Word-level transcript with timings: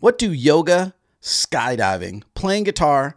What 0.00 0.16
do 0.16 0.32
yoga, 0.32 0.94
skydiving, 1.20 2.22
playing 2.32 2.64
guitar, 2.64 3.16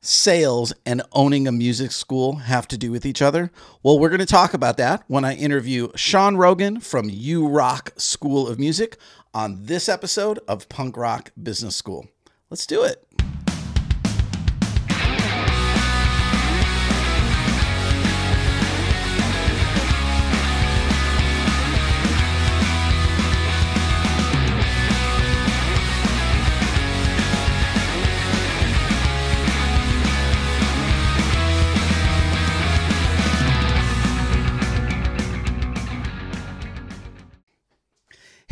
sales, 0.00 0.72
and 0.86 1.02
owning 1.10 1.48
a 1.48 1.52
music 1.52 1.90
school 1.90 2.36
have 2.36 2.68
to 2.68 2.78
do 2.78 2.92
with 2.92 3.04
each 3.04 3.20
other? 3.20 3.50
Well, 3.82 3.98
we're 3.98 4.10
going 4.10 4.20
to 4.20 4.26
talk 4.26 4.54
about 4.54 4.76
that 4.76 5.02
when 5.08 5.24
I 5.24 5.34
interview 5.34 5.88
Sean 5.96 6.36
Rogan 6.36 6.78
from 6.78 7.10
U 7.10 7.48
Rock 7.48 7.94
School 7.96 8.46
of 8.46 8.60
Music 8.60 8.96
on 9.34 9.64
this 9.64 9.88
episode 9.88 10.38
of 10.46 10.68
Punk 10.68 10.96
Rock 10.96 11.32
Business 11.42 11.74
School. 11.74 12.06
Let's 12.48 12.64
do 12.64 12.84
it. 12.84 13.04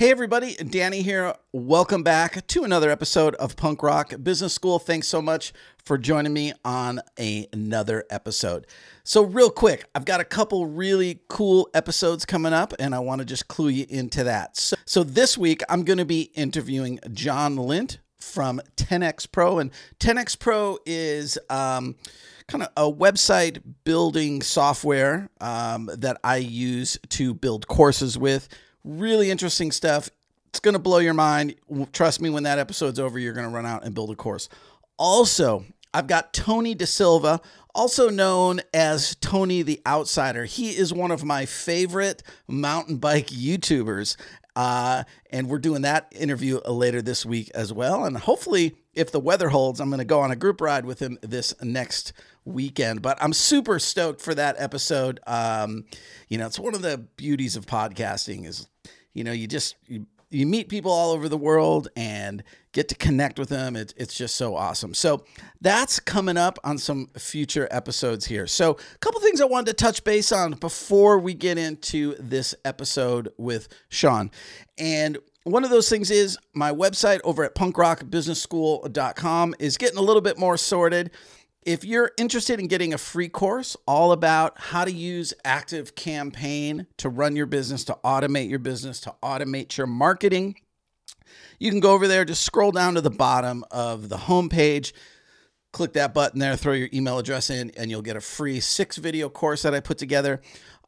Hey, 0.08 0.12
everybody, 0.12 0.54
Danny 0.54 1.02
here. 1.02 1.34
Welcome 1.52 2.02
back 2.02 2.46
to 2.46 2.64
another 2.64 2.88
episode 2.88 3.34
of 3.34 3.56
Punk 3.56 3.82
Rock 3.82 4.14
Business 4.22 4.54
School. 4.54 4.78
Thanks 4.78 5.06
so 5.06 5.20
much 5.20 5.52
for 5.84 5.98
joining 5.98 6.32
me 6.32 6.54
on 6.64 7.02
a, 7.20 7.46
another 7.52 8.06
episode. 8.08 8.66
So, 9.04 9.22
real 9.22 9.50
quick, 9.50 9.84
I've 9.94 10.06
got 10.06 10.20
a 10.20 10.24
couple 10.24 10.64
really 10.64 11.20
cool 11.28 11.68
episodes 11.74 12.24
coming 12.24 12.54
up, 12.54 12.72
and 12.78 12.94
I 12.94 13.00
want 13.00 13.18
to 13.18 13.26
just 13.26 13.48
clue 13.48 13.68
you 13.68 13.84
into 13.90 14.24
that. 14.24 14.56
So, 14.56 14.76
so 14.86 15.04
this 15.04 15.36
week, 15.36 15.60
I'm 15.68 15.82
going 15.82 15.98
to 15.98 16.06
be 16.06 16.30
interviewing 16.34 17.00
John 17.12 17.56
Lint 17.56 17.98
from 18.18 18.62
10x 18.77 19.30
Pro, 19.30 19.58
and 19.58 19.70
10x 20.00 20.38
Pro 20.38 20.78
is. 20.86 21.38
Um, 21.50 21.96
kind 22.46 22.64
of 22.64 22.70
a 22.78 22.90
website 22.90 23.62
building 23.84 24.40
software 24.40 25.28
um, 25.42 25.90
that 25.98 26.18
I 26.24 26.38
use 26.38 26.96
to 27.11 27.34
build 27.34 27.68
courses 27.68 28.16
with. 28.16 28.48
Really 28.89 29.31
interesting 29.31 29.70
stuff. 29.70 30.08
It's 30.47 30.61
going 30.61 30.72
to 30.72 30.78
blow 30.78 30.97
your 30.97 31.12
mind. 31.12 31.56
Trust 31.92 32.22
me, 32.22 32.31
when 32.31 32.44
that 32.44 32.58
episode's 32.58 32.98
over, 32.98 33.19
you're 33.19 33.34
going 33.34 33.47
to 33.47 33.55
run 33.55 33.67
out 33.67 33.84
and 33.84 33.95
build 33.95 34.11
a 34.11 34.17
course. 34.17 34.48
Also, 34.97 35.67
I've 35.92 36.06
got 36.06 36.33
Tony 36.33 36.75
De 36.75 36.86
Silva, 36.86 37.42
also 37.75 38.08
known 38.08 38.62
as 38.72 39.14
Tony 39.17 39.61
the 39.61 39.83
Outsider. 39.86 40.47
He 40.47 40.70
is 40.70 40.91
one 40.91 41.11
of 41.11 41.22
my 41.22 41.45
favorite 41.45 42.22
mountain 42.48 42.97
bike 42.97 43.27
YouTubers. 43.27 44.17
Uh, 44.56 45.05
and 45.30 45.50
we're 45.50 45.58
doing 45.58 45.83
that 45.83 46.11
interview 46.17 46.58
later 46.67 47.02
this 47.02 47.27
week 47.27 47.50
as 47.55 47.75
well. 47.75 48.06
And 48.06 48.17
hopefully, 48.17 48.75
if 48.98 49.12
the 49.12 49.20
weather 49.20 49.48
holds, 49.48 49.80
I'm 49.80 49.88
going 49.88 49.98
to 49.98 50.04
go 50.04 50.20
on 50.20 50.30
a 50.30 50.36
group 50.36 50.60
ride 50.60 50.84
with 50.84 50.98
him 50.98 51.18
this 51.22 51.54
next 51.62 52.12
weekend. 52.44 53.00
But 53.00 53.16
I'm 53.22 53.32
super 53.32 53.78
stoked 53.78 54.20
for 54.20 54.34
that 54.34 54.56
episode. 54.58 55.20
Um, 55.27 55.84
you 56.28 56.36
know, 56.36 56.46
it's 56.46 56.58
one 56.58 56.74
of 56.74 56.82
the 56.82 56.98
beauties 57.16 57.56
of 57.56 57.64
podcasting 57.64 58.46
is, 58.46 58.66
you 59.14 59.22
know, 59.22 59.32
you 59.32 59.46
just 59.46 59.77
you, 59.86 60.06
you 60.30 60.46
meet 60.46 60.68
people 60.68 60.90
all 60.90 61.12
over 61.12 61.28
the 61.28 61.38
world 61.38 61.88
and 61.96 62.42
get 62.72 62.88
to 62.88 62.94
connect 62.94 63.38
with 63.38 63.48
them. 63.48 63.77
It, 63.77 63.94
it's 63.96 64.14
just 64.14 64.34
so 64.34 64.56
awesome. 64.56 64.94
So 64.94 65.24
that's 65.60 66.00
coming 66.00 66.36
up 66.36 66.58
on 66.64 66.77
some 66.77 67.06
future 67.16 67.68
episodes 67.70 68.27
here. 68.27 68.46
So 68.46 68.72
a 68.72 68.98
couple 68.98 69.20
things 69.20 69.40
I 69.40 69.46
wanted 69.46 69.77
to 69.77 69.84
touch 69.84 70.05
base 70.05 70.33
on 70.33 70.52
before 70.52 71.18
we 71.18 71.34
get 71.34 71.56
into 71.56 72.14
this 72.18 72.55
episode 72.64 73.33
with 73.38 73.68
Sean. 73.88 74.30
And 74.77 75.18
one 75.48 75.64
of 75.64 75.70
those 75.70 75.88
things 75.88 76.10
is 76.10 76.38
my 76.54 76.72
website 76.72 77.20
over 77.24 77.44
at 77.44 77.54
punkrockbusinessschool.com 77.54 79.55
is 79.58 79.77
getting 79.77 79.98
a 79.98 80.02
little 80.02 80.22
bit 80.22 80.38
more 80.38 80.56
sorted. 80.56 81.11
If 81.62 81.84
you're 81.84 82.12
interested 82.17 82.61
in 82.61 82.68
getting 82.68 82.95
a 82.95 82.98
free 82.98 83.28
course 83.28 83.77
all 83.86 84.12
about 84.12 84.58
how 84.58 84.84
to 84.84 84.92
use 84.92 85.34
Active 85.45 85.95
Campaign 85.95 86.86
to 86.98 87.08
run 87.08 87.36
your 87.36 87.46
business, 87.46 87.84
to 87.84 87.98
automate 88.05 88.48
your 88.48 88.58
business, 88.58 89.00
to 89.00 89.14
automate 89.23 89.77
your 89.77 89.86
marketing, 89.86 90.56
you 91.58 91.70
can 91.70 91.80
go 91.80 91.92
over 91.92 92.08
there, 92.08 92.24
just 92.24 92.42
scroll 92.42 92.70
down 92.70 92.94
to 92.94 93.00
the 93.00 93.11
bottom 93.11 93.64
of 93.70 94.08
the 94.08 94.17
homepage, 94.17 94.92
click 95.73 95.92
that 95.94 96.14
button 96.14 96.39
there, 96.39 96.56
throw 96.56 96.73
your 96.73 96.89
email 96.92 97.18
address 97.18 97.50
in, 97.50 97.70
and 97.77 97.90
you'll 97.90 98.02
get 98.02 98.17
a 98.17 98.20
free 98.20 98.61
six 98.61 98.96
video 98.96 99.28
course 99.28 99.62
that 99.62 99.74
I 99.74 99.80
put 99.80 99.98
together. 99.98 100.40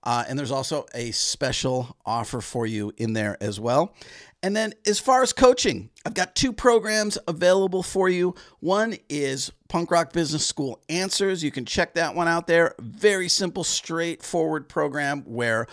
Uh, 0.02 0.24
and 0.28 0.38
there's 0.38 0.50
also 0.50 0.86
a 0.94 1.10
special 1.10 1.96
offer 2.06 2.40
for 2.40 2.66
you 2.66 2.92
in 2.96 3.12
there 3.12 3.36
as 3.40 3.60
well. 3.60 3.94
And 4.42 4.56
then, 4.56 4.72
as 4.86 4.98
far 4.98 5.22
as 5.22 5.34
coaching, 5.34 5.90
I've 6.06 6.14
got 6.14 6.34
two 6.34 6.52
programs 6.52 7.18
available 7.28 7.82
for 7.82 8.08
you. 8.08 8.34
One 8.60 8.96
is 9.10 9.52
Punk 9.68 9.90
Rock 9.90 10.14
Business 10.14 10.46
School 10.46 10.80
Answers. 10.88 11.44
You 11.44 11.50
can 11.50 11.66
check 11.66 11.94
that 11.94 12.14
one 12.14 12.26
out 12.26 12.46
there. 12.46 12.74
Very 12.80 13.28
simple, 13.28 13.64
straightforward 13.64 14.68
program 14.68 15.22
where 15.26 15.66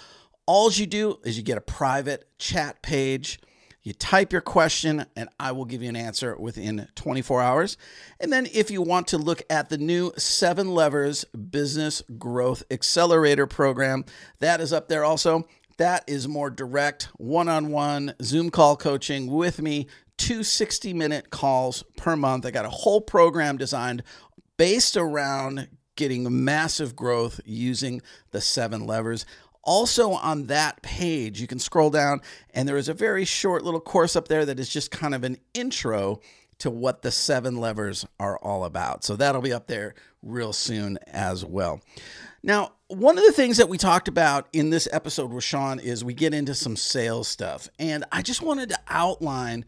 all 0.45 0.69
you 0.71 0.85
do 0.85 1.17
is 1.23 1.37
you 1.37 1.43
get 1.43 1.57
a 1.57 1.61
private 1.61 2.27
chat 2.39 2.81
page. 2.81 3.39
You 3.87 3.93
type 3.93 4.33
your 4.33 4.41
question, 4.41 5.05
and 5.15 5.29
I 5.39 5.53
will 5.53 5.63
give 5.63 5.81
you 5.81 5.87
an 5.87 5.95
answer 5.95 6.35
within 6.35 6.89
24 6.95 7.41
hours. 7.41 7.77
And 8.19 8.33
then, 8.33 8.45
if 8.53 8.69
you 8.69 8.81
want 8.81 9.07
to 9.07 9.17
look 9.17 9.43
at 9.49 9.69
the 9.69 9.77
new 9.77 10.11
Seven 10.17 10.75
Levers 10.75 11.23
Business 11.23 12.03
Growth 12.17 12.63
Accelerator 12.69 13.47
program, 13.47 14.03
that 14.39 14.59
is 14.59 14.73
up 14.73 14.89
there 14.89 15.05
also. 15.05 15.47
That 15.77 16.03
is 16.05 16.27
more 16.27 16.49
direct, 16.49 17.03
one 17.15 17.47
on 17.47 17.71
one 17.71 18.13
Zoom 18.21 18.49
call 18.49 18.75
coaching 18.75 19.27
with 19.31 19.61
me, 19.61 19.87
two 20.17 20.43
60 20.43 20.91
minute 20.91 21.29
calls 21.29 21.85
per 21.95 22.17
month. 22.17 22.45
I 22.45 22.51
got 22.51 22.65
a 22.65 22.69
whole 22.69 22.99
program 22.99 23.55
designed 23.55 24.03
based 24.57 24.97
around 24.97 25.69
getting 25.95 26.43
massive 26.45 26.93
growth 26.93 27.39
using 27.45 28.01
the 28.31 28.41
seven 28.41 28.85
levers. 28.85 29.25
Also, 29.67 30.11
on 30.13 30.45
that 30.45 30.81
page, 30.81 31.41
you 31.41 31.45
can 31.45 31.59
scroll 31.59 31.89
down, 31.89 32.21
and 32.53 32.67
there 32.67 32.77
is 32.77 32.87
a 32.87 32.93
very 32.93 33.25
short 33.25 33.63
little 33.63 33.81
course 33.81 34.15
up 34.15 34.29
there 34.29 34.45
that 34.45 34.59
is 34.59 34.69
just 34.69 34.89
kind 34.91 35.13
of 35.13 35.25
an 35.25 35.37
intro 35.53 36.21
to 36.59 36.71
what 36.71 37.01
the 37.01 37.11
seven 37.11 37.57
levers 37.57 38.05
are 38.17 38.37
all 38.39 38.63
about. 38.63 39.03
So 39.03 39.17
that'll 39.17 39.41
be 39.41 39.51
up 39.51 39.67
there 39.67 39.93
real 40.23 40.53
soon 40.53 40.97
as 41.05 41.45
well. 41.45 41.81
Now, 42.41 42.71
one 42.87 43.17
of 43.17 43.25
the 43.25 43.33
things 43.33 43.57
that 43.57 43.67
we 43.67 43.77
talked 43.77 44.07
about 44.07 44.47
in 44.53 44.69
this 44.69 44.87
episode 44.93 45.33
with 45.33 45.43
Sean 45.43 45.79
is 45.79 46.03
we 46.03 46.13
get 46.13 46.33
into 46.33 46.55
some 46.55 46.77
sales 46.77 47.27
stuff. 47.27 47.67
And 47.77 48.05
I 48.11 48.21
just 48.21 48.41
wanted 48.41 48.69
to 48.69 48.79
outline 48.87 49.65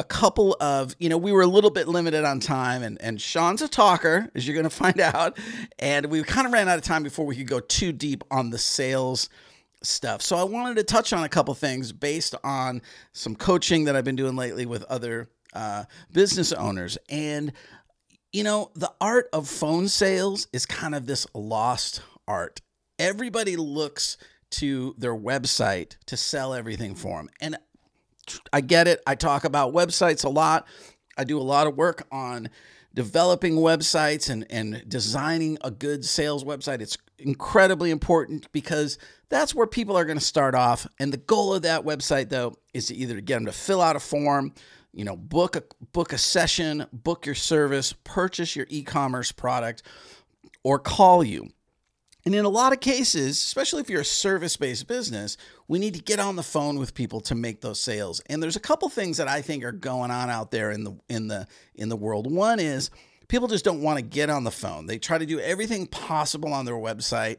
a 0.00 0.04
couple 0.04 0.56
of, 0.60 0.96
you 0.98 1.10
know, 1.10 1.18
we 1.18 1.30
were 1.30 1.42
a 1.42 1.46
little 1.46 1.68
bit 1.68 1.86
limited 1.86 2.24
on 2.24 2.40
time, 2.40 2.82
and, 2.82 2.98
and 3.02 3.20
Sean's 3.20 3.60
a 3.60 3.68
talker, 3.68 4.30
as 4.34 4.48
you're 4.48 4.54
going 4.54 4.64
to 4.68 4.70
find 4.70 4.98
out. 4.98 5.38
And 5.78 6.06
we 6.06 6.22
kind 6.22 6.46
of 6.46 6.54
ran 6.54 6.70
out 6.70 6.78
of 6.78 6.84
time 6.84 7.02
before 7.02 7.26
we 7.26 7.36
could 7.36 7.46
go 7.46 7.60
too 7.60 7.92
deep 7.92 8.24
on 8.30 8.48
the 8.48 8.56
sales 8.56 9.28
stuff. 9.82 10.22
So 10.22 10.36
I 10.36 10.44
wanted 10.44 10.78
to 10.78 10.84
touch 10.84 11.12
on 11.12 11.22
a 11.22 11.28
couple 11.28 11.52
things 11.52 11.92
based 11.92 12.34
on 12.42 12.80
some 13.12 13.36
coaching 13.36 13.84
that 13.84 13.94
I've 13.94 14.04
been 14.04 14.16
doing 14.16 14.36
lately 14.36 14.64
with 14.64 14.84
other 14.84 15.28
uh, 15.52 15.84
business 16.10 16.50
owners. 16.54 16.96
And, 17.10 17.52
you 18.32 18.42
know, 18.42 18.70
the 18.74 18.92
art 19.02 19.28
of 19.34 19.48
phone 19.48 19.88
sales 19.88 20.48
is 20.50 20.64
kind 20.64 20.94
of 20.94 21.04
this 21.04 21.26
lost 21.34 22.00
art. 22.26 22.62
Everybody 22.98 23.56
looks 23.56 24.16
to 24.52 24.94
their 24.96 25.14
website 25.14 25.96
to 26.06 26.16
sell 26.16 26.54
everything 26.54 26.94
for 26.94 27.18
them. 27.18 27.28
And 27.42 27.58
I 28.52 28.60
get 28.60 28.88
it. 28.88 29.02
I 29.06 29.14
talk 29.14 29.44
about 29.44 29.72
websites 29.72 30.24
a 30.24 30.28
lot. 30.28 30.66
I 31.16 31.24
do 31.24 31.38
a 31.38 31.42
lot 31.42 31.66
of 31.66 31.76
work 31.76 32.06
on 32.10 32.50
developing 32.94 33.56
websites 33.56 34.28
and, 34.28 34.46
and 34.50 34.84
designing 34.88 35.58
a 35.62 35.70
good 35.70 36.04
sales 36.04 36.44
website. 36.44 36.80
It's 36.80 36.98
incredibly 37.18 37.90
important 37.90 38.50
because 38.52 38.98
that's 39.28 39.54
where 39.54 39.66
people 39.66 39.96
are 39.96 40.04
going 40.04 40.18
to 40.18 40.24
start 40.24 40.54
off. 40.54 40.86
And 40.98 41.12
the 41.12 41.18
goal 41.18 41.54
of 41.54 41.62
that 41.62 41.84
website, 41.84 42.30
though, 42.30 42.54
is 42.74 42.86
to 42.86 42.94
either 42.94 43.20
get 43.20 43.34
them 43.34 43.46
to 43.46 43.52
fill 43.52 43.80
out 43.80 43.96
a 43.96 44.00
form, 44.00 44.52
you 44.92 45.04
know, 45.04 45.16
book 45.16 45.56
a 45.56 45.62
book 45.92 46.12
a 46.12 46.18
session, 46.18 46.86
book 46.92 47.26
your 47.26 47.34
service, 47.34 47.92
purchase 48.04 48.56
your 48.56 48.66
e-commerce 48.68 49.30
product, 49.30 49.82
or 50.64 50.78
call 50.78 51.22
you. 51.22 51.50
And 52.24 52.34
in 52.34 52.44
a 52.44 52.50
lot 52.50 52.72
of 52.72 52.80
cases, 52.80 53.36
especially 53.36 53.80
if 53.80 53.88
you're 53.88 54.02
a 54.02 54.04
service 54.04 54.56
based 54.56 54.86
business, 54.86 55.36
we 55.68 55.78
need 55.78 55.94
to 55.94 56.02
get 56.02 56.20
on 56.20 56.36
the 56.36 56.42
phone 56.42 56.78
with 56.78 56.94
people 56.94 57.20
to 57.22 57.34
make 57.34 57.60
those 57.60 57.80
sales. 57.80 58.20
And 58.26 58.42
there's 58.42 58.56
a 58.56 58.60
couple 58.60 58.88
things 58.88 59.16
that 59.16 59.28
I 59.28 59.40
think 59.42 59.64
are 59.64 59.72
going 59.72 60.10
on 60.10 60.28
out 60.28 60.50
there 60.50 60.70
in 60.70 60.84
the 60.84 60.96
in 61.08 61.28
the 61.28 61.46
in 61.74 61.88
the 61.88 61.96
world. 61.96 62.30
One 62.30 62.60
is 62.60 62.90
people 63.28 63.48
just 63.48 63.64
don't 63.64 63.80
want 63.80 63.98
to 63.98 64.04
get 64.04 64.28
on 64.28 64.44
the 64.44 64.50
phone. 64.50 64.86
They 64.86 64.98
try 64.98 65.16
to 65.16 65.26
do 65.26 65.40
everything 65.40 65.86
possible 65.86 66.52
on 66.52 66.66
their 66.66 66.74
website 66.74 67.38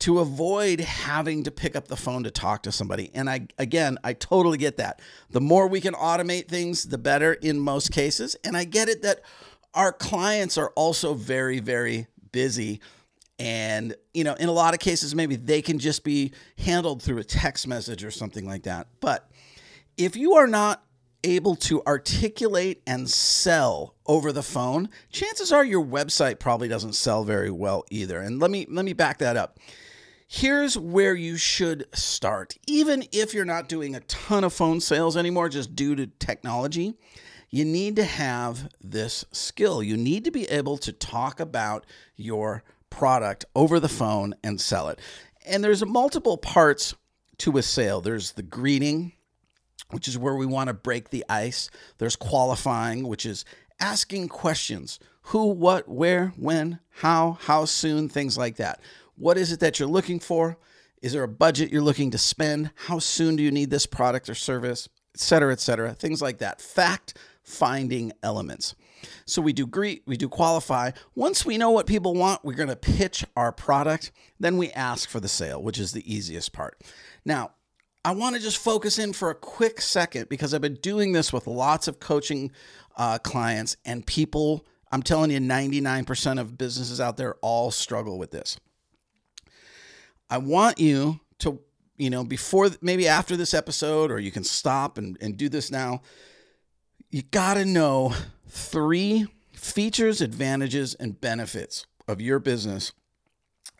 to 0.00 0.18
avoid 0.18 0.80
having 0.80 1.44
to 1.44 1.50
pick 1.50 1.76
up 1.76 1.88
the 1.88 1.96
phone 1.96 2.24
to 2.24 2.30
talk 2.30 2.62
to 2.64 2.72
somebody. 2.72 3.10
And 3.14 3.30
I 3.30 3.46
again, 3.58 3.96
I 4.04 4.12
totally 4.12 4.58
get 4.58 4.76
that. 4.76 5.00
The 5.30 5.40
more 5.40 5.66
we 5.66 5.80
can 5.80 5.94
automate 5.94 6.48
things, 6.48 6.84
the 6.84 6.98
better 6.98 7.32
in 7.32 7.58
most 7.58 7.90
cases. 7.90 8.36
And 8.44 8.56
I 8.56 8.64
get 8.64 8.88
it 8.90 9.02
that 9.02 9.20
our 9.72 9.92
clients 9.92 10.58
are 10.58 10.70
also 10.70 11.14
very 11.14 11.60
very 11.60 12.06
busy 12.32 12.80
and, 13.40 13.94
you 14.12 14.22
know, 14.22 14.34
in 14.34 14.50
a 14.50 14.52
lot 14.52 14.74
of 14.74 14.80
cases, 14.80 15.14
maybe 15.14 15.34
they 15.34 15.62
can 15.62 15.78
just 15.78 16.04
be 16.04 16.32
handled 16.58 17.02
through 17.02 17.18
a 17.18 17.24
text 17.24 17.66
message 17.66 18.04
or 18.04 18.10
something 18.10 18.46
like 18.46 18.64
that. 18.64 18.88
But 19.00 19.30
if 19.96 20.14
you 20.14 20.34
are 20.34 20.46
not 20.46 20.84
able 21.24 21.56
to 21.56 21.82
articulate 21.86 22.82
and 22.86 23.08
sell 23.08 23.94
over 24.04 24.30
the 24.30 24.42
phone, 24.42 24.90
chances 25.10 25.52
are 25.52 25.64
your 25.64 25.82
website 25.82 26.38
probably 26.38 26.68
doesn't 26.68 26.92
sell 26.92 27.24
very 27.24 27.50
well 27.50 27.84
either. 27.90 28.20
And 28.20 28.40
let 28.40 28.50
me 28.50 28.66
let 28.68 28.84
me 28.84 28.92
back 28.92 29.18
that 29.18 29.38
up. 29.38 29.58
Here's 30.28 30.78
where 30.78 31.14
you 31.14 31.38
should 31.38 31.86
start. 31.94 32.56
Even 32.66 33.04
if 33.10 33.32
you're 33.32 33.46
not 33.46 33.70
doing 33.70 33.96
a 33.96 34.00
ton 34.00 34.44
of 34.44 34.52
phone 34.52 34.80
sales 34.80 35.16
anymore 35.16 35.48
just 35.48 35.74
due 35.74 35.96
to 35.96 36.06
technology, 36.06 36.94
you 37.48 37.64
need 37.64 37.96
to 37.96 38.04
have 38.04 38.68
this 38.82 39.24
skill. 39.32 39.82
You 39.82 39.96
need 39.96 40.24
to 40.26 40.30
be 40.30 40.44
able 40.44 40.76
to 40.78 40.92
talk 40.92 41.40
about 41.40 41.86
your 42.16 42.62
product 42.90 43.44
over 43.54 43.80
the 43.80 43.88
phone 43.88 44.34
and 44.44 44.60
sell 44.60 44.88
it. 44.88 44.98
And 45.46 45.64
there's 45.64 45.84
multiple 45.84 46.36
parts 46.36 46.94
to 47.38 47.56
a 47.56 47.62
sale. 47.62 48.00
There's 48.00 48.32
the 48.32 48.42
greeting, 48.42 49.12
which 49.90 50.06
is 50.06 50.18
where 50.18 50.36
we 50.36 50.46
want 50.46 50.68
to 50.68 50.74
break 50.74 51.10
the 51.10 51.24
ice. 51.28 51.70
There's 51.98 52.16
qualifying, 52.16 53.08
which 53.08 53.24
is 53.24 53.44
asking 53.80 54.28
questions 54.28 54.98
who, 55.22 55.46
what, 55.46 55.88
where, 55.88 56.32
when, 56.36 56.80
how, 56.90 57.38
how 57.42 57.64
soon, 57.64 58.08
things 58.08 58.36
like 58.36 58.56
that. 58.56 58.80
What 59.16 59.38
is 59.38 59.52
it 59.52 59.60
that 59.60 59.78
you're 59.78 59.88
looking 59.88 60.20
for? 60.20 60.58
Is 61.00 61.12
there 61.12 61.22
a 61.22 61.28
budget 61.28 61.72
you're 61.72 61.80
looking 61.80 62.10
to 62.10 62.18
spend? 62.18 62.70
How 62.74 62.98
soon 62.98 63.36
do 63.36 63.42
you 63.42 63.50
need 63.50 63.70
this 63.70 63.86
product 63.86 64.28
or 64.28 64.34
service? 64.34 64.88
Et 65.14 65.20
cetera, 65.20 65.52
et 65.52 65.60
cetera. 65.60 65.94
Things 65.94 66.20
like 66.20 66.38
that. 66.38 66.60
Fact 66.60 67.16
finding 67.42 68.12
elements. 68.22 68.74
So 69.26 69.42
we 69.42 69.52
do 69.52 69.66
greet, 69.66 70.02
we 70.06 70.16
do 70.16 70.28
qualify. 70.28 70.90
Once 71.14 71.44
we 71.44 71.58
know 71.58 71.70
what 71.70 71.86
people 71.86 72.14
want, 72.14 72.44
we're 72.44 72.54
going 72.54 72.68
to 72.68 72.76
pitch 72.76 73.24
our 73.36 73.52
product. 73.52 74.12
Then 74.38 74.56
we 74.56 74.70
ask 74.72 75.08
for 75.08 75.20
the 75.20 75.28
sale, 75.28 75.62
which 75.62 75.78
is 75.78 75.92
the 75.92 76.12
easiest 76.12 76.52
part. 76.52 76.80
Now, 77.24 77.52
I 78.04 78.12
want 78.12 78.34
to 78.34 78.40
just 78.40 78.56
focus 78.56 78.98
in 78.98 79.12
for 79.12 79.28
a 79.30 79.34
quick 79.34 79.80
second 79.80 80.28
because 80.30 80.54
I've 80.54 80.62
been 80.62 80.76
doing 80.76 81.12
this 81.12 81.32
with 81.32 81.46
lots 81.46 81.86
of 81.86 82.00
coaching 82.00 82.50
uh, 82.96 83.18
clients 83.18 83.76
and 83.84 84.06
people. 84.06 84.66
I'm 84.90 85.02
telling 85.02 85.30
you, 85.30 85.38
99% 85.38 86.40
of 86.40 86.56
businesses 86.56 87.00
out 87.00 87.16
there 87.18 87.36
all 87.42 87.70
struggle 87.70 88.18
with 88.18 88.30
this. 88.30 88.58
I 90.30 90.38
want 90.38 90.78
you 90.78 91.20
to, 91.40 91.60
you 91.98 92.08
know, 92.08 92.24
before 92.24 92.70
maybe 92.80 93.06
after 93.06 93.36
this 93.36 93.52
episode, 93.52 94.10
or 94.10 94.18
you 94.18 94.30
can 94.30 94.44
stop 94.44 94.96
and, 94.96 95.18
and 95.20 95.36
do 95.36 95.48
this 95.48 95.70
now. 95.70 96.00
You 97.10 97.22
got 97.22 97.54
to 97.54 97.64
know 97.64 98.14
three 98.50 99.26
features, 99.52 100.20
advantages, 100.20 100.94
and 100.94 101.20
benefits 101.20 101.86
of 102.08 102.20
your 102.20 102.38
business 102.38 102.92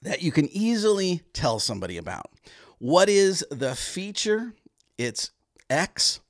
that 0.03 0.23
you 0.23 0.33
can 0.33 0.49
easily 0.49 1.23
tell 1.33 1.59
somebody 1.59 1.97
about. 1.97 2.31
What 2.79 3.09
is 3.09 3.45
the 3.51 3.75
feature? 3.75 4.55
It's 4.97 5.31
X. 5.69 6.21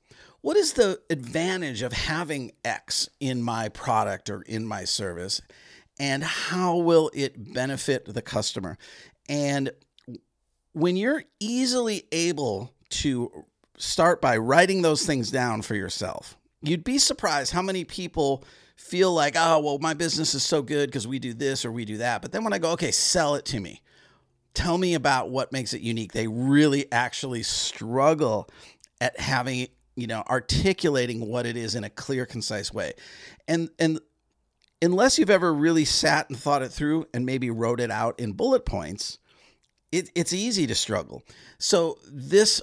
What 0.41 0.57
is 0.57 0.73
the 0.73 0.99
advantage 1.09 1.81
of 1.81 1.93
having 1.93 2.51
X 2.65 3.09
in 3.19 3.41
my 3.41 3.69
product 3.69 4.29
or 4.29 4.41
in 4.41 4.65
my 4.65 4.83
service? 4.83 5.41
And 5.99 6.23
how 6.23 6.77
will 6.77 7.11
it 7.13 7.53
benefit 7.53 8.11
the 8.11 8.21
customer? 8.21 8.77
And 9.29 9.71
when 10.73 10.97
you're 10.97 11.23
easily 11.39 12.07
able 12.11 12.73
to 12.89 13.45
start 13.77 14.19
by 14.21 14.37
writing 14.37 14.81
those 14.81 15.05
things 15.05 15.31
down 15.31 15.61
for 15.61 15.75
yourself, 15.75 16.37
you'd 16.61 16.83
be 16.83 16.97
surprised 16.97 17.51
how 17.51 17.61
many 17.61 17.83
people 17.83 18.43
feel 18.75 19.13
like, 19.13 19.35
oh, 19.37 19.59
well, 19.59 19.79
my 19.79 19.93
business 19.93 20.33
is 20.33 20.43
so 20.43 20.61
good 20.61 20.89
because 20.89 21.07
we 21.07 21.19
do 21.19 21.33
this 21.33 21.65
or 21.65 21.71
we 21.71 21.85
do 21.85 21.97
that. 21.97 22.21
But 22.21 22.31
then 22.31 22.43
when 22.43 22.53
I 22.53 22.57
go, 22.57 22.71
okay, 22.71 22.91
sell 22.91 23.35
it 23.35 23.45
to 23.45 23.59
me 23.59 23.81
tell 24.53 24.77
me 24.77 24.93
about 24.93 25.29
what 25.29 25.51
makes 25.51 25.73
it 25.73 25.81
unique. 25.81 26.11
They 26.11 26.27
really 26.27 26.91
actually 26.91 27.43
struggle 27.43 28.49
at 28.99 29.19
having, 29.19 29.67
you 29.95 30.07
know, 30.07 30.23
articulating 30.29 31.27
what 31.27 31.45
it 31.45 31.57
is 31.57 31.75
in 31.75 31.83
a 31.83 31.89
clear, 31.89 32.25
concise 32.25 32.73
way. 32.73 32.93
And 33.47 33.69
and 33.79 33.99
unless 34.81 35.17
you've 35.17 35.29
ever 35.29 35.53
really 35.53 35.85
sat 35.85 36.29
and 36.29 36.37
thought 36.37 36.61
it 36.61 36.69
through 36.69 37.07
and 37.13 37.25
maybe 37.25 37.49
wrote 37.49 37.79
it 37.79 37.91
out 37.91 38.19
in 38.19 38.33
bullet 38.33 38.65
points, 38.65 39.19
it, 39.91 40.09
it's 40.15 40.33
easy 40.33 40.67
to 40.67 40.75
struggle. 40.75 41.23
So 41.57 41.97
this 42.11 42.61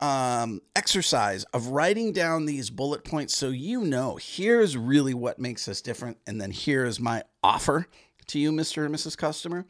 um, 0.00 0.60
exercise 0.76 1.44
of 1.44 1.68
writing 1.68 2.12
down 2.12 2.46
these 2.46 2.68
bullet 2.68 3.04
points 3.04 3.36
so 3.36 3.48
you 3.48 3.82
know 3.82 4.18
here's 4.20 4.76
really 4.76 5.14
what 5.14 5.38
makes 5.38 5.68
us 5.68 5.80
different 5.80 6.18
and 6.26 6.40
then 6.40 6.50
here's 6.50 6.98
my 7.00 7.22
offer 7.42 7.86
to 8.26 8.38
you 8.38 8.52
mr 8.52 8.84
and 8.84 8.94
mrs 8.94 9.16
customer 9.16 9.64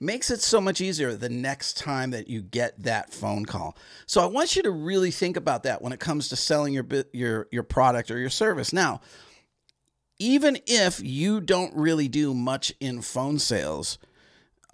makes 0.00 0.30
it 0.30 0.40
so 0.40 0.60
much 0.60 0.80
easier 0.80 1.14
the 1.14 1.28
next 1.28 1.76
time 1.76 2.10
that 2.10 2.28
you 2.28 2.42
get 2.42 2.82
that 2.82 3.12
phone 3.12 3.44
call. 3.44 3.76
So 4.06 4.20
I 4.20 4.26
want 4.26 4.56
you 4.56 4.62
to 4.62 4.70
really 4.70 5.10
think 5.10 5.36
about 5.36 5.62
that 5.62 5.82
when 5.82 5.92
it 5.92 6.00
comes 6.00 6.28
to 6.28 6.36
selling 6.36 6.74
your 6.74 6.86
your 7.12 7.48
your 7.50 7.62
product 7.62 8.10
or 8.10 8.18
your 8.18 8.30
service. 8.30 8.72
Now, 8.72 9.00
even 10.18 10.58
if 10.66 11.00
you 11.02 11.40
don't 11.40 11.74
really 11.74 12.08
do 12.08 12.34
much 12.34 12.72
in 12.80 13.02
phone 13.02 13.38
sales, 13.38 13.98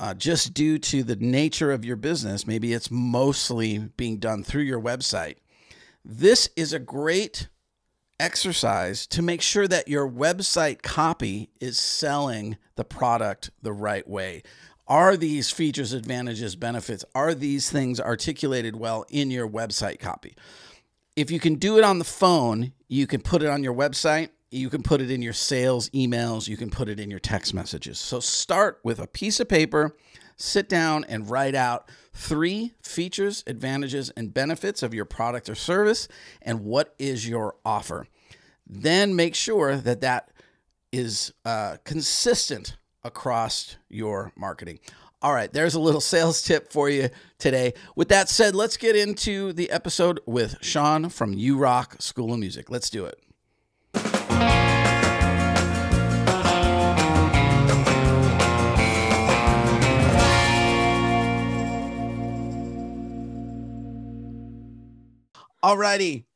uh, 0.03 0.13
just 0.13 0.53
due 0.53 0.81
to 0.81 1.05
the 1.05 1.15
nature 1.15 1.71
of 1.71 1.85
your 1.85 1.95
business, 1.95 2.45
maybe 2.45 2.73
it's 2.73 2.91
mostly 2.91 3.79
being 3.97 4.17
done 4.17 4.43
through 4.43 4.63
your 4.63 4.81
website. 4.81 5.37
This 6.05 6.51
is 6.57 6.73
a 6.73 6.81
great 6.81 7.47
exercise 8.19 9.07
to 9.07 9.23
make 9.23 9.41
sure 9.41 9.69
that 9.69 9.87
your 9.87 10.11
website 10.11 10.83
copy 10.83 11.51
is 11.61 11.79
selling 11.79 12.57
the 12.75 12.83
product 12.83 13.51
the 13.63 13.73
right 13.73 14.07
way. 14.09 14.43
Are 14.89 15.17
these 15.17 15.53
features, 15.53 15.93
advantages, 15.93 16.57
benefits, 16.57 17.05
are 17.15 17.33
these 17.33 17.71
things 17.71 18.01
articulated 18.01 18.75
well 18.75 19.05
in 19.09 19.31
your 19.31 19.49
website 19.49 20.01
copy? 20.01 20.35
If 21.15 21.31
you 21.31 21.39
can 21.39 21.55
do 21.55 21.79
it 21.79 21.85
on 21.85 22.01
the 22.01 22.05
phone, 22.05 22.73
you 22.89 23.07
can 23.07 23.21
put 23.21 23.41
it 23.41 23.49
on 23.49 23.63
your 23.63 23.75
website, 23.75 24.31
you 24.53 24.69
can 24.71 24.83
put 24.83 25.01
it 25.01 25.11
in 25.11 25.23
your 25.23 25.33
sales 25.33 25.89
emails, 25.91 26.49
you 26.49 26.57
can 26.57 26.71
put 26.71 26.89
it 26.89 27.01
in 27.01 27.11
your 27.11 27.19
text 27.19 27.55
messages. 27.55 27.99
So 27.99 28.21
start 28.21 28.81
with 28.85 28.99
a 28.99 29.07
piece 29.07 29.41
of 29.41 29.49
paper, 29.49 29.97
sit 30.37 30.69
down 30.69 31.05
and 31.09 31.29
write 31.29 31.55
out 31.55 31.89
three 32.13 32.73
features, 32.83 33.43
advantages, 33.47 34.11
and 34.11 34.35
benefits 34.35 34.83
of 34.83 34.93
your 34.93 35.05
product 35.05 35.49
or 35.49 35.55
service 35.55 36.09
and 36.43 36.61
what 36.61 36.95
is 36.99 37.29
your 37.29 37.57
offer. 37.65 38.07
Then 38.67 39.17
make 39.17 39.35
sure 39.35 39.77
that 39.77 40.01
that 40.03 40.31
is 40.93 41.33
uh, 41.45 41.79
consistent 41.85 42.77
across 43.03 43.77
your 43.89 44.33
marketing. 44.37 44.79
All 45.23 45.33
right, 45.33 45.53
there's 45.53 45.75
a 45.75 45.81
little 45.81 46.01
sales 46.01 46.43
tip 46.43 46.73
for 46.73 46.89
you 46.89 47.09
today. 47.39 47.75
With 47.95 48.09
that 48.09 48.29
said, 48.29 48.55
let's 48.55 48.77
get 48.77 48.97
into 48.97 49.53
the 49.53 49.71
episode 49.71 50.21
with 50.27 50.57
Sean 50.63 51.09
from 51.09 51.33
U 51.35 51.57
Rock 51.57 51.97
School 52.01 52.33
of 52.33 52.41
Music. 52.41 52.71
Let's 52.71 52.91
do 52.91 53.05
it. 53.05 53.19
All 65.65 65.79
righty. 65.79 66.27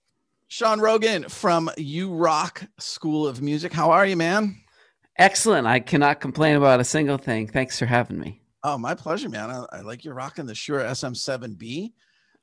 Sean 0.47 0.79
Rogan 0.79 1.29
from 1.29 1.69
U 1.77 2.15
Rock 2.15 2.63
School 2.79 3.27
of 3.27 3.43
Music. 3.43 3.73
How 3.73 3.91
are 3.91 4.07
you, 4.07 4.17
man? 4.17 4.57
Excellent. 5.19 5.67
I 5.67 5.81
cannot 5.81 6.21
complain 6.21 6.55
about 6.55 6.79
a 6.79 6.85
single 6.85 7.19
thing. 7.19 7.49
Thanks 7.49 7.77
for 7.77 7.87
having 7.87 8.21
me. 8.21 8.41
Oh, 8.63 8.79
my 8.79 8.95
pleasure, 8.95 9.29
man. 9.29 9.51
I, 9.51 9.67
I 9.73 9.81
like 9.81 10.05
you're 10.05 10.15
rocking 10.15 10.47
the 10.47 10.55
Shure 10.55 10.79
SM7B. 10.79 11.93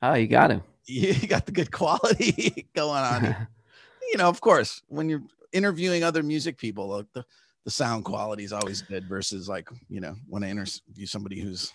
Oh, 0.02 0.14
you 0.14 0.26
got 0.26 0.48
to. 0.48 0.62
You 0.86 1.14
got 1.26 1.46
the 1.46 1.52
good 1.52 1.72
quality 1.72 2.68
going 2.76 3.02
on. 3.02 3.48
you 4.12 4.18
know, 4.18 4.28
of 4.28 4.42
course, 4.42 4.82
when 4.88 5.08
you're 5.08 5.22
interviewing 5.50 6.04
other 6.04 6.22
music 6.22 6.58
people, 6.58 7.06
the, 7.14 7.24
the 7.64 7.70
sound 7.70 8.04
quality 8.04 8.44
is 8.44 8.52
always 8.52 8.82
good 8.82 9.08
versus 9.08 9.48
like, 9.48 9.70
you 9.88 10.00
know, 10.00 10.14
when 10.28 10.44
I 10.44 10.50
interview 10.50 11.06
somebody 11.06 11.40
who's 11.40 11.72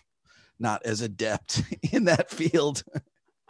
not 0.59 0.85
as 0.85 1.01
adept 1.01 1.63
in 1.91 2.05
that 2.05 2.29
field. 2.29 2.83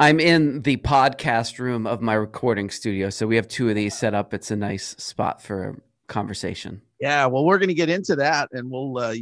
I'm 0.01 0.21
in 0.21 0.61
the 0.61 0.77
podcast 0.77 1.59
room 1.59 1.85
of 1.85 2.01
my 2.01 2.13
recording 2.13 2.69
studio. 2.69 3.09
So 3.09 3.27
we 3.27 3.35
have 3.35 3.49
two 3.49 3.67
of 3.67 3.75
these 3.75 3.97
set 3.97 4.13
up. 4.13 4.33
It's 4.33 4.49
a 4.49 4.55
nice 4.55 4.95
spot 4.97 5.41
for 5.41 5.83
conversation. 6.07 6.81
Yeah, 7.01 7.25
well, 7.25 7.43
we're 7.43 7.57
going 7.57 7.67
to 7.67 7.73
get 7.73 7.89
into 7.89 8.15
that, 8.15 8.47
and 8.53 8.71
we'll 8.71 8.97
uh, 8.97 9.13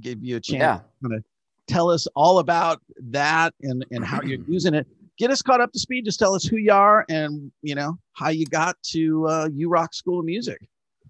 give 0.00 0.22
you 0.22 0.36
a 0.36 0.40
chance 0.40 0.82
yeah. 1.02 1.08
to 1.08 1.24
tell 1.66 1.90
us 1.90 2.06
all 2.14 2.38
about 2.38 2.82
that 2.98 3.54
and 3.62 3.84
and 3.90 4.04
how 4.04 4.20
you're 4.22 4.40
using 4.48 4.74
it. 4.74 4.86
Get 5.16 5.30
us 5.30 5.40
caught 5.40 5.62
up 5.62 5.72
to 5.72 5.78
speed. 5.78 6.04
Just 6.04 6.18
tell 6.18 6.34
us 6.34 6.44
who 6.44 6.58
you 6.58 6.72
are 6.72 7.06
and 7.08 7.50
you 7.62 7.74
know 7.74 7.98
how 8.12 8.28
you 8.28 8.44
got 8.44 8.76
to 8.90 9.26
uh, 9.26 9.48
U 9.54 9.70
Rock 9.70 9.94
School 9.94 10.20
of 10.20 10.26
Music. 10.26 10.58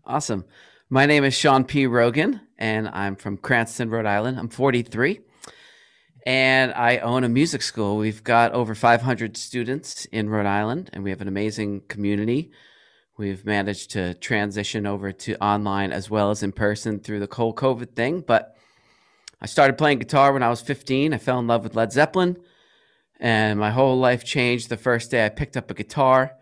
Awesome. 0.04 0.44
My 0.88 1.04
name 1.04 1.24
is 1.24 1.34
Sean 1.34 1.64
P. 1.64 1.88
Rogan, 1.88 2.40
and 2.58 2.88
I'm 2.88 3.16
from 3.16 3.38
Cranston, 3.38 3.90
Rhode 3.90 4.06
Island. 4.06 4.38
I'm 4.38 4.48
43, 4.48 5.18
and 6.26 6.74
I 6.74 6.98
own 6.98 7.24
a 7.24 7.28
music 7.30 7.62
school. 7.62 7.96
We've 7.96 8.22
got 8.22 8.52
over 8.52 8.74
500 8.74 9.38
students 9.38 10.04
in 10.06 10.28
Rhode 10.28 10.44
Island, 10.44 10.90
and 10.92 11.02
we 11.02 11.10
have 11.10 11.22
an 11.22 11.28
amazing 11.28 11.82
community 11.88 12.50
We've 13.18 13.46
managed 13.46 13.92
to 13.92 14.12
transition 14.14 14.86
over 14.86 15.10
to 15.10 15.42
online 15.42 15.90
as 15.90 16.10
well 16.10 16.30
as 16.30 16.42
in 16.42 16.52
person 16.52 17.00
through 17.00 17.20
the 17.20 17.34
whole 17.34 17.54
COVID 17.54 17.96
thing. 17.96 18.20
But 18.20 18.54
I 19.40 19.46
started 19.46 19.78
playing 19.78 20.00
guitar 20.00 20.34
when 20.34 20.42
I 20.42 20.50
was 20.50 20.60
15. 20.60 21.14
I 21.14 21.18
fell 21.18 21.38
in 21.38 21.46
love 21.46 21.64
with 21.64 21.74
Led 21.74 21.92
Zeppelin, 21.92 22.36
and 23.18 23.58
my 23.58 23.70
whole 23.70 23.98
life 23.98 24.22
changed 24.22 24.68
the 24.68 24.76
first 24.76 25.10
day 25.10 25.24
I 25.24 25.30
picked 25.30 25.56
up 25.56 25.70
a 25.70 25.74
guitar. 25.74 26.34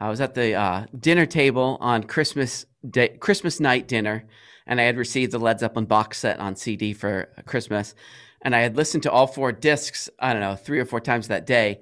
I 0.00 0.08
was 0.08 0.22
at 0.22 0.34
the 0.34 0.54
uh, 0.54 0.86
dinner 0.98 1.26
table 1.26 1.76
on 1.80 2.04
Christmas 2.04 2.64
day, 2.88 3.08
Christmas 3.08 3.60
night 3.60 3.86
dinner, 3.86 4.24
and 4.66 4.80
I 4.80 4.84
had 4.84 4.96
received 4.96 5.32
the 5.32 5.38
Led 5.38 5.60
Zeppelin 5.60 5.84
box 5.84 6.18
set 6.18 6.40
on 6.40 6.56
CD 6.56 6.94
for 6.94 7.28
Christmas, 7.44 7.94
and 8.42 8.54
I 8.54 8.60
had 8.60 8.76
listened 8.76 9.04
to 9.04 9.10
all 9.10 9.26
four 9.26 9.52
discs. 9.52 10.10
I 10.18 10.32
don't 10.32 10.42
know 10.42 10.56
three 10.56 10.80
or 10.80 10.84
four 10.84 11.00
times 11.00 11.28
that 11.28 11.46
day, 11.46 11.80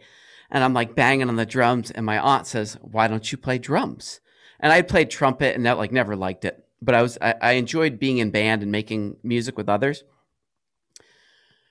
and 0.50 0.62
I'm 0.62 0.74
like 0.74 0.94
banging 0.94 1.28
on 1.28 1.36
the 1.36 1.46
drums, 1.46 1.90
and 1.90 2.06
my 2.06 2.18
aunt 2.18 2.46
says, 2.46 2.76
"Why 2.80 3.08
don't 3.08 3.30
you 3.30 3.38
play 3.38 3.58
drums?" 3.58 4.20
And 4.60 4.72
I 4.72 4.82
played 4.82 5.10
trumpet 5.10 5.56
and 5.56 5.64
that 5.66 5.78
like 5.78 5.92
never 5.92 6.14
liked 6.14 6.44
it, 6.44 6.64
but 6.82 6.94
I 6.94 7.02
was 7.02 7.18
I, 7.20 7.34
I 7.40 7.52
enjoyed 7.52 7.98
being 7.98 8.18
in 8.18 8.30
band 8.30 8.62
and 8.62 8.70
making 8.70 9.16
music 9.22 9.56
with 9.56 9.68
others. 9.68 10.04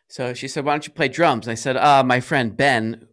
So 0.08 0.34
she 0.34 0.48
said, 0.48 0.66
"Why 0.66 0.74
don't 0.74 0.88
you 0.88 0.94
play 0.94 1.08
drums?" 1.08 1.48
I 1.48 1.54
said, 1.54 1.78
"Uh, 1.78 2.04
my 2.04 2.20
friend 2.20 2.58
Ben 2.58 3.08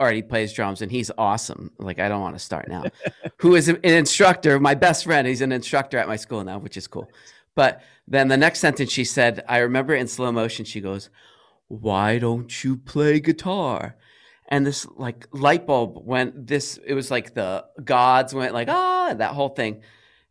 already 0.00 0.22
plays 0.22 0.52
drums 0.52 0.82
and 0.82 0.90
he's 0.90 1.10
awesome. 1.16 1.70
Like 1.78 2.00
I 2.00 2.08
don't 2.08 2.20
want 2.20 2.34
to 2.34 2.40
start 2.40 2.68
now. 2.68 2.84
Who 3.38 3.54
is 3.54 3.68
an 3.68 3.78
instructor? 3.84 4.58
My 4.58 4.74
best 4.74 5.04
friend. 5.04 5.26
He's 5.26 5.40
an 5.40 5.52
instructor 5.52 5.98
at 5.98 6.08
my 6.08 6.16
school 6.16 6.42
now, 6.42 6.58
which 6.58 6.76
is 6.76 6.88
cool. 6.88 7.08
But 7.54 7.82
then 8.06 8.28
the 8.28 8.36
next 8.36 8.60
sentence 8.60 8.90
she 8.90 9.04
said, 9.04 9.44
I 9.48 9.58
remember 9.58 9.94
in 9.94 10.08
slow 10.08 10.32
motion. 10.32 10.64
She 10.64 10.80
goes, 10.80 11.10
"Why 11.68 12.18
don't 12.18 12.64
you 12.64 12.76
play 12.76 13.20
guitar?" 13.20 13.96
And 14.48 14.66
this 14.66 14.86
like 14.96 15.26
light 15.32 15.66
bulb 15.66 15.98
went. 16.04 16.46
This 16.46 16.78
it 16.84 16.94
was 16.94 17.10
like 17.10 17.34
the 17.34 17.64
gods 17.82 18.34
went 18.34 18.54
like 18.54 18.68
ah 18.68 19.14
that 19.16 19.32
whole 19.32 19.48
thing. 19.50 19.82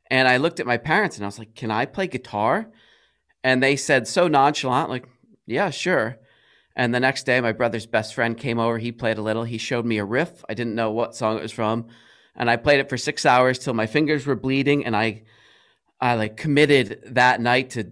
And 0.10 0.28
I 0.28 0.38
looked 0.38 0.60
at 0.60 0.68
my 0.68 0.78
parents 0.78 1.16
and 1.16 1.25
I 1.25 1.28
was 1.28 1.40
like, 1.40 1.56
"Can 1.56 1.72
I 1.72 1.86
play 1.86 2.08
guitar?" 2.08 2.70
And 3.44 3.63
they 3.63 3.75
said 3.75 4.08
so 4.08 4.28
nonchalant, 4.28 4.90
like, 4.90 5.06
"Yeah, 5.48 5.70
sure." 5.70 6.18
And 6.75 6.94
the 6.94 7.00
next 7.00 7.25
day, 7.25 7.42
my 7.42 7.51
brother's 7.51 7.86
best 7.86 8.13
friend 8.13 8.38
came 8.38 8.60
over. 8.60 8.78
He 8.78 8.92
played 8.92 9.18
a 9.18 9.22
little. 9.22 9.44
He 9.44 9.58
showed 9.58 9.86
me 9.86 9.98
a 9.98 10.06
riff. 10.06 10.44
I 10.48 10.54
didn't 10.54 10.75
know 10.75 10.92
what 10.92 11.16
song 11.16 11.38
it 11.38 11.42
was 11.42 11.51
from, 11.51 11.88
and 12.36 12.50
I 12.50 12.58
played 12.58 12.80
it 12.80 12.90
for 12.90 12.98
six 12.98 13.25
hours 13.25 13.60
till 13.60 13.74
my 13.74 13.88
fingers 13.88 14.25
were 14.25 14.36
bleeding. 14.36 14.86
And 14.86 14.96
I, 14.96 15.24
I 16.01 16.15
like 16.15 16.36
committed 16.36 17.01
that 17.05 17.39
night 17.39 17.70
to 17.72 17.91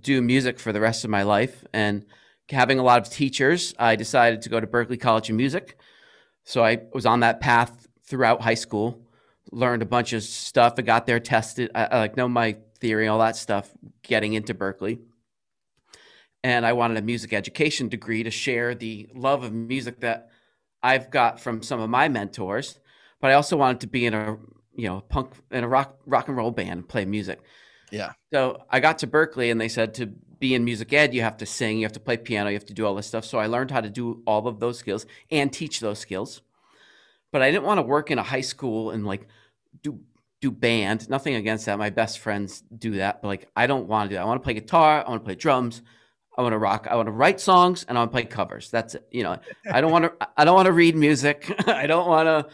do 0.00 0.20
music 0.20 0.58
for 0.58 0.72
the 0.72 0.80
rest 0.80 1.04
of 1.04 1.10
my 1.10 1.22
life. 1.22 1.64
And 1.72 2.04
having 2.50 2.78
a 2.78 2.82
lot 2.82 3.00
of 3.00 3.12
teachers, 3.12 3.74
I 3.78 3.96
decided 3.96 4.42
to 4.42 4.48
go 4.48 4.60
to 4.60 4.66
Berklee 4.66 5.00
College 5.00 5.30
of 5.30 5.36
Music. 5.36 5.78
So 6.44 6.64
I 6.64 6.80
was 6.92 7.06
on 7.06 7.20
that 7.20 7.40
path 7.40 7.86
throughout 8.04 8.42
high 8.42 8.54
school. 8.54 9.06
Learned 9.52 9.82
a 9.82 9.86
bunch 9.86 10.12
of 10.12 10.22
stuff. 10.22 10.74
I 10.78 10.82
got 10.82 11.06
there, 11.06 11.20
tested. 11.20 11.70
I, 11.74 11.84
I 11.84 11.98
like 11.98 12.16
know 12.16 12.28
my 12.28 12.56
theory, 12.80 13.06
all 13.06 13.20
that 13.20 13.36
stuff. 13.36 13.70
Getting 14.02 14.32
into 14.34 14.52
Berkeley, 14.52 14.98
and 16.42 16.66
I 16.66 16.72
wanted 16.72 16.98
a 16.98 17.02
music 17.02 17.32
education 17.32 17.88
degree 17.88 18.22
to 18.22 18.30
share 18.30 18.74
the 18.74 19.08
love 19.14 19.44
of 19.44 19.52
music 19.52 20.00
that 20.00 20.28
I've 20.82 21.10
got 21.10 21.40
from 21.40 21.62
some 21.62 21.80
of 21.80 21.90
my 21.90 22.08
mentors. 22.08 22.78
But 23.20 23.30
I 23.30 23.34
also 23.34 23.56
wanted 23.56 23.80
to 23.80 23.86
be 23.86 24.06
in 24.06 24.14
a 24.14 24.36
you 24.78 24.88
know 24.88 25.02
punk 25.08 25.32
in 25.50 25.64
a 25.64 25.68
rock 25.68 25.98
rock 26.06 26.28
and 26.28 26.36
roll 26.36 26.50
band 26.50 26.88
play 26.88 27.04
music. 27.04 27.40
Yeah. 27.90 28.12
So 28.32 28.62
I 28.70 28.80
got 28.80 28.98
to 28.98 29.06
Berklee 29.06 29.50
and 29.50 29.60
they 29.60 29.68
said 29.68 29.94
to 29.94 30.06
be 30.06 30.54
in 30.54 30.64
music 30.64 30.92
ed, 30.92 31.12
you 31.12 31.22
have 31.22 31.36
to 31.38 31.46
sing, 31.46 31.78
you 31.78 31.84
have 31.84 31.92
to 31.92 32.00
play 32.00 32.16
piano, 32.16 32.48
you 32.48 32.54
have 32.54 32.66
to 32.66 32.74
do 32.74 32.86
all 32.86 32.94
this 32.94 33.06
stuff. 33.06 33.24
So 33.24 33.38
I 33.38 33.46
learned 33.46 33.72
how 33.72 33.80
to 33.80 33.90
do 33.90 34.22
all 34.24 34.46
of 34.46 34.60
those 34.60 34.78
skills 34.78 35.04
and 35.30 35.52
teach 35.52 35.80
those 35.80 35.98
skills. 35.98 36.42
But 37.32 37.42
I 37.42 37.50
didn't 37.50 37.64
want 37.64 37.78
to 37.78 37.82
work 37.82 38.10
in 38.10 38.18
a 38.18 38.22
high 38.22 38.42
school 38.42 38.90
and 38.90 39.04
like 39.04 39.26
do 39.82 40.00
do 40.40 40.52
band. 40.52 41.10
Nothing 41.10 41.34
against 41.34 41.66
that. 41.66 41.78
My 41.78 41.90
best 41.90 42.20
friends 42.20 42.62
do 42.76 42.92
that, 42.92 43.20
but 43.20 43.28
like 43.28 43.48
I 43.56 43.66
don't 43.66 43.88
want 43.88 44.08
to 44.08 44.14
do 44.14 44.14
that. 44.16 44.22
I 44.22 44.26
want 44.26 44.40
to 44.40 44.44
play 44.44 44.54
guitar, 44.54 45.04
I 45.04 45.10
want 45.10 45.22
to 45.22 45.24
play 45.24 45.34
drums, 45.34 45.82
I 46.36 46.42
want 46.42 46.52
to 46.52 46.58
rock. 46.58 46.86
I 46.88 46.94
want 46.94 47.08
to 47.08 47.12
write 47.12 47.40
songs 47.40 47.84
and 47.88 47.98
I 47.98 48.02
want 48.02 48.12
to 48.12 48.14
play 48.14 48.24
covers. 48.24 48.70
That's 48.70 48.94
it. 48.94 49.08
You 49.10 49.24
know, 49.24 49.38
I 49.70 49.80
don't 49.80 49.90
want 49.90 50.04
to. 50.04 50.28
I 50.36 50.44
don't 50.44 50.54
want 50.54 50.66
to 50.66 50.72
read 50.72 50.94
music. 50.94 51.52
I 51.66 51.88
don't 51.88 52.06
want 52.06 52.26
to. 52.26 52.52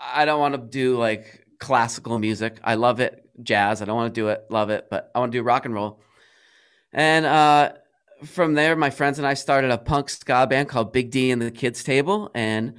I 0.00 0.24
don't 0.24 0.40
want 0.40 0.54
to 0.54 0.60
do 0.60 0.96
like 0.96 1.46
classical 1.58 2.18
music. 2.18 2.60
I 2.62 2.74
love 2.74 3.00
it, 3.00 3.28
jazz. 3.42 3.82
I 3.82 3.84
don't 3.84 3.96
want 3.96 4.14
to 4.14 4.20
do 4.20 4.28
it, 4.28 4.44
love 4.50 4.70
it, 4.70 4.88
but 4.90 5.10
I 5.14 5.18
want 5.18 5.32
to 5.32 5.38
do 5.38 5.42
rock 5.42 5.64
and 5.64 5.74
roll. 5.74 6.00
And 6.92 7.24
uh, 7.24 7.72
from 8.24 8.54
there, 8.54 8.76
my 8.76 8.90
friends 8.90 9.18
and 9.18 9.26
I 9.26 9.34
started 9.34 9.70
a 9.70 9.78
punk 9.78 10.10
ska 10.10 10.46
band 10.46 10.68
called 10.68 10.92
Big 10.92 11.10
D 11.10 11.30
and 11.30 11.40
the 11.40 11.50
Kids 11.50 11.82
Table, 11.82 12.30
and 12.34 12.74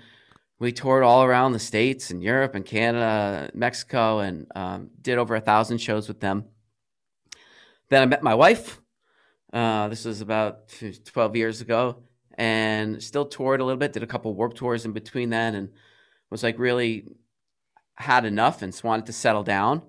we 0.59 0.71
toured 0.71 1.03
all 1.03 1.23
around 1.23 1.53
the 1.53 1.59
states 1.59 2.11
and 2.11 2.23
Europe 2.23 2.55
and 2.55 2.65
Canada, 2.65 3.49
Mexico, 3.53 4.19
and 4.19 4.47
um, 4.55 4.91
did 5.01 5.17
over 5.17 5.35
a 5.35 5.41
thousand 5.41 5.79
shows 5.79 6.07
with 6.07 6.19
them. 6.19 6.45
Then 7.89 8.01
I 8.01 8.05
met 8.05 8.23
my 8.23 8.35
wife 8.35 8.79
uh, 9.53 9.87
this 9.87 10.03
was 10.03 10.21
about 10.21 10.73
12 11.05 11.35
years 11.35 11.61
ago, 11.61 11.97
and 12.35 13.01
still 13.01 13.25
toured 13.25 13.61
a 13.61 13.63
little 13.63 13.77
bit. 13.77 13.93
Did 13.93 14.01
a 14.01 14.07
couple 14.07 14.33
warp 14.33 14.55
tours 14.55 14.83
in 14.83 14.93
between 14.93 15.29
then, 15.29 15.53
and 15.53 15.69
was 16.33 16.43
like 16.43 16.59
really 16.59 17.05
had 17.95 18.25
enough 18.25 18.61
and 18.61 18.77
wanted 18.83 19.05
to 19.05 19.13
settle 19.13 19.43
down. 19.43 19.83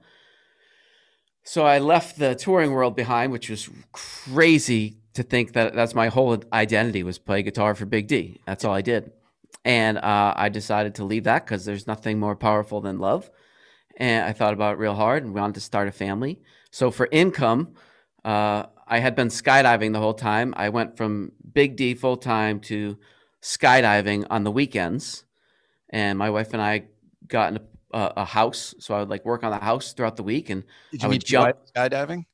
So 1.42 1.64
I 1.66 1.78
left 1.78 2.18
the 2.18 2.34
touring 2.34 2.70
world 2.70 2.94
behind, 2.94 3.32
which 3.32 3.50
was 3.50 3.68
crazy 3.92 4.98
to 5.14 5.22
think 5.22 5.54
that 5.54 5.74
that's 5.74 5.94
my 5.94 6.08
whole 6.08 6.40
identity 6.52 7.02
was 7.02 7.18
play 7.18 7.42
guitar 7.42 7.74
for 7.74 7.86
Big 7.86 8.06
D. 8.06 8.40
That's 8.46 8.64
all 8.64 8.74
I 8.74 8.82
did. 8.82 9.10
And 9.64 9.98
uh, 9.98 10.34
I 10.36 10.50
decided 10.50 10.94
to 10.96 11.04
leave 11.04 11.24
that 11.24 11.44
because 11.44 11.64
there's 11.64 11.86
nothing 11.86 12.20
more 12.20 12.36
powerful 12.36 12.80
than 12.80 12.98
love. 12.98 13.30
And 13.96 14.24
I 14.24 14.32
thought 14.32 14.52
about 14.52 14.74
it 14.74 14.78
real 14.78 14.94
hard 14.94 15.24
and 15.24 15.34
wanted 15.34 15.54
to 15.54 15.60
start 15.60 15.88
a 15.88 15.92
family. 15.92 16.40
So 16.70 16.90
for 16.90 17.08
income, 17.10 17.74
uh, 18.24 18.64
I 18.86 18.98
had 18.98 19.14
been 19.14 19.28
skydiving 19.28 19.92
the 19.92 20.00
whole 20.00 20.14
time. 20.14 20.52
I 20.56 20.68
went 20.68 20.96
from 20.96 21.32
Big 21.52 21.76
D 21.76 21.94
full 21.94 22.16
time 22.16 22.60
to 22.60 22.98
skydiving 23.40 24.26
on 24.30 24.44
the 24.44 24.50
weekends, 24.50 25.24
and 25.94 26.18
my 26.18 26.28
wife 26.28 26.52
and 26.52 26.60
I 26.60 26.86
got 27.26 27.52
in 27.52 27.60
a, 27.92 28.12
a, 28.16 28.24
house. 28.24 28.74
So 28.80 28.96
I 28.96 28.98
would 28.98 29.08
like 29.08 29.24
work 29.24 29.44
on 29.44 29.52
the 29.52 29.64
house 29.64 29.92
throughout 29.92 30.16
the 30.16 30.24
week, 30.24 30.50
and 30.50 30.64
Did 30.90 31.02
you 31.02 31.06
I 31.06 31.08
would 31.08 31.24
jump 31.24 31.56
skydiving. 31.74 32.24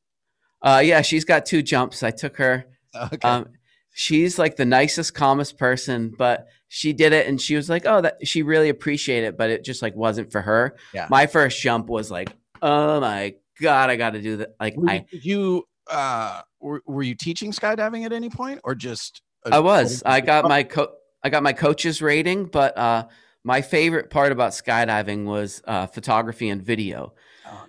Uh, 0.62 0.80
yeah, 0.82 1.02
she's 1.02 1.26
got 1.26 1.44
two 1.44 1.62
jumps. 1.62 2.02
I 2.02 2.10
took 2.10 2.38
her. 2.38 2.64
Okay. 2.94 3.28
Um, 3.28 3.48
she's 3.92 4.38
like 4.38 4.56
the 4.56 4.64
nicest, 4.64 5.14
calmest 5.14 5.58
person, 5.58 6.12
but 6.16 6.48
she 6.68 6.94
did 6.94 7.12
it, 7.12 7.26
and 7.26 7.38
she 7.38 7.54
was 7.54 7.68
like, 7.68 7.84
"Oh, 7.84 8.00
that 8.00 8.26
she 8.26 8.42
really 8.42 8.70
appreciated 8.70 9.28
it," 9.28 9.36
but 9.36 9.50
it 9.50 9.62
just 9.62 9.82
like 9.82 9.94
wasn't 9.94 10.32
for 10.32 10.40
her. 10.40 10.76
Yeah. 10.94 11.06
My 11.10 11.26
first 11.26 11.60
jump 11.60 11.86
was 11.88 12.10
like, 12.10 12.32
"Oh 12.62 12.98
my 13.00 13.34
god, 13.60 13.90
I 13.90 13.96
got 13.96 14.14
to 14.14 14.22
do 14.22 14.38
that!" 14.38 14.56
Like 14.58 14.76
Were 14.76 14.88
I, 14.88 15.04
you 15.10 15.64
uh 15.86 16.40
were, 16.60 16.82
were 16.86 17.02
you 17.02 17.14
teaching 17.14 17.52
skydiving 17.52 18.06
at 18.06 18.12
any 18.12 18.30
point 18.30 18.60
or 18.64 18.74
just 18.74 19.20
I 19.50 19.60
was. 19.60 20.02
I 20.04 20.20
got 20.22 20.48
my 20.48 20.62
co- 20.62 20.94
I 21.22 21.28
got 21.28 21.42
my 21.42 21.52
coach's 21.52 22.00
rating, 22.00 22.46
but 22.46 22.76
uh, 22.76 23.06
my 23.44 23.62
favorite 23.62 24.10
part 24.10 24.32
about 24.32 24.52
skydiving 24.52 25.24
was 25.24 25.62
uh, 25.66 25.86
photography 25.86 26.48
and 26.48 26.62
video. 26.62 27.14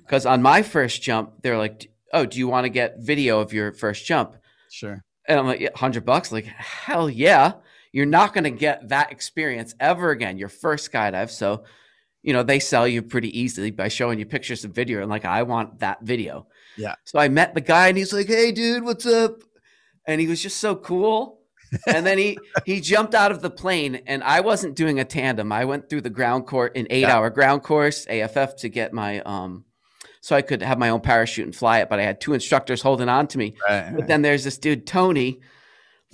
Because 0.06 0.26
Oh, 0.26 0.32
on 0.32 0.42
my 0.42 0.62
first 0.62 1.02
jump, 1.02 1.42
they're 1.42 1.58
like, 1.58 1.92
"Oh, 2.14 2.26
do 2.26 2.38
you 2.38 2.48
want 2.48 2.66
to 2.66 2.70
get 2.70 3.00
video 3.00 3.40
of 3.40 3.54
your 3.54 3.72
first 3.72 4.06
jump?" 4.06 4.36
sure. 4.70 5.04
And 5.28 5.40
I'm 5.40 5.46
like, 5.46 5.60
yeah, 5.60 5.70
"100 5.70 6.06
bucks?" 6.06 6.32
Like, 6.32 6.46
hell 6.46 7.10
yeah! 7.10 7.54
You're 7.92 8.06
not 8.06 8.34
going 8.34 8.44
to 8.44 8.52
get 8.52 8.90
that 8.90 9.12
experience 9.12 9.74
ever 9.80 10.12
again. 10.12 10.38
Your 10.38 10.50
first 10.50 10.92
skydive, 10.92 11.30
so 11.30 11.64
you 12.22 12.34
know 12.34 12.44
they 12.44 12.60
sell 12.60 12.88
you 12.88 13.02
pretty 13.02 13.38
easily 13.40 13.72
by 13.72 13.88
showing 13.88 14.20
you 14.20 14.26
pictures 14.26 14.66
and 14.66 14.76
video. 14.76 15.02
And 15.02 15.10
like, 15.10 15.26
I 15.26 15.44
want 15.44 15.80
that 15.80 16.02
video. 16.02 16.48
Yeah. 16.78 16.96
So 17.06 17.18
I 17.20 17.30
met 17.30 17.56
the 17.56 17.62
guy, 17.62 17.88
and 17.88 17.98
he's 17.98 18.14
like, 18.14 18.28
"Hey, 18.28 18.52
dude, 18.52 18.84
what's 18.84 19.06
up?" 19.06 19.42
And 20.06 20.20
he 20.20 20.28
was 20.28 20.42
just 20.42 20.58
so 20.58 20.76
cool. 20.76 21.41
And 21.88 22.06
then 22.06 22.18
he 22.18 22.38
he 22.66 22.82
jumped 22.82 23.16
out 23.16 23.32
of 23.32 23.42
the 23.42 23.50
plane, 23.50 24.02
and 24.08 24.24
I 24.24 24.42
wasn't 24.42 24.76
doing 24.76 25.00
a 25.00 25.06
tandem. 25.06 25.52
I 25.52 25.66
went 25.66 25.90
through 25.90 26.02
the 26.02 26.10
ground 26.10 26.48
course, 26.48 26.72
an 26.76 26.88
eight 26.90 27.02
Yeah. 27.02 27.16
hour 27.16 27.30
ground 27.30 27.64
course, 27.64 28.06
AFF, 28.10 28.56
to 28.58 28.70
get 28.70 28.94
my 28.94 29.22
um, 29.22 29.66
so 30.22 30.36
I 30.36 30.42
could 30.42 30.62
have 30.62 30.78
my 30.78 30.90
own 30.90 31.02
parachute 31.02 31.46
and 31.46 31.56
fly 31.56 31.80
it. 31.80 31.90
But 31.90 32.00
I 32.00 32.04
had 32.04 32.22
two 32.22 32.34
instructors 32.34 32.82
holding 32.82 33.10
on 33.10 33.28
to 33.28 33.38
me. 33.38 33.56
Right, 33.68 33.94
But 33.96 34.08
then 34.08 34.22
there's 34.22 34.44
this 34.44 34.58
dude 34.58 34.86
Tony 34.86 35.40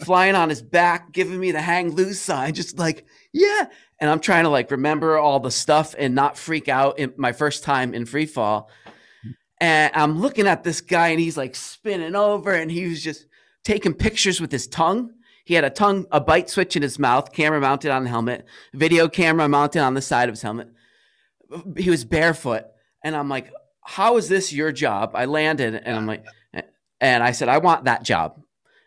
flying 0.03 0.35
on 0.35 0.49
his 0.49 0.61
back, 0.61 1.11
giving 1.11 1.39
me 1.39 1.51
the 1.51 1.61
hang 1.61 1.91
loose 1.91 2.21
sign, 2.21 2.53
just 2.53 2.77
like 2.79 3.05
yeah. 3.33 3.65
And 3.99 4.09
I'm 4.11 4.19
trying 4.19 4.43
to 4.43 4.49
like 4.51 4.69
remember 4.69 5.17
all 5.17 5.39
the 5.39 5.49
stuff 5.49 5.95
and 5.97 6.13
not 6.13 6.37
freak 6.37 6.69
out 6.69 6.99
in 6.99 7.13
my 7.17 7.31
first 7.31 7.63
time 7.63 7.95
in 7.95 8.05
free 8.05 8.27
fall. 8.27 8.69
And 9.59 9.91
I'm 9.95 10.19
looking 10.21 10.45
at 10.45 10.63
this 10.63 10.81
guy 10.81 11.07
and 11.07 11.19
he's 11.19 11.35
like 11.35 11.55
spinning 11.55 12.15
over 12.15 12.51
and 12.53 12.69
he 12.69 12.87
was 12.87 13.01
just 13.03 13.25
taking 13.63 13.95
pictures 13.95 14.39
with 14.39 14.51
his 14.51 14.67
tongue. 14.67 15.11
He 15.47 15.53
had 15.53 15.63
a 15.63 15.69
tongue, 15.69 16.07
a 16.11 16.19
bite 16.19 16.49
switch 16.49 16.75
in 16.75 16.81
his 16.81 16.99
mouth, 16.99 17.31
camera 17.31 17.61
mounted 17.61 17.89
on 17.89 18.03
the 18.03 18.09
helmet, 18.09 18.45
video 18.73 19.07
camera 19.07 19.47
mounted 19.47 19.79
on 19.79 19.93
the 19.93 20.01
side 20.01 20.27
of 20.27 20.33
his 20.33 20.41
helmet. 20.41 20.67
He 21.77 21.89
was 21.89 22.03
barefoot. 22.03 22.65
And 23.01 23.15
I'm 23.15 23.29
like, 23.29 23.53
how 23.81 24.17
is 24.17 24.27
this 24.27 24.51
your 24.51 24.73
job? 24.73 25.11
I 25.13 25.23
landed 25.23 25.73
and 25.73 25.95
I'm 25.95 26.05
like, 26.05 26.25
and 26.99 27.23
I 27.23 27.31
said, 27.31 27.47
I 27.47 27.59
want 27.59 27.85
that 27.85 28.03
job. 28.03 28.41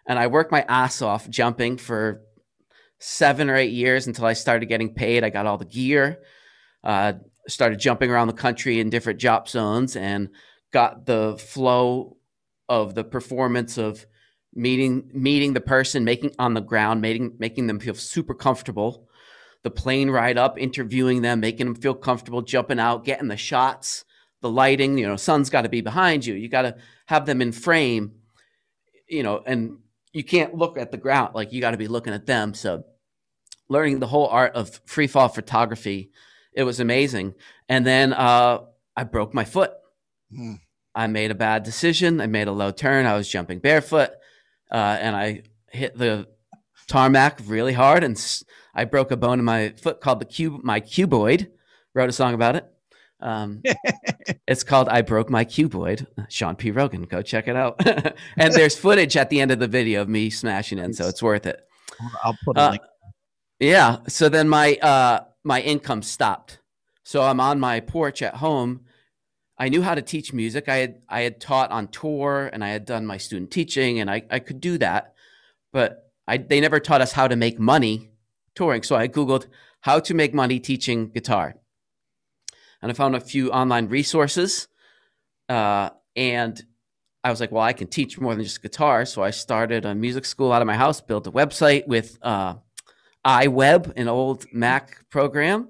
And 0.07 0.19
I 0.19 0.27
worked 0.27 0.53
my 0.53 0.61
ass 0.69 1.01
off 1.01 1.31
jumping 1.31 1.79
for 1.79 2.21
seven 2.99 3.49
or 3.49 3.57
eight 3.57 3.73
years 3.73 4.07
until 4.07 4.27
I 4.27 4.35
started 4.35 4.67
getting 4.67 4.93
paid. 4.93 5.25
I 5.25 5.31
got 5.31 5.47
all 5.47 5.57
the 5.57 5.65
gear, 5.65 6.19
uh, 6.85 7.15
started 7.49 7.81
jumping 7.81 8.11
around 8.11 8.27
the 8.27 8.35
country 8.35 8.81
in 8.81 8.91
different 8.91 9.19
job 9.19 9.49
zones, 9.49 9.97
and 9.97 10.29
got 10.75 11.07
the 11.07 11.39
flow 11.39 12.19
of 12.69 12.95
the 12.95 13.05
performance 13.05 13.79
of 13.79 14.05
meeting 14.55 15.11
meeting 15.13 15.53
the 15.53 15.61
person, 15.61 16.05
making 16.05 16.35
on 16.39 16.55
the 16.55 16.61
ground, 16.61 17.01
making 17.01 17.37
making 17.39 17.67
them 17.67 17.81
feel 17.81 17.95
super 17.95 18.35
comfortable. 18.35 19.07
the 19.63 19.71
plane 19.71 20.11
ride 20.11 20.39
up, 20.39 20.59
interviewing 20.59 21.21
them, 21.21 21.41
making 21.41 21.67
them 21.67 21.75
feel 21.75 21.95
comfortable, 21.95 22.41
jumping 22.41 22.81
out, 22.81 23.05
getting 23.05 23.29
the 23.29 23.37
shots, 23.37 24.05
the 24.41 24.51
lighting. 24.51 24.97
You 24.97 25.07
know, 25.07 25.17
sun's 25.17 25.51
got 25.51 25.63
to 25.63 25.69
be 25.69 25.83
behind 25.83 26.25
you. 26.25 26.35
You 26.35 26.49
got 26.49 26.63
to 26.63 26.77
have 27.07 27.27
them 27.27 27.43
in 27.43 27.53
frame. 27.53 28.13
You 29.09 29.23
know, 29.23 29.43
and 29.45 29.79
you 30.13 30.25
can't 30.25 30.55
look 30.55 30.79
at 30.79 30.91
the 30.91 30.97
ground 30.97 31.35
like 31.35 31.53
you 31.53 31.61
got 31.61 31.73
to 31.73 31.77
be 31.77 31.89
looking 31.89 32.15
at 32.15 32.27
them. 32.27 32.55
So, 32.55 32.85
learning 33.69 34.01
the 34.01 34.07
whole 34.07 34.29
art 34.29 34.55
of 34.55 34.81
free 34.87 35.07
fall 35.07 35.29
photography, 35.29 36.11
it 36.53 36.63
was 36.65 36.81
amazing. 36.81 37.35
And 37.69 37.87
then 37.87 38.13
uh, 38.13 38.61
I 38.97 39.05
broke 39.05 39.35
my 39.35 39.45
foot. 39.45 39.73
Hmm. 40.35 40.55
I 40.95 41.07
made 41.07 41.31
a 41.31 41.37
bad 41.37 41.63
decision. 41.63 42.21
I 42.21 42.27
made 42.27 42.49
a 42.49 42.53
low 42.53 42.73
turn. 42.73 43.07
I 43.07 43.17
was 43.17 43.29
jumping 43.29 43.61
barefoot, 43.61 44.11
uh, 44.71 44.99
and 45.01 45.17
I 45.17 45.43
hit 45.71 45.97
the 45.97 46.29
tarmac 46.87 47.41
really 47.47 47.73
hard, 47.73 48.05
and 48.05 48.21
I 48.75 48.85
broke 48.85 49.11
a 49.11 49.17
bone 49.17 49.39
in 49.39 49.45
my 49.45 49.71
foot 49.71 50.01
called 50.01 50.21
the 50.21 50.25
cube, 50.25 50.63
my 50.63 50.81
cuboid. 50.81 51.49
Wrote 51.95 52.09
a 52.09 52.13
song 52.13 52.35
about 52.35 52.57
it. 52.57 52.71
Um, 53.21 53.63
it's 54.47 54.63
called 54.63 54.89
"I 54.89 55.03
Broke 55.03 55.29
My 55.29 55.45
Cuboid." 55.45 56.07
Sean 56.29 56.57
P. 56.57 56.71
Rogan, 56.71 57.03
go 57.03 57.23
check 57.23 57.49
it 57.49 57.57
out. 57.57 57.85
and 58.37 58.55
there's 58.55 58.77
footage 58.77 59.17
at 59.17 59.31
the 59.31 59.41
end 59.41 59.51
of 59.51 59.59
the 59.59 59.69
video 59.69 60.03
of 60.03 60.09
me 60.09 60.31
smashing 60.31 60.79
in, 60.79 60.93
so 60.93 61.09
it's 61.09 61.23
worth 61.23 61.47
it. 61.47 61.61
I'll 62.23 62.37
put 62.45 62.57
a 62.57 62.61
uh, 62.61 62.71
link. 62.71 62.83
Yeah. 63.59 63.99
So 64.09 64.29
then 64.29 64.49
my 64.49 64.77
uh, 64.77 65.25
my 65.45 65.61
income 65.61 66.03
stopped. 66.03 66.59
So 67.05 67.23
I'm 67.23 67.41
on 67.41 67.59
my 67.61 67.81
porch 67.81 68.23
at 68.23 68.37
home. 68.37 68.83
I 69.61 69.69
knew 69.69 69.83
how 69.83 69.95
to 69.95 70.01
teach 70.01 70.33
music. 70.33 70.71
I 70.71 70.77
had 70.77 71.03
I 71.07 71.21
had 71.21 71.39
taught 71.39 71.71
on 71.71 71.89
tour 71.89 72.49
and 72.51 72.65
I 72.65 72.71
had 72.71 72.87
done 72.87 73.05
my 73.05 73.19
student 73.19 73.51
teaching 73.51 74.01
and 74.01 74.11
I, 74.11 74.23
I 74.31 74.39
could 74.39 74.59
do 74.59 74.79
that. 74.79 75.13
But 75.71 76.11
I, 76.27 76.39
they 76.39 76.61
never 76.61 76.81
taught 76.81 77.03
us 77.03 77.13
how 77.13 77.29
to 77.29 77.37
make 77.37 77.61
money 77.61 78.09
touring. 78.55 78.83
So 78.83 78.97
I 78.97 79.07
Googled 79.07 79.47
how 79.83 80.01
to 80.01 80.15
make 80.15 80.33
money 80.33 80.61
teaching 80.61 81.11
guitar. 81.11 81.57
And 82.81 82.91
I 82.91 82.95
found 82.95 83.15
a 83.15 83.21
few 83.21 83.53
online 83.53 83.89
resources. 83.89 84.67
Uh, 85.47 85.91
and 86.17 86.65
I 87.23 87.31
was 87.31 87.41
like, 87.41 87.53
well, 87.53 87.63
I 87.63 87.75
can 87.75 87.89
teach 87.89 88.19
more 88.19 88.35
than 88.35 88.43
just 88.43 88.63
guitar. 88.63 89.05
So 89.05 89.23
I 89.23 89.31
started 89.31 89.85
a 89.85 89.95
music 89.95 90.25
school 90.25 90.53
out 90.53 90.63
of 90.63 90.67
my 90.67 90.77
house, 90.77 91.03
built 91.03 91.27
a 91.27 91.33
website 91.33 91.87
with 91.87 92.17
uh, 92.23 92.55
iWeb, 93.27 93.93
an 93.97 94.09
old 94.09 94.47
Mac 94.55 95.05
program. 95.11 95.69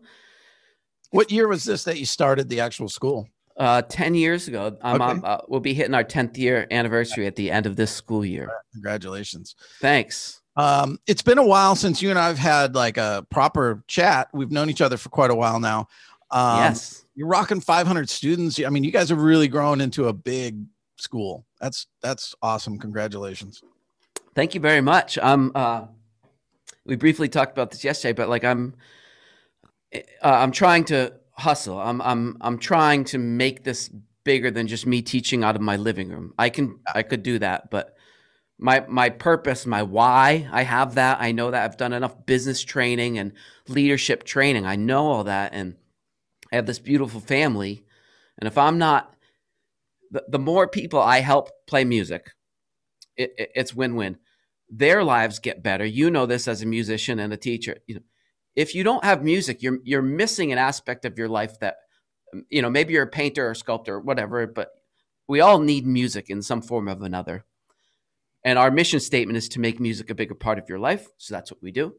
What 1.11 1.33
year 1.33 1.49
was 1.49 1.65
this 1.65 1.83
that 1.85 1.99
you 1.99 2.07
started 2.07 2.49
the 2.49 2.61
actual 2.61 2.89
school? 2.89 3.29
Uh, 3.61 3.83
10 3.83 4.15
years 4.15 4.49
ago. 4.49 4.75
Um, 4.81 5.03
okay. 5.03 5.21
uh, 5.23 5.37
we'll 5.47 5.61
be 5.61 5.75
hitting 5.75 5.93
our 5.93 6.03
10th 6.03 6.39
year 6.39 6.67
anniversary 6.71 7.27
at 7.27 7.37
the 7.37 7.51
end 7.51 7.67
of 7.67 7.77
this 7.77 7.91
school 7.91 8.25
year. 8.25 8.51
Congratulations. 8.73 9.55
Thanks. 9.83 10.41
Um, 10.57 10.99
it's 11.07 11.21
been 11.21 11.37
a 11.37 11.45
while 11.45 11.77
since 11.77 12.01
you 12.01 12.09
and 12.09 12.19
I've 12.19 12.39
had 12.39 12.75
like 12.75 12.97
a 12.97 13.27
proper 13.31 13.85
chat. 13.87 14.29
We've 14.33 14.51
known 14.51 14.71
each 14.71 14.81
other 14.81 14.97
for 14.97 15.11
quite 15.11 15.31
a 15.31 15.35
while 15.35 15.61
now. 15.61 15.89
Um, 16.31 16.59
yes, 16.59 17.05
you're 17.15 17.29
rocking 17.29 17.61
500 17.61 18.09
students. 18.09 18.59
I 18.65 18.71
mean, 18.71 18.83
you 18.83 18.91
guys 18.91 19.11
have 19.11 19.21
really 19.21 19.47
grown 19.47 19.83
into 19.83 20.09
a 20.09 20.13
big 20.15 20.65
school. 20.97 21.45
That's 21.61 21.87
that's 22.03 22.35
awesome. 22.41 22.79
Congratulations. 22.79 23.63
Thank 24.35 24.55
you 24.55 24.61
very 24.61 24.81
much. 24.81 25.19
Um, 25.19 25.53
uh, 25.55 25.87
we 26.87 26.97
briefly 26.97 27.29
talked 27.29 27.53
about 27.53 27.71
this 27.71 27.85
yesterday, 27.85 28.13
but 28.13 28.29
like 28.29 28.45
I'm, 28.45 28.75
uh, 29.95 29.99
I'm 30.23 30.53
trying 30.53 30.85
to 30.87 31.13
hustle. 31.41 31.79
I'm 31.79 32.01
I'm 32.03 32.37
I'm 32.41 32.59
trying 32.59 33.05
to 33.07 33.19
make 33.19 33.65
this 33.65 33.91
bigger 34.25 34.51
than 34.51 34.67
just 34.67 34.87
me 34.87 35.03
teaching 35.03 35.43
out 35.43 35.57
of 35.57 35.63
my 35.63 35.77
living 35.77 36.09
room. 36.09 36.35
I 36.39 36.51
can 36.51 36.81
I 36.95 37.03
could 37.03 37.23
do 37.23 37.39
that, 37.41 37.71
but 37.71 37.97
my 38.59 38.85
my 38.89 39.09
purpose, 39.09 39.67
my 39.67 39.83
why. 39.83 40.49
I 40.53 40.63
have 40.63 40.95
that. 40.97 41.19
I 41.21 41.33
know 41.33 41.51
that 41.51 41.65
I've 41.65 41.79
done 41.79 41.93
enough 41.93 42.27
business 42.27 42.63
training 42.63 43.19
and 43.19 43.33
leadership 43.69 44.25
training. 44.25 44.67
I 44.67 44.77
know 44.77 45.07
all 45.07 45.25
that, 45.25 45.53
and 45.55 45.77
I 46.53 46.57
have 46.57 46.67
this 46.67 46.79
beautiful 46.79 47.21
family. 47.21 47.85
And 48.39 48.47
if 48.47 48.57
I'm 48.59 48.79
not, 48.79 49.15
the, 50.11 50.25
the 50.29 50.39
more 50.39 50.69
people 50.69 51.01
I 51.01 51.21
help 51.21 51.51
play 51.67 51.85
music, 51.85 52.33
it, 53.17 53.35
it, 53.39 53.51
it's 53.55 53.75
win 53.75 53.97
win. 53.97 54.19
Their 54.69 55.03
lives 55.03 55.41
get 55.41 55.63
better. 55.63 55.85
You 55.85 56.11
know 56.11 56.27
this 56.27 56.47
as 56.47 56.63
a 56.63 56.67
musician 56.67 57.19
and 57.19 57.33
a 57.33 57.37
teacher. 57.37 57.79
You 57.87 57.97
know, 57.97 58.03
if 58.57 58.75
you 58.75 58.85
don't 58.85 59.05
have 59.05 59.23
music, 59.23 59.63
you're 59.63 59.79
you're 59.85 60.03
missing 60.03 60.53
an 60.53 60.59
aspect 60.59 61.05
of 61.05 61.19
your 61.19 61.29
life 61.29 61.59
that, 61.61 61.77
you 62.49 62.63
know, 62.63 62.71
maybe 62.71 62.93
you're 62.93 63.05
a 63.05 63.07
painter 63.07 63.49
or 63.49 63.55
sculptor 63.55 63.95
or 63.95 64.01
whatever, 64.01 64.47
but 64.47 64.71
we 65.29 65.41
all 65.41 65.61
need 65.61 65.87
music 65.87 66.31
in 66.31 66.43
some 66.43 66.63
form 66.63 66.89
of 66.89 67.03
another. 67.03 67.45
And 68.45 68.59
our 68.59 68.71
mission 68.71 69.01
statement 69.01 69.37
is 69.37 69.49
to 69.51 69.61
make 69.61 69.79
music 69.81 70.11
a 70.11 70.15
bigger 70.15 70.35
part 70.35 70.59
of 70.59 70.69
your 70.69 70.79
life. 70.79 71.07
So 71.19 71.35
that's 71.35 71.51
what 71.51 71.63
we 71.63 71.71
do. 71.73 71.95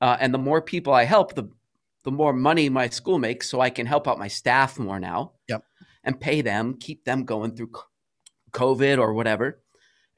Uh, 0.00 0.16
and 0.18 0.32
the 0.32 0.38
more 0.38 0.62
people 0.62 0.92
I 0.92 1.04
help, 1.04 1.34
the 1.34 1.50
the 2.04 2.10
more 2.10 2.32
money 2.32 2.68
my 2.68 2.88
school 2.88 3.18
makes, 3.18 3.48
so 3.48 3.60
I 3.60 3.70
can 3.70 3.86
help 3.86 4.08
out 4.08 4.18
my 4.18 4.28
staff 4.28 4.78
more 4.78 4.98
now. 4.98 5.32
Yep. 5.48 5.64
And 6.02 6.18
pay 6.18 6.40
them, 6.40 6.78
keep 6.80 7.04
them 7.04 7.24
going 7.24 7.54
through 7.54 7.72
COVID 8.52 8.98
or 8.98 9.12
whatever, 9.12 9.60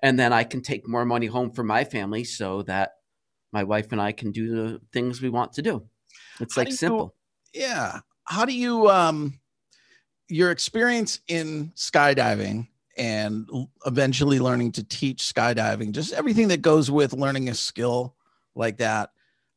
and 0.00 0.16
then 0.16 0.32
I 0.32 0.44
can 0.44 0.62
take 0.62 0.88
more 0.88 1.04
money 1.04 1.26
home 1.26 1.50
for 1.50 1.64
my 1.64 1.84
family, 1.84 2.22
so 2.24 2.62
that 2.62 2.92
my 3.52 3.64
wife 3.64 3.92
and 3.92 4.00
I 4.00 4.12
can 4.12 4.32
do 4.32 4.54
the 4.54 4.80
things 4.92 5.20
we 5.20 5.28
want 5.28 5.52
to 5.54 5.62
do. 5.62 5.82
It's 6.40 6.56
How 6.56 6.62
like 6.62 6.72
simple. 6.72 7.14
You, 7.52 7.62
yeah. 7.62 8.00
How 8.24 8.44
do 8.44 8.54
you 8.54 8.88
um 8.88 9.38
your 10.28 10.50
experience 10.50 11.20
in 11.28 11.72
skydiving 11.76 12.66
and 12.96 13.48
eventually 13.86 14.38
learning 14.38 14.72
to 14.72 14.84
teach 14.84 15.22
skydiving, 15.22 15.92
just 15.92 16.12
everything 16.12 16.48
that 16.48 16.62
goes 16.62 16.90
with 16.90 17.12
learning 17.12 17.48
a 17.48 17.54
skill 17.54 18.16
like 18.54 18.78
that. 18.78 19.10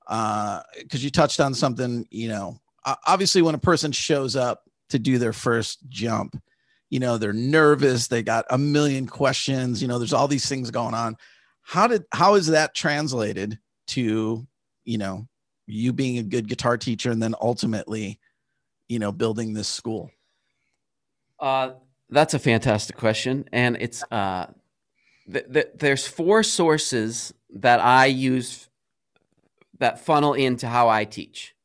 Because 0.07 0.63
uh, 0.95 0.97
you 0.97 1.09
touched 1.09 1.39
on 1.39 1.53
something, 1.53 2.07
you 2.11 2.27
know, 2.27 2.59
obviously 3.07 3.41
when 3.41 3.55
a 3.55 3.59
person 3.59 3.91
shows 3.91 4.35
up 4.35 4.63
to 4.89 4.99
do 4.99 5.17
their 5.17 5.33
first 5.33 5.79
jump, 5.89 6.41
you 6.89 6.99
know, 6.99 7.17
they're 7.17 7.33
nervous, 7.33 8.07
they 8.07 8.21
got 8.21 8.45
a 8.49 8.57
million 8.57 9.07
questions, 9.07 9.81
you 9.81 9.87
know, 9.87 9.97
there's 9.97 10.13
all 10.13 10.27
these 10.27 10.47
things 10.47 10.71
going 10.71 10.93
on. 10.93 11.17
How 11.63 11.87
did, 11.87 12.05
how 12.13 12.35
is 12.35 12.47
that 12.47 12.75
translated 12.75 13.57
to, 13.87 14.45
you 14.83 14.97
know, 14.97 15.27
you 15.67 15.93
being 15.93 16.17
a 16.17 16.23
good 16.23 16.47
guitar 16.47 16.77
teacher 16.77 17.11
and 17.11 17.21
then 17.21 17.35
ultimately, 17.41 18.19
you 18.87 18.99
know, 18.99 19.11
building 19.11 19.53
this 19.53 19.67
school? 19.67 20.11
Uh, 21.39 21.71
that's 22.09 22.33
a 22.33 22.39
fantastic 22.39 22.95
question, 22.95 23.45
and 23.51 23.77
it's 23.79 24.03
uh, 24.11 24.47
th- 25.31 25.45
th- 25.51 25.71
there's 25.75 26.07
four 26.07 26.43
sources 26.43 27.33
that 27.49 27.79
I 27.79 28.05
use 28.05 28.69
that 29.79 29.99
funnel 29.99 30.33
into 30.33 30.67
how 30.67 30.87
I 30.87 31.05
teach. 31.05 31.55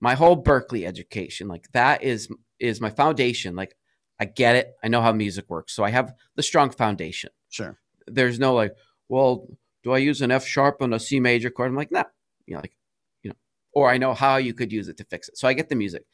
My 0.00 0.14
whole 0.14 0.40
Berklee 0.40 0.86
education, 0.86 1.48
like 1.48 1.66
that, 1.72 2.02
is 2.04 2.28
is 2.60 2.80
my 2.80 2.90
foundation. 2.90 3.56
Like 3.56 3.76
I 4.20 4.26
get 4.26 4.56
it, 4.56 4.74
I 4.82 4.88
know 4.88 5.00
how 5.00 5.12
music 5.12 5.48
works, 5.48 5.72
so 5.72 5.84
I 5.84 5.90
have 5.90 6.14
the 6.36 6.42
strong 6.42 6.70
foundation. 6.70 7.30
Sure. 7.48 7.78
There's 8.06 8.38
no 8.38 8.54
like, 8.54 8.74
well, 9.08 9.48
do 9.88 9.94
I 9.94 9.98
use 9.98 10.22
an 10.22 10.30
F 10.30 10.46
sharp 10.46 10.82
on 10.82 10.92
a 10.92 11.00
C 11.00 11.20
major 11.20 11.50
chord? 11.50 11.70
I'm 11.70 11.76
like, 11.76 11.92
nah, 11.92 12.04
you 12.46 12.54
know, 12.54 12.60
like, 12.60 12.76
you 13.22 13.30
know, 13.30 13.36
or 13.72 13.90
I 13.90 13.98
know 13.98 14.14
how 14.14 14.36
you 14.36 14.54
could 14.54 14.72
use 14.72 14.88
it 14.88 14.96
to 14.98 15.04
fix 15.04 15.28
it. 15.28 15.38
So 15.38 15.48
I 15.48 15.52
get 15.52 15.68
the 15.68 15.74
music. 15.74 16.04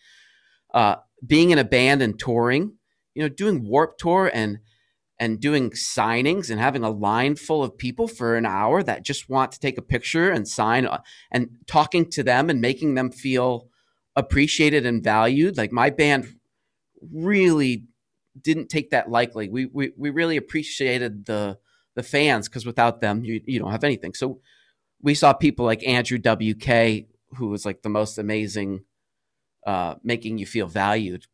Uh, 0.72 0.96
being 1.24 1.50
in 1.50 1.58
a 1.58 1.64
band 1.64 2.02
and 2.02 2.18
touring 2.18 2.72
you 3.14 3.22
know, 3.22 3.28
doing 3.28 3.66
Warp 3.66 3.96
Tour 3.98 4.30
and 4.32 4.58
and 5.20 5.40
doing 5.40 5.70
signings 5.70 6.50
and 6.50 6.58
having 6.58 6.82
a 6.82 6.90
line 6.90 7.36
full 7.36 7.62
of 7.62 7.78
people 7.78 8.08
for 8.08 8.36
an 8.36 8.44
hour 8.44 8.82
that 8.82 9.04
just 9.04 9.28
want 9.28 9.52
to 9.52 9.60
take 9.60 9.78
a 9.78 9.82
picture 9.82 10.28
and 10.28 10.48
sign 10.48 10.86
uh, 10.86 11.00
and 11.30 11.50
talking 11.68 12.10
to 12.10 12.24
them 12.24 12.50
and 12.50 12.60
making 12.60 12.94
them 12.94 13.12
feel 13.12 13.68
appreciated 14.16 14.84
and 14.84 15.04
valued. 15.04 15.56
Like 15.56 15.70
my 15.70 15.90
band 15.90 16.34
really 17.12 17.84
didn't 18.40 18.68
take 18.68 18.90
that 18.90 19.08
lightly. 19.08 19.48
We 19.48 19.66
we, 19.66 19.92
we 19.96 20.10
really 20.10 20.36
appreciated 20.36 21.26
the 21.26 21.58
the 21.94 22.02
fans 22.02 22.48
because 22.48 22.66
without 22.66 23.00
them 23.00 23.24
you, 23.24 23.40
you 23.46 23.58
don't 23.58 23.70
have 23.70 23.84
anything. 23.84 24.14
So 24.14 24.40
we 25.02 25.14
saw 25.14 25.32
people 25.32 25.64
like 25.64 25.86
Andrew 25.86 26.18
WK 26.18 27.06
who 27.36 27.48
was 27.48 27.64
like 27.64 27.82
the 27.82 27.88
most 27.88 28.18
amazing 28.18 28.84
uh, 29.66 29.96
making 30.02 30.38
you 30.38 30.46
feel 30.46 30.66
valued 30.66 31.26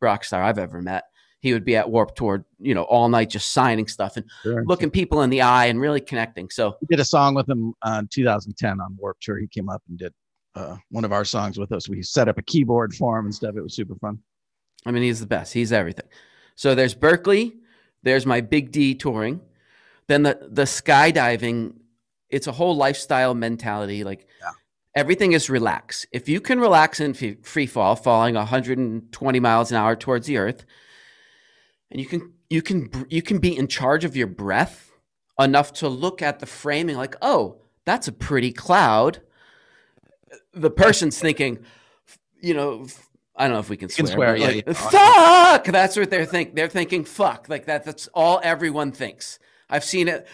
rock 0.00 0.24
star 0.24 0.42
I've 0.42 0.58
ever 0.58 0.82
met 0.82 1.04
he 1.46 1.52
would 1.52 1.64
be 1.64 1.76
at 1.76 1.88
Warp 1.88 2.16
Tour, 2.16 2.44
you 2.58 2.74
know, 2.74 2.82
all 2.82 3.08
night 3.08 3.30
just 3.30 3.52
signing 3.52 3.86
stuff 3.86 4.16
and 4.16 4.28
sure. 4.42 4.64
looking 4.66 4.90
people 4.90 5.22
in 5.22 5.30
the 5.30 5.42
eye 5.42 5.66
and 5.66 5.80
really 5.80 6.00
connecting. 6.00 6.50
So 6.50 6.76
we 6.80 6.88
did 6.88 6.98
a 6.98 7.04
song 7.04 7.34
with 7.34 7.48
him 7.48 7.72
in 7.86 8.08
2010 8.10 8.80
on 8.80 8.96
Warp 8.98 9.18
Tour. 9.20 9.38
He 9.38 9.46
came 9.46 9.68
up 9.68 9.80
and 9.88 9.96
did 9.96 10.12
uh, 10.56 10.76
one 10.90 11.04
of 11.04 11.12
our 11.12 11.24
songs 11.24 11.56
with 11.56 11.70
us. 11.70 11.88
We 11.88 12.02
set 12.02 12.28
up 12.28 12.38
a 12.38 12.42
keyboard 12.42 12.94
for 12.94 13.16
him 13.18 13.26
and 13.26 13.34
stuff. 13.34 13.54
It 13.56 13.62
was 13.62 13.76
super 13.76 13.94
fun. 13.96 14.18
I 14.86 14.90
mean, 14.90 15.04
he's 15.04 15.20
the 15.20 15.26
best. 15.26 15.52
He's 15.52 15.72
everything. 15.72 16.08
So 16.56 16.74
there's 16.74 16.96
Berklee. 16.96 17.52
There's 18.02 18.26
my 18.26 18.40
Big 18.40 18.72
D 18.72 18.94
touring. 18.96 19.40
Then 20.08 20.22
the 20.22 20.48
the 20.50 20.62
skydiving. 20.62 21.74
It's 22.28 22.46
a 22.46 22.52
whole 22.52 22.76
lifestyle 22.76 23.34
mentality. 23.34 24.04
Like 24.04 24.26
yeah. 24.40 24.50
everything 24.94 25.32
is 25.32 25.48
relax. 25.48 26.06
If 26.12 26.28
you 26.28 26.40
can 26.40 26.58
relax 26.58 27.00
in 27.00 27.14
free 27.14 27.66
fall, 27.66 27.96
falling 27.96 28.34
120 28.34 29.40
miles 29.40 29.70
an 29.70 29.76
hour 29.76 29.94
towards 29.94 30.26
the 30.26 30.38
earth, 30.38 30.64
and 31.90 32.00
you 32.00 32.06
can 32.06 32.32
you 32.50 32.62
can 32.62 33.06
you 33.08 33.22
can 33.22 33.38
be 33.38 33.56
in 33.56 33.68
charge 33.68 34.04
of 34.04 34.16
your 34.16 34.26
breath 34.26 34.90
enough 35.38 35.72
to 35.74 35.88
look 35.88 36.22
at 36.22 36.38
the 36.38 36.46
framing 36.46 36.96
like 36.96 37.14
oh 37.20 37.60
that's 37.84 38.08
a 38.08 38.12
pretty 38.12 38.50
cloud 38.52 39.20
the 40.56 40.70
person's 40.70 41.18
thinking, 41.18 41.64
you 42.40 42.54
know, 42.54 42.86
I 43.36 43.44
don't 43.44 43.52
know 43.52 43.60
if 43.60 43.68
we 43.68 43.76
can 43.76 43.88
swear. 43.88 44.06
can 44.06 44.14
swear, 44.14 44.36
yeah, 44.36 44.46
like, 44.46 44.66
yeah. 44.66 44.72
Fuck. 44.72 45.64
That's 45.66 45.96
what 45.96 46.10
they're 46.10 46.24
think. 46.24 46.54
They're 46.54 46.68
thinking 46.68 47.04
fuck. 47.04 47.48
Like 47.48 47.66
that. 47.66 47.84
That's 47.84 48.08
all 48.08 48.40
everyone 48.42 48.92
thinks. 48.92 49.38
I've 49.68 49.84
seen 49.84 50.08
it 50.08 50.26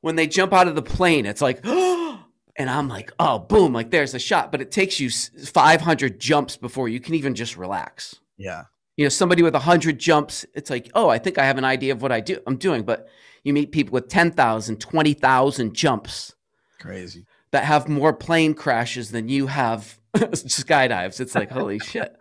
when 0.00 0.16
they 0.16 0.26
jump 0.26 0.52
out 0.52 0.68
of 0.68 0.74
the 0.74 0.82
plane. 0.82 1.26
It's 1.26 1.42
like, 1.42 1.60
and 1.64 2.70
I'm 2.70 2.88
like, 2.88 3.12
oh, 3.18 3.38
boom! 3.38 3.72
Like 3.72 3.90
there's 3.90 4.14
a 4.14 4.18
shot. 4.18 4.52
But 4.52 4.60
it 4.60 4.70
takes 4.70 5.00
you 5.00 5.10
500 5.10 6.20
jumps 6.20 6.56
before 6.56 6.88
you 6.88 7.00
can 7.00 7.14
even 7.14 7.34
just 7.34 7.56
relax. 7.56 8.16
Yeah. 8.36 8.64
You 8.96 9.04
know, 9.04 9.10
somebody 9.10 9.42
with 9.42 9.54
100 9.54 9.98
jumps, 9.98 10.44
it's 10.54 10.68
like, 10.68 10.90
oh, 10.94 11.08
I 11.08 11.18
think 11.18 11.38
I 11.38 11.44
have 11.44 11.58
an 11.58 11.64
idea 11.64 11.92
of 11.92 12.02
what 12.02 12.12
I 12.12 12.20
do. 12.20 12.38
I'm 12.46 12.56
doing. 12.56 12.82
But 12.82 13.08
you 13.44 13.52
meet 13.52 13.72
people 13.72 13.92
with 13.92 14.08
10,000, 14.08 14.80
20,000 14.80 15.74
jumps 15.74 16.34
Crazy. 16.78 17.26
that 17.52 17.64
have 17.64 17.88
more 17.88 18.12
plane 18.12 18.54
crashes 18.54 19.10
than 19.10 19.28
you 19.28 19.46
have 19.46 19.98
skydives. 20.14 21.20
It's 21.20 21.34
like 21.34 21.50
holy 21.50 21.78
shit. 21.80 22.14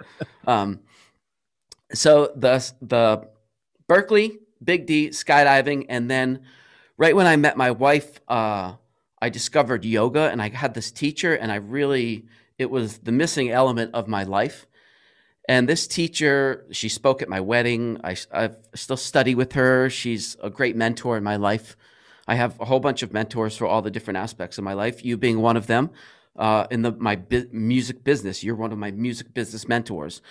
Um, 0.48 0.82
so 1.94 2.32
the 2.36 2.72
the 2.82 3.28
Berklee 3.90 4.38
Big 4.64 4.86
D 4.86 5.10
skydiving, 5.10 5.86
and 5.90 6.10
then 6.10 6.42
right 7.00 7.16
when 7.16 7.26
I 7.26 7.38
met 7.38 7.58
my 7.58 7.72
wife, 7.72 8.20
uh, 8.28 8.74
I 9.22 9.30
discovered 9.30 9.86
yoga, 9.86 10.30
and 10.30 10.42
I 10.42 10.50
had 10.50 10.74
this 10.74 10.92
teacher, 10.92 11.34
and 11.34 11.52
I 11.52 11.56
really 11.56 12.26
it 12.60 12.70
was 12.70 13.00
the 13.00 13.14
missing 13.14 13.50
element 13.50 13.92
of 13.96 14.08
my 14.08 14.24
life. 14.24 14.68
And 15.48 15.68
this 15.68 15.88
teacher, 15.88 16.66
she 16.72 16.90
spoke 16.90 17.22
at 17.22 17.30
my 17.30 17.40
wedding. 17.40 18.00
I, 18.04 18.18
I 18.32 18.52
still 18.76 18.98
study 18.98 19.34
with 19.34 19.54
her. 19.54 19.90
She's 19.90 20.36
a 20.44 20.50
great 20.50 20.76
mentor 20.76 21.18
in 21.18 21.24
my 21.24 21.38
life. 21.38 21.78
I 22.28 22.36
have 22.36 22.60
a 22.60 22.66
whole 22.66 22.82
bunch 22.82 23.02
of 23.02 23.14
mentors 23.14 23.56
for 23.58 23.66
all 23.66 23.82
the 23.82 23.90
different 23.90 24.18
aspects 24.18 24.58
of 24.58 24.66
my 24.66 24.74
life. 24.74 25.04
You 25.04 25.18
being 25.18 25.42
one 25.42 25.58
of 25.58 25.68
them 25.68 25.90
uh, 26.36 26.68
in 26.70 26.82
the 26.82 26.92
my 26.92 27.20
music 27.52 28.04
business. 28.04 28.44
You're 28.44 28.56
one 28.56 28.74
of 28.74 28.78
my 28.78 28.92
music 28.92 29.34
business 29.34 29.68
mentors. 29.68 30.22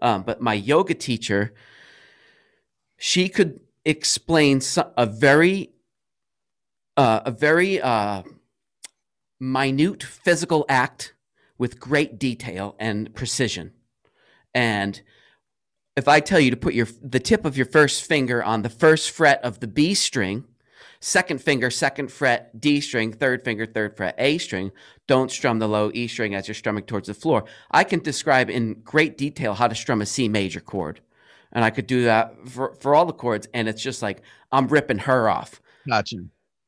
Um, 0.00 0.24
but 0.24 0.42
my 0.42 0.54
yoga 0.54 0.94
teacher, 0.94 1.54
she 2.98 3.28
could 3.28 3.60
explain 3.84 4.60
a 4.96 5.06
very, 5.06 5.70
uh, 6.98 7.20
a 7.24 7.30
very 7.30 7.80
uh, 7.80 8.22
minute 9.38 10.02
physical 10.02 10.66
act 10.68 11.14
with 11.56 11.78
great 11.78 12.18
detail 12.18 12.74
and 12.78 13.14
precision. 13.14 13.72
And 14.52 15.00
if 15.96 16.08
I 16.08 16.18
tell 16.18 16.40
you 16.40 16.50
to 16.50 16.56
put 16.56 16.74
your 16.74 16.88
the 17.00 17.20
tip 17.20 17.44
of 17.44 17.56
your 17.56 17.66
first 17.66 18.04
finger 18.04 18.42
on 18.42 18.62
the 18.62 18.68
first 18.68 19.10
fret 19.12 19.42
of 19.44 19.60
the 19.60 19.68
B 19.68 19.94
string, 19.94 20.44
second 21.00 21.40
finger, 21.40 21.70
second 21.70 22.10
fret, 22.10 22.60
D 22.60 22.80
string, 22.80 23.12
third 23.12 23.44
finger, 23.44 23.64
third 23.64 23.96
fret, 23.96 24.16
A 24.18 24.38
string, 24.38 24.72
don't 25.06 25.30
strum 25.30 25.60
the 25.60 25.68
low 25.68 25.92
E 25.94 26.08
string 26.08 26.34
as 26.34 26.48
you're 26.48 26.54
strumming 26.56 26.84
towards 26.84 27.06
the 27.06 27.14
floor. 27.14 27.44
I 27.70 27.84
can 27.84 28.00
describe 28.00 28.50
in 28.50 28.80
great 28.82 29.16
detail 29.16 29.54
how 29.54 29.68
to 29.68 29.74
strum 29.76 30.02
a 30.02 30.06
C 30.06 30.28
major 30.28 30.60
chord. 30.60 31.00
And 31.52 31.64
I 31.64 31.70
could 31.70 31.86
do 31.86 32.04
that 32.04 32.48
for, 32.48 32.74
for 32.80 32.94
all 32.96 33.06
the 33.06 33.12
chords. 33.12 33.46
And 33.54 33.68
it's 33.68 33.82
just 33.82 34.02
like 34.02 34.22
I'm 34.50 34.66
ripping 34.66 34.98
her 34.98 35.28
off. 35.28 35.60
Gotcha. 35.88 36.16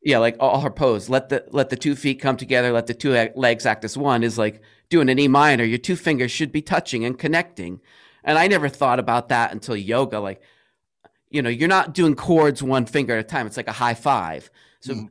Yeah, 0.02 0.18
like 0.18 0.36
all 0.40 0.60
her 0.60 0.70
pose. 0.70 1.08
Let 1.10 1.28
the 1.28 1.44
let 1.50 1.68
the 1.68 1.76
two 1.76 1.94
feet 1.94 2.20
come 2.20 2.36
together. 2.36 2.72
Let 2.72 2.86
the 2.86 2.94
two 2.94 3.12
legs 3.34 3.66
act 3.66 3.84
as 3.84 3.98
one. 3.98 4.22
Is 4.22 4.38
like 4.38 4.62
doing 4.88 5.08
an 5.10 5.18
E 5.18 5.28
minor. 5.28 5.64
Your 5.64 5.78
two 5.78 5.96
fingers 5.96 6.30
should 6.30 6.52
be 6.52 6.62
touching 6.62 7.04
and 7.04 7.18
connecting. 7.18 7.80
And 8.24 8.38
I 8.38 8.46
never 8.48 8.68
thought 8.68 8.98
about 8.98 9.28
that 9.28 9.52
until 9.52 9.76
yoga. 9.76 10.18
Like, 10.20 10.40
you 11.30 11.42
know, 11.42 11.50
you're 11.50 11.68
not 11.68 11.92
doing 11.94 12.14
chords 12.14 12.62
one 12.62 12.86
finger 12.86 13.14
at 13.14 13.20
a 13.20 13.28
time. 13.28 13.46
It's 13.46 13.56
like 13.56 13.68
a 13.68 13.72
high 13.72 13.94
five. 13.94 14.50
So, 14.80 14.94
Mm. 14.94 15.08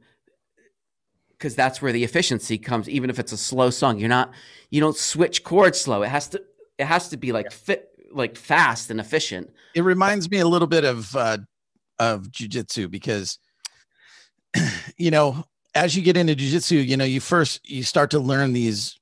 because 1.31 1.55
that's 1.55 1.81
where 1.81 1.91
the 1.91 2.03
efficiency 2.03 2.57
comes. 2.57 2.89
Even 2.89 3.09
if 3.09 3.19
it's 3.19 3.31
a 3.31 3.37
slow 3.37 3.69
song, 3.69 3.99
you're 3.99 4.09
not. 4.09 4.31
You 4.71 4.81
don't 4.81 4.97
switch 4.97 5.43
chords 5.43 5.79
slow. 5.79 6.01
It 6.01 6.09
has 6.09 6.27
to. 6.29 6.41
It 6.77 6.85
has 6.85 7.09
to 7.09 7.17
be 7.17 7.31
like 7.31 7.51
fit, 7.51 7.89
like 8.11 8.35
fast 8.37 8.89
and 8.89 8.99
efficient. 8.99 9.51
It 9.75 9.81
reminds 9.81 10.31
me 10.31 10.39
a 10.39 10.47
little 10.47 10.67
bit 10.67 10.83
of 10.83 11.15
uh, 11.15 11.37
of 11.99 12.23
jujitsu 12.31 12.89
because 12.89 13.37
you 14.97 15.11
know 15.11 15.45
as 15.75 15.95
you 15.95 16.01
get 16.01 16.17
into 16.17 16.35
jujitsu, 16.35 16.85
you 16.85 16.97
know 16.97 17.05
you 17.05 17.19
first 17.19 17.67
you 17.69 17.83
start 17.83 18.11
to 18.11 18.19
learn 18.19 18.53
these 18.53 18.99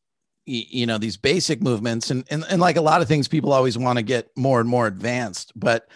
you 0.47 0.85
know 0.85 0.97
these 0.97 1.17
basic 1.17 1.61
movements. 1.61 2.09
And 2.09 2.23
and, 2.29 2.45
and 2.49 2.61
like 2.61 2.77
a 2.77 2.81
lot 2.81 3.01
of 3.01 3.07
things 3.07 3.27
people 3.27 3.53
always 3.53 3.77
want 3.77 3.97
to 3.97 4.03
get 4.03 4.29
more 4.35 4.59
and 4.59 4.69
more 4.69 4.87
advanced. 4.87 5.51
But 5.55 5.87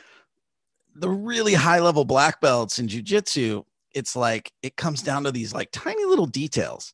the 0.96 1.10
really 1.10 1.54
high 1.54 1.80
level 1.80 2.06
black 2.06 2.42
belts 2.42 2.78
in 2.78 2.88
jujitsu 2.88 3.64
it's 3.94 4.16
like 4.16 4.54
it 4.62 4.78
comes 4.78 5.02
down 5.02 5.24
to 5.24 5.32
these 5.32 5.54
like 5.54 5.70
tiny 5.72 6.06
little 6.06 6.26
details. 6.26 6.94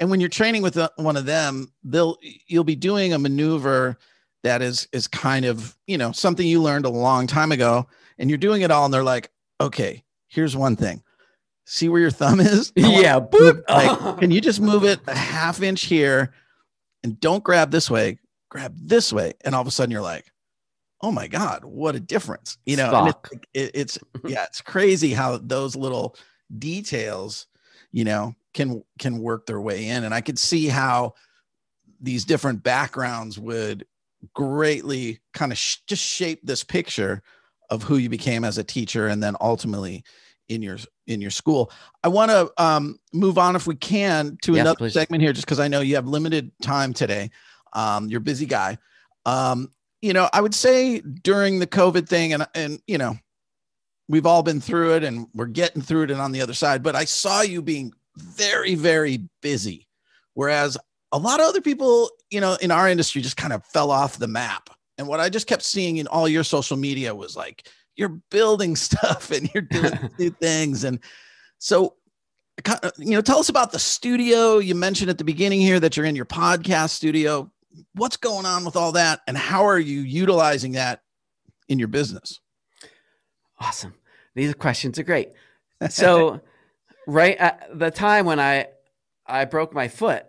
And 0.00 0.10
when 0.10 0.20
you're 0.20 0.28
training 0.28 0.62
with 0.62 0.76
uh, 0.76 0.88
one 0.96 1.16
of 1.16 1.26
them 1.26 1.72
they'll 1.82 2.18
you'll 2.46 2.64
be 2.64 2.76
doing 2.76 3.12
a 3.12 3.18
maneuver 3.18 3.98
that 4.42 4.62
is 4.62 4.88
is 4.92 5.08
kind 5.08 5.44
of 5.44 5.76
you 5.86 5.98
know 5.98 6.12
something 6.12 6.46
you 6.46 6.60
learned 6.60 6.86
a 6.86 6.90
long 6.90 7.26
time 7.26 7.52
ago. 7.52 7.86
And 8.18 8.30
you're 8.30 8.38
doing 8.38 8.62
it 8.62 8.70
all 8.70 8.84
and 8.84 8.94
they're 8.94 9.02
like 9.02 9.30
okay 9.60 10.04
here's 10.28 10.56
one 10.56 10.76
thing 10.76 11.02
see 11.64 11.88
where 11.88 12.00
your 12.00 12.10
thumb 12.10 12.40
is? 12.40 12.72
Yeah, 12.76 13.20
boop. 13.20 13.62
like 13.68 14.18
can 14.20 14.30
you 14.30 14.40
just 14.40 14.60
move 14.60 14.84
it 14.84 15.00
a 15.06 15.14
half 15.14 15.62
inch 15.62 15.82
here 15.82 16.32
and 17.02 17.18
don't 17.20 17.44
grab 17.44 17.70
this 17.70 17.90
way 17.90 18.18
grab 18.50 18.74
this 18.76 19.12
way. 19.12 19.32
And 19.44 19.54
all 19.54 19.60
of 19.60 19.66
a 19.66 19.70
sudden 19.70 19.90
you're 19.90 20.00
like 20.02 20.30
oh 21.00 21.10
my 21.12 21.26
god 21.26 21.64
what 21.64 21.94
a 21.94 22.00
difference 22.00 22.56
you 22.64 22.76
know? 22.76 22.94
And 22.94 23.06
Fuck. 23.08 23.28
it's, 23.32 23.44
it, 23.54 23.70
it's 23.74 23.98
yeah 24.26 24.44
it's 24.44 24.60
crazy 24.60 25.12
how 25.12 25.38
those 25.38 25.76
little 25.76 26.16
details 26.58 27.46
you 27.90 28.04
know 28.04 28.34
can 28.52 28.84
can 28.98 29.18
work 29.18 29.46
their 29.46 29.60
way 29.60 29.88
in. 29.88 30.04
And 30.04 30.14
i 30.14 30.20
could 30.20 30.38
see 30.38 30.66
how 30.68 31.14
these 32.00 32.24
different 32.24 32.62
backgrounds 32.62 33.38
would 33.38 33.86
greatly 34.34 35.20
kind 35.32 35.52
of 35.52 35.58
sh- 35.58 35.78
just 35.86 36.02
shape 36.02 36.40
this 36.42 36.64
picture 36.64 37.22
of 37.70 37.82
who 37.82 37.96
you 37.96 38.08
became 38.08 38.44
as 38.44 38.58
a 38.58 38.64
teacher 38.64 39.06
and 39.08 39.22
then 39.22 39.36
ultimately 39.40 40.04
in 40.48 40.62
your 40.62 40.78
in 41.06 41.20
your 41.20 41.30
school. 41.30 41.70
I 42.02 42.08
want 42.08 42.30
to 42.30 42.50
um, 42.62 42.98
move 43.12 43.38
on 43.38 43.56
if 43.56 43.66
we 43.66 43.76
can 43.76 44.38
to 44.42 44.52
Yes, 44.52 44.60
another 44.62 44.76
please. 44.76 44.92
segment 44.92 45.22
here 45.22 45.32
just 45.32 45.46
because 45.46 45.60
i 45.60 45.68
know 45.68 45.80
you 45.80 45.94
have 45.96 46.06
limited 46.06 46.50
time 46.62 46.92
today. 46.92 47.30
Um, 47.72 48.08
you're 48.08 48.18
a 48.18 48.22
busy 48.22 48.46
guy. 48.46 48.78
Um, 49.26 49.70
you 50.02 50.12
know 50.12 50.28
i 50.34 50.40
would 50.42 50.54
say 50.54 51.00
during 51.00 51.58
the 51.58 51.66
covid 51.66 52.06
thing 52.06 52.34
and 52.34 52.46
and 52.54 52.78
you 52.86 52.98
know 52.98 53.16
we've 54.06 54.26
all 54.26 54.42
been 54.42 54.60
through 54.60 54.96
it 54.96 55.02
and 55.02 55.26
we're 55.34 55.46
getting 55.46 55.80
through 55.80 56.02
it 56.02 56.10
and 56.10 56.20
on 56.20 56.30
the 56.30 56.42
other 56.42 56.52
side 56.52 56.82
but 56.82 56.94
i 56.94 57.06
saw 57.06 57.40
you 57.40 57.62
being 57.62 57.90
very 58.16 58.74
very 58.74 59.26
busy. 59.42 59.88
Whereas 60.34 60.76
a 61.12 61.18
lot 61.18 61.40
of 61.40 61.46
other 61.46 61.60
people 61.60 62.10
you 62.30 62.40
know 62.40 62.56
in 62.60 62.70
our 62.70 62.88
industry 62.88 63.22
just 63.22 63.36
kind 63.36 63.52
of 63.52 63.64
fell 63.66 63.90
off 63.90 64.18
the 64.18 64.28
map. 64.28 64.70
And 64.98 65.08
what 65.08 65.20
i 65.20 65.28
just 65.28 65.46
kept 65.46 65.62
seeing 65.62 65.96
in 65.96 66.06
all 66.06 66.28
your 66.28 66.44
social 66.44 66.76
media 66.76 67.14
was 67.14 67.36
like 67.36 67.68
you're 67.96 68.20
building 68.30 68.76
stuff 68.88 69.30
and 69.30 69.50
you're 69.52 69.62
doing 69.62 70.10
new 70.18 70.30
things 70.30 70.84
and 70.84 71.00
so 71.58 71.94
uh, 72.66 72.90
you 72.98 73.10
know 73.10 73.20
tell 73.20 73.38
us 73.38 73.48
about 73.48 73.72
the 73.72 73.78
studio 73.78 74.58
you 74.58 74.74
mentioned 74.74 75.10
at 75.10 75.18
the 75.18 75.24
beginning 75.24 75.60
here 75.60 75.80
that 75.80 75.96
you're 75.96 76.06
in 76.06 76.16
your 76.16 76.24
podcast 76.24 76.90
studio 76.90 77.50
what's 77.94 78.16
going 78.16 78.46
on 78.46 78.64
with 78.64 78.76
all 78.76 78.92
that 78.92 79.20
and 79.26 79.36
how 79.36 79.64
are 79.64 79.78
you 79.78 80.00
utilizing 80.00 80.72
that 80.72 81.02
in 81.68 81.78
your 81.78 81.88
business 81.88 82.40
Awesome. 83.60 83.94
These 84.34 84.54
questions 84.54 84.98
are 84.98 85.04
great. 85.04 85.30
So, 85.90 86.40
right 87.06 87.36
at 87.36 87.68
the 87.78 87.90
time 87.90 88.24
when 88.24 88.40
I 88.40 88.68
I 89.26 89.44
broke 89.44 89.74
my 89.74 89.88
foot, 89.88 90.24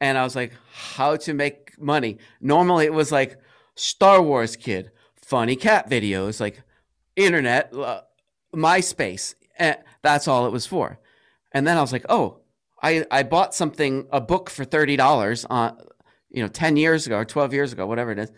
and 0.00 0.16
I 0.16 0.24
was 0.24 0.34
like, 0.34 0.52
how 0.72 1.16
to 1.16 1.34
make 1.34 1.78
money. 1.78 2.16
Normally, 2.40 2.86
it 2.86 2.94
was 2.94 3.12
like 3.12 3.36
Star 3.74 4.22
Wars 4.22 4.56
kid, 4.56 4.92
funny 5.16 5.56
cat 5.56 5.90
videos, 5.90 6.40
like 6.40 6.62
internet, 7.16 7.72
uh, 7.74 8.02
MySpace. 8.54 9.34
And 9.58 9.76
that's 10.02 10.28
all 10.28 10.46
it 10.46 10.52
was 10.52 10.66
for. 10.66 10.98
And 11.52 11.66
then 11.66 11.76
I 11.76 11.80
was 11.80 11.92
like, 11.92 12.06
oh, 12.08 12.40
I 12.82 13.06
I 13.10 13.22
bought 13.22 13.54
something, 13.54 14.06
a 14.10 14.20
book 14.20 14.50
for 14.50 14.64
thirty 14.64 14.96
dollars 14.96 15.44
on, 15.44 15.78
you 16.30 16.42
know, 16.42 16.48
ten 16.48 16.76
years 16.76 17.06
ago 17.06 17.18
or 17.18 17.24
twelve 17.24 17.54
years 17.54 17.72
ago, 17.72 17.86
whatever 17.86 18.10
it 18.10 18.18
is, 18.18 18.32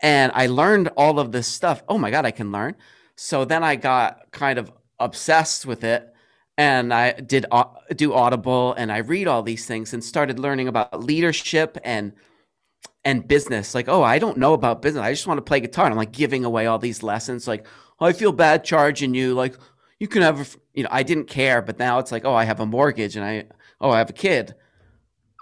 and 0.00 0.30
I 0.34 0.46
learned 0.46 0.88
all 0.96 1.18
of 1.18 1.32
this 1.32 1.46
stuff. 1.48 1.82
Oh 1.88 1.98
my 1.98 2.10
god, 2.10 2.26
I 2.26 2.30
can 2.30 2.52
learn. 2.52 2.76
So 3.16 3.44
then 3.44 3.64
I 3.64 3.76
got 3.76 4.30
kind 4.30 4.58
of 4.58 4.70
obsessed 4.98 5.66
with 5.66 5.84
it 5.84 6.12
and 6.58 6.92
I 6.92 7.12
did 7.12 7.46
au- 7.50 7.76
do 7.94 8.12
Audible 8.14 8.74
and 8.74 8.92
I 8.92 8.98
read 8.98 9.26
all 9.26 9.42
these 9.42 9.66
things 9.66 9.92
and 9.92 10.02
started 10.04 10.38
learning 10.38 10.68
about 10.68 11.02
leadership 11.02 11.78
and 11.84 12.12
and 13.04 13.26
business. 13.26 13.74
Like, 13.74 13.88
oh, 13.88 14.02
I 14.02 14.18
don't 14.18 14.36
know 14.38 14.52
about 14.54 14.82
business. 14.82 15.02
I 15.02 15.12
just 15.12 15.26
want 15.26 15.38
to 15.38 15.42
play 15.42 15.60
guitar. 15.60 15.86
And 15.86 15.92
I'm 15.92 15.98
like 15.98 16.12
giving 16.12 16.44
away 16.44 16.66
all 16.66 16.78
these 16.78 17.02
lessons. 17.02 17.48
Like, 17.48 17.66
oh, 18.02 18.06
I 18.06 18.12
feel 18.12 18.32
bad 18.32 18.64
charging 18.64 19.14
you. 19.14 19.34
Like, 19.34 19.54
you 20.00 20.08
can 20.08 20.22
have, 20.22 20.40
a 20.40 20.46
you 20.74 20.82
know, 20.82 20.88
I 20.92 21.02
didn't 21.04 21.26
care, 21.26 21.62
but 21.62 21.78
now 21.78 22.00
it's 22.00 22.10
like, 22.10 22.24
oh, 22.24 22.34
I 22.34 22.44
have 22.44 22.60
a 22.60 22.66
mortgage 22.66 23.14
and 23.16 23.24
I, 23.24 23.44
oh, 23.80 23.90
I 23.90 23.98
have 23.98 24.10
a 24.10 24.14
kid. 24.14 24.54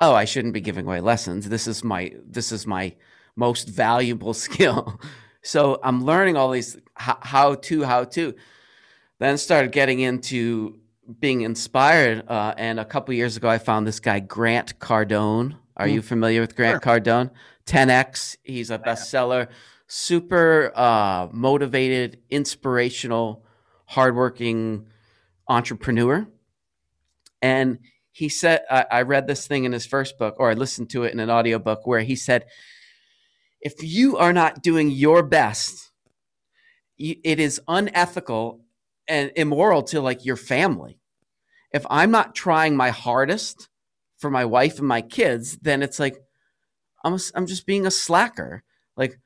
Oh, 0.03 0.13
I 0.13 0.27
shouldn't 0.27 0.55
be 0.55 0.61
giving 0.61 0.87
away 0.87 1.01
lessons. 1.01 1.49
This 1.49 1.67
is 1.67 1.83
my, 1.83 2.13
this 2.25 2.53
is 2.53 2.67
my 2.67 2.95
most 3.37 3.69
valuable 3.69 4.35
skill. 4.47 5.01
So 5.43 5.81
I'm 5.83 6.05
learning 6.05 6.37
all 6.37 6.51
these 6.51 6.77
how, 6.95 7.19
how 7.23 7.55
to, 7.55 7.85
how 7.85 8.05
to. 8.05 8.35
Then 9.19 9.39
started 9.39 9.73
getting 9.73 10.01
into 10.01 10.79
being 11.19 11.43
inspired. 11.43 12.29
Uh, 12.29 12.55
and 12.59 12.79
a 12.79 12.85
couple 12.85 13.15
years 13.15 13.37
ago, 13.39 13.49
I 13.49 13.57
found 13.59 13.87
this 13.87 14.01
guy 14.01 14.21
Grant 14.21 14.79
Cardone. 14.79 15.57
Are 15.79 15.87
mm. 15.87 15.95
you 15.95 16.03
familiar 16.03 16.43
with 16.43 16.57
Grant 16.57 16.83
sure. 16.83 17.01
Cardone? 17.01 17.31
10X. 17.67 18.37
He's 18.43 18.71
a 18.71 18.79
bestseller. 18.79 19.49
Super 19.93 20.71
uh, 20.77 21.27
motivated, 21.33 22.21
inspirational, 22.31 23.45
hardworking 23.87 24.87
entrepreneur. 25.49 26.29
And 27.43 27.81
he 28.13 28.29
said, 28.29 28.61
I, 28.71 28.87
I 28.89 29.03
read 29.03 29.27
this 29.27 29.49
thing 29.49 29.65
in 29.65 29.73
his 29.73 29.87
first 29.87 30.17
book, 30.17 30.37
or 30.39 30.49
I 30.49 30.55
listened 30.55 30.91
to 30.91 31.03
it 31.03 31.13
in 31.13 31.19
an 31.19 31.29
audiobook 31.29 31.89
where 31.89 32.03
he 32.03 32.15
said, 32.15 32.45
if 33.61 33.83
you 33.83 34.17
are 34.17 34.33
not 34.33 34.63
doing 34.63 34.91
your 34.91 35.25
best, 35.25 35.91
it 36.97 37.41
is 37.41 37.61
unethical 37.67 38.61
and 39.09 39.33
immoral 39.35 39.83
to 39.83 40.01
like 40.01 40.25
your 40.25 40.37
family. 40.37 41.01
If 41.73 41.85
I'm 41.91 42.13
not 42.13 42.37
trying 42.37 42.77
my 42.77 42.91
hardest 42.91 43.69
for 44.19 44.31
my 44.31 44.45
wife 44.45 44.79
and 44.79 44.87
my 44.87 45.03
kids, 45.03 45.59
then 45.63 45.83
it's 45.83 45.99
like 45.99 46.17
I'm 47.03 47.15
a, 47.15 47.19
I'm 47.35 47.47
just 47.47 47.67
being 47.67 47.87
a 47.87 47.91
slacker. 47.91 48.63
Like 48.97 49.19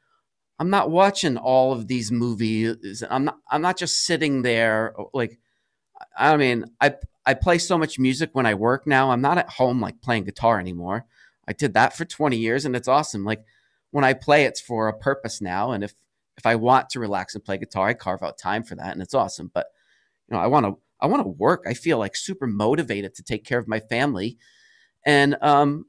I'm 0.65 0.71
not 0.71 0.91
watching 0.91 1.37
all 1.37 1.75
of 1.75 1.89
these 1.89 2.11
movies. 2.11 3.05
I'm 3.11 3.27
not 3.27 3.37
I'm 3.51 3.61
not 3.61 3.77
just 3.77 4.07
sitting 4.07 4.41
there 4.41 4.95
like 5.13 5.39
I 6.17 6.37
mean, 6.39 6.65
I 6.81 6.95
I 7.27 7.35
play 7.35 7.59
so 7.59 7.77
much 7.77 7.99
music 7.99 8.31
when 8.33 8.47
I 8.47 8.55
work 8.55 8.87
now. 8.87 9.11
I'm 9.11 9.21
not 9.21 9.37
at 9.37 9.51
home 9.51 9.81
like 9.83 10.01
playing 10.01 10.25
guitar 10.25 10.59
anymore. 10.59 11.05
I 11.47 11.53
did 11.53 11.75
that 11.75 11.95
for 11.95 12.07
20 12.07 12.39
years 12.39 12.65
and 12.65 12.75
it's 12.75 12.89
awesome. 12.89 13.25
Like 13.27 13.45
when 13.91 14.05
I 14.05 14.15
play 14.15 14.45
it's 14.47 14.61
for 14.63 14.89
a 14.89 14.99
purpose 14.99 15.43
now 15.43 15.73
and 15.73 15.85
if 15.85 15.95
if 16.39 16.47
I 16.47 16.57
want 16.57 16.89
to 16.91 17.01
relax 17.01 17.35
and 17.35 17.45
play 17.45 17.59
guitar, 17.59 17.89
I 17.89 17.95
carve 17.95 18.23
out 18.23 18.39
time 18.39 18.63
for 18.65 18.75
that 18.77 18.95
and 18.95 19.03
it's 19.03 19.15
awesome. 19.15 19.51
But 19.53 19.67
you 20.31 20.37
know, 20.37 20.43
I 20.43 20.47
want 20.49 20.67
to 20.67 20.79
I 21.01 21.07
want 21.09 21.23
to 21.25 21.29
work. 21.29 21.65
I 21.69 21.75
feel 21.75 21.99
like 21.99 22.17
super 22.17 22.47
motivated 22.47 23.15
to 23.17 23.23
take 23.23 23.45
care 23.45 23.59
of 23.61 23.69
my 23.69 23.81
family 23.81 24.39
and 25.07 25.37
um 25.43 25.87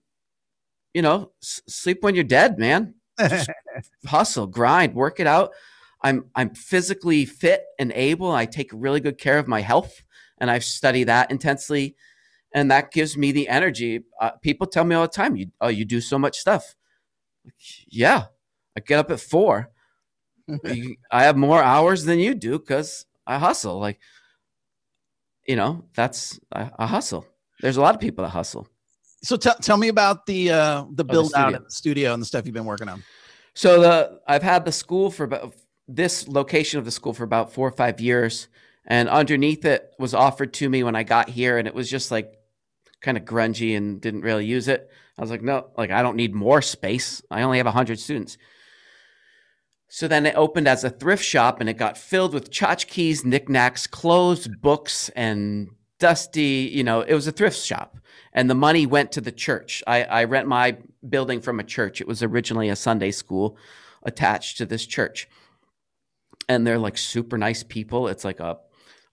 you 0.94 1.02
know, 1.02 1.32
s- 1.44 1.62
sleep 1.68 2.00
when 2.04 2.16
you're 2.16 2.24
dead, 2.24 2.58
man. 2.60 2.96
hustle, 4.06 4.48
grind, 4.48 4.94
work 4.94 5.20
it 5.20 5.28
out. 5.28 5.52
I'm 6.02 6.26
I'm 6.36 6.54
physically 6.54 7.26
fit 7.26 7.64
and 7.80 7.92
able. 7.94 8.32
I 8.32 8.46
take 8.46 8.70
really 8.74 9.00
good 9.00 9.18
care 9.18 9.40
of 9.40 9.48
my 9.48 9.62
health 9.62 10.04
and 10.38 10.52
I've 10.52 10.64
studied 10.64 11.06
that 11.06 11.32
intensely 11.32 11.96
and 12.56 12.72
that 12.72 12.92
gives 12.92 13.18
me 13.18 13.34
the 13.34 13.50
energy. 13.50 14.06
Uh, 14.20 14.32
people 14.42 14.66
tell 14.66 14.86
me 14.86 14.96
all 14.96 15.04
the 15.04 15.10
time, 15.10 15.36
"You 15.36 15.48
oh, 15.60 15.68
you 15.68 15.84
do 15.84 16.00
so 16.00 16.18
much 16.18 16.40
stuff." 16.40 16.76
Yeah, 17.88 18.28
I 18.76 18.80
get 18.80 18.98
up 18.98 19.12
at 19.12 19.20
four. 19.20 19.70
I 21.12 21.24
have 21.24 21.36
more 21.36 21.62
hours 21.62 22.06
than 22.06 22.18
you 22.18 22.34
do 22.34 22.58
because 22.58 23.06
I 23.28 23.40
hustle. 23.40 23.78
Like, 23.78 24.00
you 25.46 25.58
know, 25.58 25.84
that's 25.96 26.40
I, 26.52 26.72
I, 26.80 26.88
hustle. 26.88 27.26
There's 27.60 27.78
a 27.78 27.82
lot 27.82 27.94
of 27.94 28.00
people 28.00 28.24
that 28.24 28.30
hustle. 28.30 28.70
So 29.22 29.36
tell 29.36 29.56
tell 29.56 29.78
me 29.78 29.90
about 29.90 30.26
the 30.26 30.52
uh, 30.52 30.86
the 30.92 31.04
build 31.04 31.34
oh, 31.36 31.38
the 31.38 31.38
out 31.38 31.56
of 31.56 31.66
the 31.66 31.72
studio 31.72 32.14
and 32.14 32.22
the 32.22 32.26
stuff 32.26 32.46
you've 32.46 32.54
been 32.54 32.66
working 32.66 32.88
on. 32.88 33.04
So 33.56 33.80
the 33.80 34.20
I've 34.28 34.44
had 34.44 34.65
the 34.65 34.72
school 34.72 35.10
for 35.10 35.24
about 35.24 35.56
this 35.88 36.28
location 36.28 36.78
of 36.78 36.86
the 36.86 36.91
school 36.91 37.13
for 37.13 37.24
about 37.24 37.54
four 37.54 37.68
or 37.68 37.72
five 37.72 38.02
years, 38.02 38.50
and 38.86 39.10
underneath 39.10 39.65
it 39.65 39.94
was 39.98 40.13
offered 40.13 40.54
to 40.56 40.70
me 40.70 40.84
when 40.84 40.96
I 40.96 41.04
got 41.04 41.30
here, 41.30 41.58
and 41.58 41.68
it 41.68 41.74
was 41.74 41.89
just 41.89 42.12
like 42.12 42.34
kind 43.02 43.18
of 43.18 43.24
grungy 43.24 43.78
and 43.78 44.02
didn't 44.02 44.22
really 44.22 44.46
use 44.46 44.68
it. 44.68 44.89
I 45.18 45.22
was 45.22 45.32
like, 45.32 45.41
no, 45.41 45.68
like 45.78 45.89
I 45.89 46.02
don't 46.02 46.18
need 46.18 46.36
more 46.36 46.62
space. 46.62 47.22
I 47.32 47.44
only 47.44 47.58
have 47.58 47.68
hundred 47.68 48.00
students. 48.00 48.38
So 49.88 50.08
then 50.10 50.26
it 50.26 50.36
opened 50.36 50.68
as 50.68 50.84
a 50.84 50.89
thrift 50.89 51.24
shop 51.24 51.62
and 51.62 51.70
it 51.70 51.78
got 51.78 51.98
filled 51.98 52.34
with 52.34 52.52
tchotchkes, 52.52 53.24
knickknacks, 53.24 53.88
clothes, 53.88 54.48
books, 54.48 55.08
and 55.10 55.70
dusty, 56.00 56.70
you 56.74 56.84
know, 56.84 57.02
it 57.02 57.14
was 57.14 57.28
a 57.28 57.32
thrift 57.32 57.58
shop. 57.58 57.98
And 58.34 58.50
the 58.50 58.56
money 58.56 58.86
went 58.86 59.14
to 59.14 59.22
the 59.22 59.32
church. 59.32 59.82
I, 59.88 60.04
I 60.04 60.24
rent 60.26 60.48
my 60.48 60.78
building 61.08 61.40
from 61.40 61.60
a 61.60 61.64
church. 61.64 62.02
It 62.02 62.08
was 62.08 62.22
originally 62.22 62.70
a 62.70 62.76
Sunday 62.76 63.12
school 63.12 63.58
attached 64.04 64.58
to 64.58 64.66
this 64.66 64.86
church. 64.86 65.30
And 66.50 66.68
they're 66.68 66.78
like 66.78 66.98
super 66.98 67.38
nice 67.38 67.64
people. 67.64 68.08
It's 68.08 68.26
like 68.26 68.40
a 68.40 68.58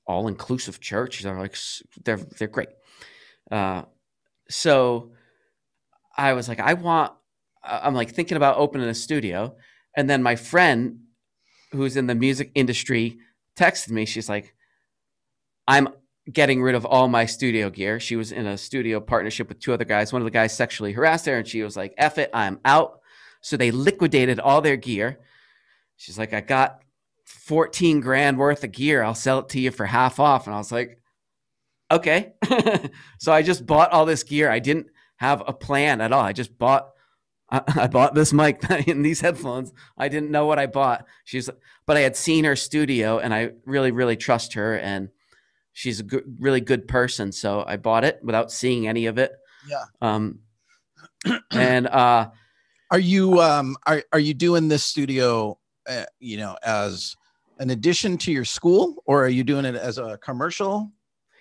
all 0.07 0.29
inclusive 0.29 0.81
church. 0.81 1.23
They're 1.23 1.39
like 1.39 1.57
they're 2.05 2.17
they're 2.17 2.49
great. 2.49 2.69
Uh, 3.51 3.83
so 4.49 5.13
I 6.17 6.33
was 6.33 6.49
like, 6.49 6.61
I 6.61 6.75
want. 6.75 7.13
I'm 7.65 7.95
like 7.95 8.11
thinking 8.11 8.37
about 8.37 8.59
opening 8.59 8.89
a 8.89 8.95
studio, 8.95 9.55
and 9.97 10.11
then 10.11 10.23
my 10.23 10.35
friend, 10.35 10.99
who's 11.71 11.97
in 11.97 12.09
the 12.09 12.15
music 12.15 12.51
industry, 12.55 13.19
texted 13.57 13.91
me. 13.91 14.05
She's 14.05 14.29
like, 14.29 14.55
I'm 15.69 15.89
getting 16.31 16.63
rid 16.63 16.75
of 16.75 16.85
all 16.85 17.09
my 17.09 17.27
studio 17.27 17.71
gear. 17.71 17.99
She 17.99 18.17
was 18.17 18.33
in 18.33 18.47
a 18.47 18.59
studio 18.59 19.01
partnership 19.01 19.49
with 19.49 19.61
two 19.61 19.73
other 19.73 19.85
guys. 19.85 20.13
One 20.13 20.23
of 20.23 20.27
the 20.27 20.31
guys 20.31 20.57
sexually 20.57 20.93
harassed 20.93 21.27
her, 21.27 21.39
and 21.39 21.47
she 21.47 21.63
was 21.63 21.77
like, 21.77 21.95
F 21.97 22.19
it, 22.19 22.31
I'm 22.33 22.61
out. 22.65 23.01
So 23.41 23.57
they 23.57 23.71
liquidated 23.71 24.39
all 24.39 24.61
their 24.61 24.77
gear. 24.77 25.19
She's 25.97 26.19
like, 26.19 26.33
I 26.33 26.41
got 26.41 26.83
14 27.25 28.01
grand 28.01 28.39
worth 28.39 28.63
of 28.63 28.73
gear. 28.73 29.03
I'll 29.03 29.15
sell 29.15 29.41
it 29.41 29.49
to 29.51 29.61
you 29.61 29.71
for 29.71 29.87
half 29.87 30.21
off. 30.21 30.47
And 30.47 30.55
I 30.55 30.59
was 30.59 30.71
like, 30.71 31.01
okay. 31.91 32.35
so 33.19 33.33
I 33.33 33.43
just 33.43 33.67
bought 33.67 33.91
all 33.91 34.07
this 34.07 34.23
gear. 34.23 34.51
I 34.51 34.61
didn't 34.61 34.87
have 35.17 35.43
a 35.47 35.53
plan 35.53 36.01
at 36.01 36.13
all. 36.13 36.23
I 36.23 36.33
just 36.33 36.57
bought 36.57 36.93
I, 37.53 37.87
bought 37.93 38.15
this 38.15 38.33
mic 38.33 38.63
and 38.89 39.05
these 39.05 39.21
headphones. 39.21 39.73
I 39.97 40.09
didn't 40.09 40.31
know 40.31 40.47
what 40.47 40.59
I 40.59 40.67
bought. 40.67 41.07
She's, 41.25 41.51
but 41.87 41.97
I 41.97 42.01
had 42.01 42.17
seen 42.17 42.45
her 42.45 42.57
studio, 42.57 43.19
and 43.19 43.35
I 43.35 43.51
really, 43.67 43.91
really 43.91 44.17
trust 44.17 44.55
her, 44.55 44.77
and 44.77 45.11
she's 45.73 46.01
a 46.01 46.03
good, 46.03 46.25
really 46.39 46.61
good 46.61 46.89
person. 46.89 47.33
So 47.33 47.65
I 47.67 47.77
bought 47.77 48.05
it 48.05 48.21
without 48.23 48.53
seeing 48.53 48.87
any 48.87 49.07
of 49.07 49.19
it. 49.19 49.33
Yeah. 49.69 49.85
Um, 50.01 50.41
and 51.51 51.87
uh, 51.87 52.31
are 52.91 52.99
you 52.99 53.41
um 53.41 53.77
are 53.87 54.03
are 54.13 54.19
you 54.19 54.35
doing 54.35 54.69
this 54.69 54.85
studio, 54.85 55.59
uh, 55.89 56.05
you 56.21 56.37
know, 56.37 56.57
as 56.63 57.17
an 57.59 57.71
addition 57.71 58.19
to 58.19 58.33
your 58.33 58.45
school, 58.45 59.03
or 59.07 59.25
are 59.25 59.29
you 59.29 59.45
doing 59.45 59.65
it 59.65 59.75
as 59.75 59.99
a 59.99 60.19
commercial? 60.19 60.93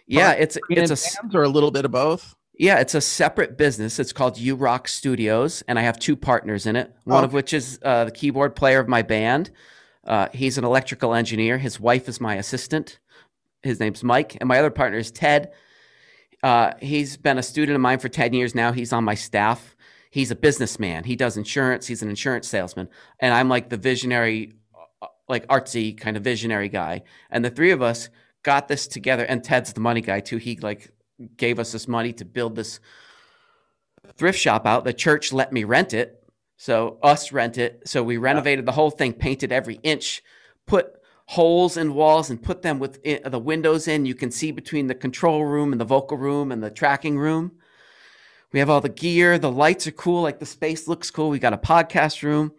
Yeah, 0.07 0.31
it's 0.31 0.57
it's 0.69 0.91
a 0.91 1.37
or 1.37 1.43
a 1.43 1.49
little 1.49 1.71
bit 1.71 1.85
of 1.85 1.91
both. 1.91 2.35
Yeah, 2.53 2.79
it's 2.79 2.95
a 2.95 3.01
separate 3.01 3.57
business. 3.57 3.97
It's 3.97 4.13
called 4.13 4.37
U 4.37 4.55
Rock 4.55 4.87
Studios, 4.87 5.63
and 5.67 5.79
I 5.79 5.81
have 5.81 5.97
two 5.97 6.15
partners 6.15 6.67
in 6.67 6.75
it. 6.75 6.93
One 7.05 7.23
of 7.23 7.33
which 7.33 7.53
is 7.53 7.79
uh, 7.81 8.05
the 8.05 8.11
keyboard 8.11 8.55
player 8.55 8.79
of 8.79 8.87
my 8.87 9.01
band. 9.01 9.49
Uh, 10.05 10.27
he's 10.33 10.57
an 10.57 10.63
electrical 10.63 11.13
engineer. 11.13 11.57
His 11.57 11.79
wife 11.79 12.07
is 12.07 12.21
my 12.21 12.35
assistant. 12.35 12.99
His 13.63 13.79
name's 13.79 14.03
Mike, 14.03 14.37
and 14.39 14.47
my 14.47 14.59
other 14.59 14.71
partner 14.71 14.97
is 14.97 15.11
Ted. 15.11 15.51
Uh, 16.43 16.71
he's 16.79 17.17
been 17.17 17.37
a 17.37 17.43
student 17.43 17.75
of 17.75 17.81
mine 17.81 17.99
for 17.99 18.09
ten 18.09 18.33
years 18.33 18.55
now. 18.55 18.71
He's 18.71 18.93
on 18.93 19.03
my 19.03 19.15
staff. 19.15 19.75
He's 20.09 20.31
a 20.31 20.35
businessman. 20.35 21.03
He 21.03 21.15
does 21.15 21.37
insurance. 21.37 21.87
He's 21.87 22.01
an 22.01 22.09
insurance 22.09 22.47
salesman, 22.47 22.89
and 23.19 23.33
I'm 23.33 23.49
like 23.49 23.69
the 23.69 23.77
visionary, 23.77 24.53
uh, 25.01 25.07
like 25.29 25.47
artsy 25.47 25.97
kind 25.97 26.17
of 26.17 26.23
visionary 26.23 26.69
guy. 26.69 27.03
And 27.29 27.45
the 27.45 27.49
three 27.49 27.71
of 27.71 27.81
us 27.81 28.09
got 28.43 28.67
this 28.67 28.87
together. 28.87 29.23
And 29.23 29.43
Ted's 29.43 29.73
the 29.73 29.81
money 29.81 30.01
guy 30.01 30.19
too. 30.19 30.37
He 30.37 30.57
like 30.57 30.91
gave 31.37 31.59
us 31.59 31.71
this 31.71 31.87
money 31.87 32.13
to 32.13 32.25
build 32.25 32.55
this 32.55 32.79
thrift 34.15 34.39
shop 34.39 34.65
out. 34.65 34.83
The 34.83 34.93
church 34.93 35.31
let 35.31 35.53
me 35.53 35.63
rent 35.63 35.93
it. 35.93 36.17
So 36.57 36.97
us 37.01 37.31
rent 37.31 37.57
it. 37.57 37.83
So 37.85 38.03
we 38.03 38.17
renovated 38.17 38.65
the 38.65 38.71
whole 38.71 38.91
thing, 38.91 39.13
painted 39.13 39.51
every 39.51 39.75
inch, 39.83 40.23
put 40.65 40.93
holes 41.31 41.77
in 41.77 41.93
walls 41.93 42.29
and 42.29 42.43
put 42.43 42.61
them 42.61 42.77
with 42.77 43.01
the 43.03 43.39
windows 43.39 43.87
in. 43.87 44.05
You 44.05 44.15
can 44.15 44.31
see 44.31 44.51
between 44.51 44.87
the 44.87 44.95
control 44.95 45.45
room 45.45 45.71
and 45.71 45.79
the 45.79 45.85
vocal 45.85 46.17
room 46.17 46.51
and 46.51 46.61
the 46.61 46.69
tracking 46.69 47.17
room. 47.17 47.53
We 48.51 48.59
have 48.59 48.69
all 48.69 48.81
the 48.81 48.89
gear. 48.89 49.39
The 49.39 49.49
lights 49.49 49.87
are 49.87 49.93
cool. 49.93 50.23
Like 50.23 50.39
the 50.39 50.45
space 50.45 50.89
looks 50.89 51.09
cool. 51.09 51.29
We 51.29 51.39
got 51.39 51.53
a 51.53 51.57
podcast 51.57 52.21
room. 52.21 52.51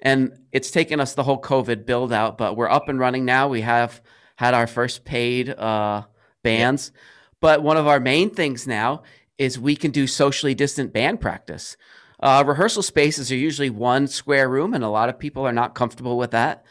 And 0.00 0.36
it's 0.50 0.72
taken 0.72 0.98
us 0.98 1.14
the 1.14 1.22
whole 1.22 1.40
COVID 1.40 1.86
build 1.86 2.12
out, 2.12 2.36
but 2.36 2.56
we're 2.56 2.68
up 2.68 2.88
and 2.88 2.98
running 2.98 3.24
now. 3.24 3.46
We 3.46 3.60
have 3.60 4.02
had 4.34 4.54
our 4.54 4.66
first 4.66 5.04
paid 5.04 5.50
uh, 5.50 6.02
bands. 6.42 6.90
Yeah. 6.92 7.00
But 7.40 7.62
one 7.62 7.76
of 7.76 7.86
our 7.86 8.00
main 8.00 8.30
things 8.30 8.66
now 8.66 9.04
is 9.38 9.56
we 9.56 9.76
can 9.76 9.92
do 9.92 10.08
socially 10.08 10.56
distant 10.56 10.92
band 10.92 11.20
practice. 11.20 11.76
Uh, 12.18 12.42
rehearsal 12.44 12.82
spaces 12.82 13.30
are 13.30 13.36
usually 13.36 13.70
one 13.70 14.08
square 14.08 14.48
room, 14.48 14.74
and 14.74 14.82
a 14.82 14.88
lot 14.88 15.08
of 15.08 15.18
people 15.18 15.46
are 15.46 15.52
not 15.52 15.76
comfortable 15.76 16.18
with 16.18 16.32
that. 16.32 16.64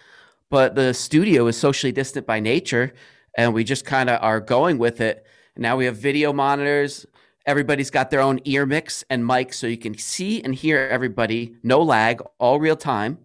But 0.50 0.76
the 0.76 0.94
studio 0.94 1.48
is 1.48 1.58
socially 1.58 1.92
distant 1.92 2.26
by 2.26 2.40
nature, 2.40 2.94
and 3.38 3.54
we 3.54 3.64
just 3.64 3.86
kind 3.86 4.10
of 4.10 4.22
are 4.22 4.40
going 4.40 4.78
with 4.78 5.02
it. 5.02 5.26
Now 5.56 5.78
we 5.78 5.86
have 5.86 5.98
video 5.98 6.34
monitors. 6.34 7.06
Everybody's 7.46 7.90
got 7.90 8.10
their 8.10 8.22
own 8.22 8.40
ear 8.46 8.66
mix 8.66 9.04
and 9.10 9.26
mic, 9.26 9.54
so 9.54 9.68
you 9.68 9.78
can 9.78 9.98
see 9.98 10.42
and 10.42 10.54
hear 10.54 10.88
everybody, 10.92 11.56
no 11.64 11.82
lag, 11.82 12.22
all 12.40 12.60
real 12.60 12.76
time. 12.76 13.20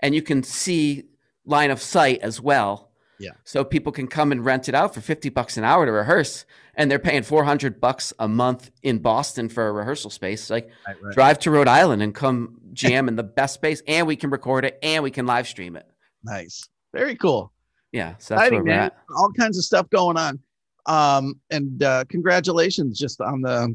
And 0.00 0.14
you 0.14 0.22
can 0.22 0.42
see 0.42 1.04
line 1.44 1.70
of 1.70 1.80
sight 1.80 2.20
as 2.20 2.40
well. 2.40 2.90
Yeah. 3.18 3.30
So 3.44 3.64
people 3.64 3.92
can 3.92 4.08
come 4.08 4.30
and 4.30 4.44
rent 4.44 4.68
it 4.68 4.74
out 4.74 4.94
for 4.94 5.00
50 5.00 5.30
bucks 5.30 5.56
an 5.56 5.64
hour 5.64 5.86
to 5.86 5.92
rehearse 5.92 6.44
and 6.74 6.90
they're 6.90 6.98
paying 6.98 7.22
400 7.22 7.80
bucks 7.80 8.12
a 8.18 8.28
month 8.28 8.70
in 8.82 8.98
Boston 8.98 9.48
for 9.48 9.66
a 9.66 9.72
rehearsal 9.72 10.10
space. 10.10 10.50
Like 10.50 10.68
right, 10.86 11.02
right. 11.02 11.14
drive 11.14 11.38
to 11.40 11.50
Rhode 11.50 11.68
Island 11.68 12.02
and 12.02 12.14
come 12.14 12.60
jam 12.72 13.08
in 13.08 13.16
the 13.16 13.22
best 13.22 13.54
space 13.54 13.82
and 13.86 14.06
we 14.06 14.16
can 14.16 14.30
record 14.30 14.64
it 14.64 14.78
and 14.82 15.02
we 15.02 15.10
can 15.10 15.26
live 15.26 15.48
stream 15.48 15.76
it. 15.76 15.86
Nice. 16.26 16.68
Very 16.92 17.16
cool. 17.16 17.52
Yeah. 17.92 18.14
So 18.18 18.34
that's 18.34 18.48
Exciting, 18.48 18.68
at. 18.70 18.96
All 19.16 19.30
kinds 19.38 19.56
of 19.56 19.64
stuff 19.64 19.88
going 19.90 20.16
on. 20.16 20.38
Um, 20.86 21.40
and 21.50 21.82
uh, 21.82 22.04
congratulations 22.08 22.98
just 22.98 23.20
on 23.20 23.40
the 23.40 23.74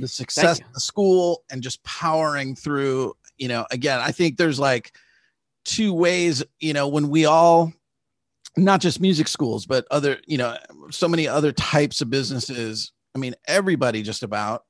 the 0.00 0.08
success 0.08 0.60
of 0.60 0.72
the 0.72 0.80
school 0.80 1.44
and 1.50 1.62
just 1.62 1.82
powering 1.84 2.56
through 2.56 3.12
you 3.36 3.48
know 3.48 3.66
again 3.70 4.00
i 4.00 4.10
think 4.10 4.36
there's 4.36 4.58
like 4.58 4.92
two 5.64 5.92
ways 5.92 6.42
you 6.58 6.72
know 6.72 6.88
when 6.88 7.08
we 7.08 7.26
all 7.26 7.72
not 8.56 8.80
just 8.80 9.00
music 9.00 9.28
schools 9.28 9.66
but 9.66 9.86
other 9.90 10.18
you 10.26 10.38
know 10.38 10.56
so 10.90 11.06
many 11.06 11.28
other 11.28 11.52
types 11.52 12.00
of 12.00 12.10
businesses 12.10 12.92
i 13.14 13.18
mean 13.18 13.34
everybody 13.46 14.02
just 14.02 14.22
about 14.22 14.64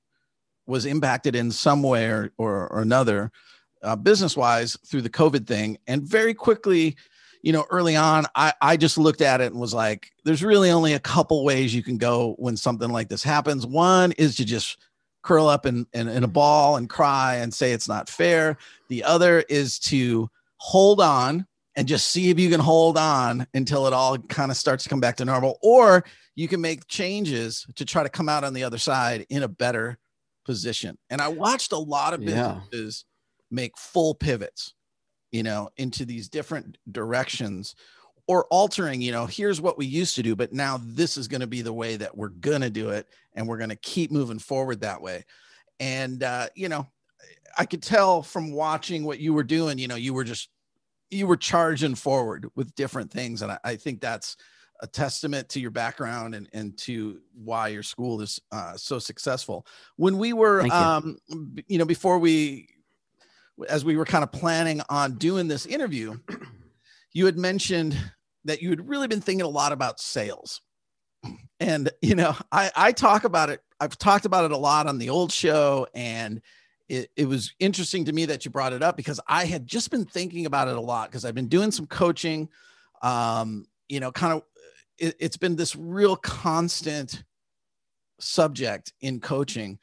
was 0.66 0.84
impacted 0.84 1.34
in 1.34 1.50
some 1.50 1.82
way 1.82 2.06
or, 2.06 2.32
or, 2.38 2.68
or 2.68 2.80
another 2.80 3.30
uh, 3.82 3.96
business 3.96 4.36
wise 4.36 4.76
through 4.86 5.02
the 5.02 5.10
covid 5.10 5.46
thing. 5.46 5.78
And 5.86 6.02
very 6.02 6.34
quickly 6.34 6.96
you 7.42 7.52
know 7.52 7.64
early 7.70 7.96
on 7.96 8.26
I, 8.34 8.52
I 8.60 8.76
just 8.76 8.98
looked 8.98 9.22
at 9.22 9.40
it 9.40 9.50
and 9.50 9.60
was 9.60 9.72
like 9.72 10.10
there's 10.24 10.44
really 10.44 10.70
only 10.70 10.92
a 10.92 11.00
couple 11.00 11.42
ways 11.42 11.74
you 11.74 11.82
can 11.82 11.96
go 11.96 12.34
when 12.38 12.56
something 12.56 12.90
like 12.90 13.08
this 13.08 13.22
happens. 13.22 13.66
One 13.66 14.12
is 14.12 14.36
to 14.36 14.44
just 14.44 14.76
curl 15.22 15.46
up 15.46 15.66
in, 15.66 15.86
in, 15.92 16.08
in 16.08 16.24
a 16.24 16.28
ball 16.28 16.76
and 16.76 16.88
cry 16.88 17.36
and 17.36 17.52
say 17.52 17.72
it's 17.72 17.88
not 17.88 18.08
fair. 18.08 18.56
The 18.88 19.04
other 19.04 19.40
is 19.48 19.78
to 19.80 20.30
hold 20.56 21.00
on 21.00 21.46
and 21.76 21.86
just 21.86 22.10
see 22.10 22.30
if 22.30 22.38
you 22.38 22.50
can 22.50 22.60
hold 22.60 22.98
on 22.98 23.46
until 23.54 23.86
it 23.86 23.92
all 23.92 24.18
kind 24.18 24.50
of 24.50 24.56
starts 24.56 24.84
to 24.84 24.90
come 24.90 25.00
back 25.00 25.16
to 25.16 25.24
normal. 25.24 25.58
Or 25.62 26.04
you 26.34 26.48
can 26.48 26.60
make 26.60 26.86
changes 26.88 27.66
to 27.76 27.84
try 27.84 28.02
to 28.02 28.08
come 28.08 28.28
out 28.28 28.44
on 28.44 28.54
the 28.54 28.64
other 28.64 28.78
side 28.78 29.26
in 29.28 29.42
a 29.42 29.48
better 29.48 29.98
position. 30.44 30.98
And 31.10 31.20
i 31.20 31.28
watched 31.28 31.72
a 31.72 31.78
lot 31.78 32.14
of 32.14 32.20
businesses. 32.20 33.04
Make 33.50 33.76
full 33.76 34.14
pivots 34.14 34.74
you 35.32 35.42
know 35.42 35.70
into 35.76 36.04
these 36.04 36.28
different 36.28 36.78
directions 36.90 37.74
or 38.26 38.46
altering 38.46 39.00
you 39.00 39.12
know 39.12 39.26
here's 39.26 39.60
what 39.60 39.78
we 39.78 39.86
used 39.86 40.14
to 40.14 40.22
do 40.22 40.36
but 40.36 40.52
now 40.52 40.80
this 40.82 41.16
is 41.16 41.28
going 41.28 41.40
to 41.40 41.46
be 41.46 41.62
the 41.62 41.72
way 41.72 41.96
that 41.96 42.16
we're 42.16 42.28
going 42.28 42.60
to 42.60 42.70
do 42.70 42.90
it 42.90 43.06
and 43.34 43.46
we're 43.46 43.58
going 43.58 43.70
to 43.70 43.76
keep 43.76 44.10
moving 44.10 44.38
forward 44.38 44.80
that 44.80 45.00
way. 45.00 45.24
And 45.78 46.22
uh, 46.22 46.48
you 46.54 46.68
know 46.68 46.86
i 47.58 47.64
could 47.64 47.82
tell 47.82 48.22
from 48.22 48.52
watching 48.52 49.04
what 49.04 49.18
you 49.18 49.34
were 49.34 49.42
doing 49.42 49.76
you 49.76 49.88
know 49.88 49.96
you 49.96 50.14
were 50.14 50.24
just 50.24 50.48
you 51.10 51.26
were 51.26 51.36
charging 51.36 51.96
forward 51.96 52.48
with 52.54 52.74
different 52.76 53.10
things. 53.10 53.42
And 53.42 53.52
i, 53.52 53.58
I 53.64 53.76
think 53.76 54.00
that's 54.00 54.36
a 54.82 54.86
testament 54.86 55.48
to 55.50 55.60
your 55.60 55.70
background 55.70 56.34
and, 56.34 56.48
and 56.52 56.76
to 56.78 57.20
why 57.34 57.68
your 57.68 57.82
school 57.82 58.20
is 58.22 58.40
uh, 58.50 58.76
so 58.76 58.98
successful. 58.98 59.66
When 59.96 60.16
we 60.16 60.32
were 60.32 60.64
you. 60.64 60.72
um, 60.72 61.18
you 61.66 61.78
know 61.78 61.84
before 61.84 62.18
we 62.18 62.68
as 63.68 63.84
we 63.84 63.96
were 63.96 64.04
kind 64.04 64.24
of 64.24 64.32
planning 64.32 64.80
on 64.88 65.14
doing 65.14 65.48
this 65.48 65.66
interview 65.66 66.16
you 67.12 67.26
had 67.26 67.38
mentioned 67.38 67.96
that 68.44 68.62
you 68.62 68.70
had 68.70 68.88
really 68.88 69.08
been 69.08 69.20
thinking 69.20 69.44
a 69.44 69.48
lot 69.48 69.72
about 69.72 70.00
sales 70.00 70.60
and 71.58 71.90
you 72.00 72.14
know 72.14 72.34
i 72.52 72.70
i 72.74 72.92
talk 72.92 73.24
about 73.24 73.50
it 73.50 73.60
i've 73.80 73.98
talked 73.98 74.24
about 74.24 74.44
it 74.44 74.52
a 74.52 74.56
lot 74.56 74.86
on 74.86 74.98
the 74.98 75.10
old 75.10 75.30
show 75.30 75.86
and 75.94 76.40
it, 76.90 77.08
it 77.16 77.24
was 77.26 77.54
interesting 77.60 78.04
to 78.06 78.12
me 78.12 78.24
that 78.26 78.44
you 78.44 78.50
brought 78.50 78.72
it 78.72 78.82
up 78.82 78.96
because 78.96 79.20
I 79.28 79.44
had 79.44 79.64
just 79.64 79.92
been 79.92 80.04
thinking 80.04 80.44
about 80.44 80.66
it 80.66 80.76
a 80.76 80.80
lot 80.80 81.08
because 81.08 81.24
I've 81.24 81.36
been 81.36 81.46
doing 81.46 81.70
some 81.70 81.86
coaching. 81.86 82.48
Um, 83.00 83.66
you 83.88 84.00
know, 84.00 84.10
kind 84.10 84.32
of, 84.32 84.42
it, 84.98 85.14
it's 85.20 85.36
been 85.36 85.54
this 85.54 85.76
real 85.76 86.16
constant 86.16 87.22
subject 88.18 88.92
in 89.00 89.20
coaching. 89.20 89.78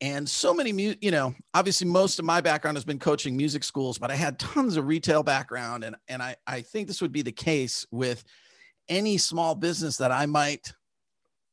And 0.00 0.28
so 0.28 0.54
many, 0.54 0.72
mu- 0.72 0.94
you 1.00 1.10
know, 1.10 1.34
obviously 1.52 1.86
most 1.86 2.18
of 2.18 2.24
my 2.24 2.40
background 2.40 2.76
has 2.76 2.84
been 2.84 2.98
coaching 2.98 3.36
music 3.36 3.62
schools, 3.62 3.98
but 3.98 4.10
I 4.10 4.14
had 4.14 4.38
tons 4.38 4.76
of 4.76 4.86
retail 4.86 5.22
background. 5.22 5.84
And, 5.84 5.96
and 6.08 6.22
I, 6.22 6.36
I 6.46 6.62
think 6.62 6.88
this 6.88 7.02
would 7.02 7.12
be 7.12 7.22
the 7.22 7.32
case 7.32 7.86
with 7.90 8.24
any 8.88 9.18
small 9.18 9.54
business 9.54 9.98
that 9.98 10.10
I 10.10 10.26
might 10.26 10.72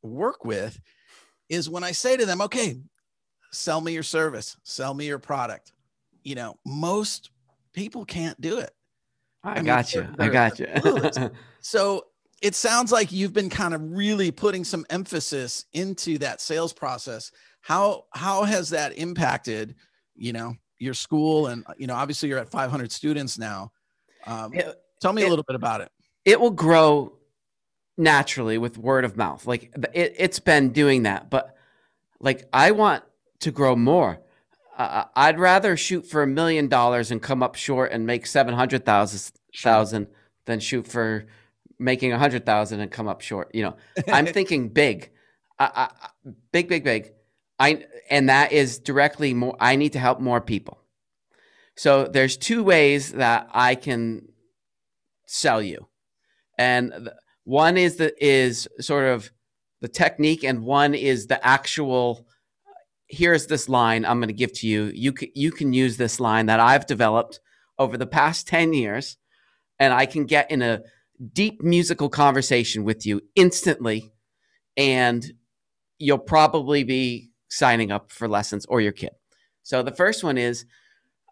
work 0.02 0.46
with 0.46 0.80
is 1.50 1.70
when 1.70 1.84
I 1.84 1.92
say 1.92 2.16
to 2.16 2.26
them, 2.26 2.42
okay, 2.42 2.78
sell 3.52 3.82
me 3.82 3.94
your 3.94 4.04
service, 4.04 4.58
sell 4.64 4.94
me 4.94 5.08
your 5.08 5.20
product. 5.20 5.74
You 6.24 6.36
know, 6.36 6.58
most 6.66 7.32
people 7.74 8.06
can't 8.06 8.40
do 8.40 8.60
it. 8.60 8.72
I, 9.44 9.52
I 9.52 9.56
mean, 9.56 9.66
got 9.66 9.94
you. 9.94 10.08
I 10.20 10.30
got 10.30 10.60
you. 10.60 11.32
so 11.62 12.06
it 12.42 12.56
sounds 12.56 12.92
like 12.92 13.12
you've 13.12 13.34
been 13.34 13.50
kind 13.50 13.74
of 13.74 13.82
really 13.82 14.32
putting 14.32 14.64
some 14.64 14.86
emphasis 14.90 15.66
into 15.74 16.18
that 16.20 16.42
sales 16.42 16.74
process. 16.74 17.32
How 17.62 18.06
how 18.14 18.44
has 18.44 18.70
that 18.70 18.98
impacted, 18.98 19.76
you 20.16 20.34
know, 20.34 20.56
your 20.80 20.94
school 20.94 21.48
and 21.48 21.66
you 21.78 21.88
know, 21.88 21.96
obviously 21.96 22.30
you're 22.30 22.40
at 22.40 22.50
500 22.50 22.92
students 22.92 23.38
now. 23.38 23.72
Um, 24.26 24.54
it, 24.54 24.76
tell 25.02 25.14
me 25.14 25.24
it, 25.24 25.28
a 25.28 25.30
little 25.30 25.46
bit 25.48 25.56
about 25.56 25.82
it. 25.82 25.92
It 26.26 26.40
will 26.40 26.52
grow 26.52 27.14
naturally 27.98 28.58
with 28.58 28.78
word 28.78 29.06
of 29.06 29.18
mouth. 29.18 29.46
Like 29.48 29.74
it, 29.94 30.16
it's 30.18 30.40
been 30.40 30.70
doing 30.70 31.04
that, 31.04 31.30
but 31.30 31.56
like 32.20 32.48
I 32.54 32.72
want 32.72 33.04
to 33.42 33.52
grow 33.52 33.76
more. 33.76 34.20
Uh, 34.78 35.06
I'd 35.16 35.40
rather 35.40 35.76
shoot 35.76 36.06
for 36.06 36.22
a 36.22 36.28
million 36.28 36.68
dollars 36.68 37.10
and 37.10 37.22
come 37.22 37.42
up 37.42 37.56
short 37.56 37.92
and 37.92 38.06
make 38.06 38.28
seven 38.28 38.54
hundred 38.54 38.86
thousand 38.86 40.08
than 40.46 40.60
shoot 40.60 40.88
for 40.88 41.26
making 41.80 42.12
a 42.14 42.18
hundred 42.18 42.46
thousand 42.46 42.80
and 42.82 42.92
come 42.92 43.08
up 43.08 43.22
short. 43.22 43.54
You 43.54 43.64
know, 43.64 43.78
I'm 44.08 44.26
thinking 44.38 44.70
big, 44.70 45.12
I, 45.58 45.90
I, 46.24 46.32
big, 46.52 46.68
big, 46.68 46.84
big. 46.84 47.14
I 47.60 47.86
and 48.10 48.30
that 48.30 48.52
is 48.52 48.80
directly 48.80 49.34
more. 49.34 49.56
I 49.60 49.76
need 49.76 49.94
to 49.94 50.00
help 50.00 50.20
more 50.20 50.42
people. 50.42 50.80
So 51.76 52.06
there's 52.06 52.38
two 52.38 52.64
ways 52.64 53.14
that 53.14 53.48
I 53.54 53.76
can 53.76 54.30
sell 55.26 55.62
you, 55.62 55.88
and 56.58 57.10
one 57.44 57.78
is 57.78 57.98
the 57.98 58.14
is 58.24 58.68
sort 58.80 59.06
of 59.06 59.32
the 59.82 59.88
technique, 59.88 60.44
and 60.44 60.64
one 60.64 60.94
is 60.94 61.28
the 61.28 61.46
actual 61.46 62.28
here's 63.10 63.48
this 63.48 63.70
line 63.70 64.06
I'm 64.06 64.20
going 64.20 64.28
to 64.28 64.34
give 64.34 64.54
to 64.54 64.68
you. 64.68 64.92
You 64.94 65.14
can, 65.14 65.30
you 65.34 65.52
can 65.52 65.74
use 65.74 65.98
this 65.98 66.20
line 66.20 66.48
that 66.48 66.60
I've 66.60 66.86
developed 66.86 67.40
over 67.80 67.98
the 67.98 68.08
past 68.08 68.48
10 68.48 68.74
years, 68.74 69.18
and 69.80 69.94
I 69.94 70.06
can 70.06 70.26
get 70.26 70.52
in 70.52 70.62
a 70.62 70.82
deep 71.34 71.62
musical 71.62 72.10
conversation 72.10 72.84
with 72.84 73.06
you 73.06 73.22
instantly, 73.36 74.12
and 74.76 75.26
you'll 75.98 76.18
probably 76.18 76.84
be 76.84 77.32
signing 77.50 77.92
up 77.92 78.12
for 78.12 78.28
lessons 78.28 78.66
or 78.66 78.82
your 78.82 78.92
kid. 78.92 79.12
So 79.64 79.84
the 79.84 79.92
first 79.92 80.24
one 80.24 80.38
is 80.38 80.66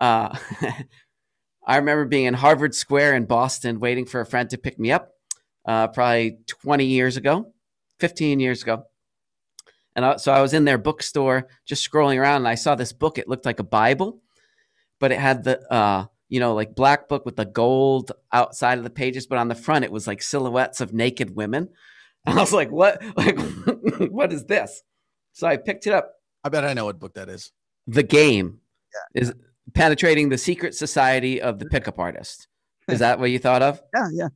uh, 0.01 0.37
I 1.67 1.77
remember 1.77 2.05
being 2.05 2.25
in 2.25 2.33
Harvard 2.35 2.75
Square 2.75 3.15
in 3.15 3.25
Boston 3.25 3.79
waiting 3.79 4.05
for 4.05 4.21
a 4.21 4.25
friend 4.25 4.49
to 4.51 4.57
pick 4.57 4.79
me 4.79 4.91
up 4.91 5.11
uh, 5.65 5.87
probably 5.87 6.37
20 6.47 6.85
years 6.85 7.17
ago, 7.17 7.53
15 7.99 8.39
years 8.39 8.61
ago. 8.61 8.83
And 9.95 10.05
I, 10.05 10.15
so 10.17 10.31
I 10.31 10.41
was 10.41 10.53
in 10.53 10.65
their 10.65 10.77
bookstore 10.77 11.47
just 11.65 11.89
scrolling 11.89 12.19
around 12.19 12.37
and 12.37 12.47
I 12.47 12.55
saw 12.55 12.75
this 12.75 12.93
book. 12.93 13.17
It 13.17 13.27
looked 13.27 13.45
like 13.45 13.59
a 13.59 13.63
Bible, 13.63 14.21
but 14.99 15.11
it 15.11 15.19
had 15.19 15.43
the, 15.43 15.61
uh, 15.73 16.05
you 16.29 16.39
know, 16.39 16.53
like 16.53 16.75
black 16.75 17.07
book 17.07 17.25
with 17.25 17.37
the 17.37 17.45
gold 17.45 18.11
outside 18.31 18.77
of 18.77 18.83
the 18.83 18.89
pages, 18.89 19.25
but 19.25 19.37
on 19.37 19.47
the 19.47 19.55
front 19.55 19.85
it 19.85 19.91
was 19.91 20.05
like 20.05 20.21
silhouettes 20.21 20.81
of 20.81 20.93
naked 20.93 21.35
women. 21.35 21.69
And 22.27 22.39
I 22.39 22.41
was 22.41 22.53
like, 22.53 22.71
what? 22.71 23.03
Like, 23.15 23.37
what 24.09 24.33
is 24.33 24.45
this? 24.45 24.81
So 25.35 25.47
I 25.47 25.57
picked 25.57 25.85
it 25.85 25.91
up. 25.91 26.13
I 26.45 26.49
bet 26.49 26.63
I 26.63 26.73
know 26.73 26.85
what 26.85 26.97
book 26.97 27.15
that 27.15 27.27
is. 27.27 27.51
The 27.87 28.03
Game 28.03 28.61
yeah. 28.93 29.21
is 29.21 29.33
penetrating 29.73 30.29
the 30.29 30.37
secret 30.37 30.73
society 30.73 31.41
of 31.41 31.59
the 31.59 31.65
pickup 31.65 31.99
artist. 31.99 32.47
Is 32.87 32.99
that 32.99 33.19
what 33.19 33.31
you 33.31 33.39
thought 33.39 33.61
of? 33.61 33.81
Yeah, 33.93 34.07
yeah. 34.13 34.27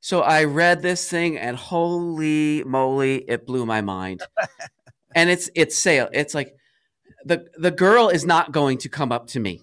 So 0.00 0.22
I 0.22 0.44
read 0.44 0.82
this 0.82 1.10
thing 1.10 1.36
and 1.36 1.56
holy 1.56 2.62
moly, 2.64 3.16
it 3.28 3.44
blew 3.44 3.66
my 3.66 3.80
mind. 3.80 4.22
and 5.14 5.28
it's 5.28 5.50
it's 5.54 5.76
sale. 5.76 6.08
It's 6.12 6.34
like 6.34 6.54
the 7.24 7.46
the 7.58 7.72
girl 7.72 8.08
is 8.08 8.24
not 8.24 8.52
going 8.52 8.78
to 8.78 8.88
come 8.88 9.10
up 9.10 9.26
to 9.28 9.40
me. 9.40 9.62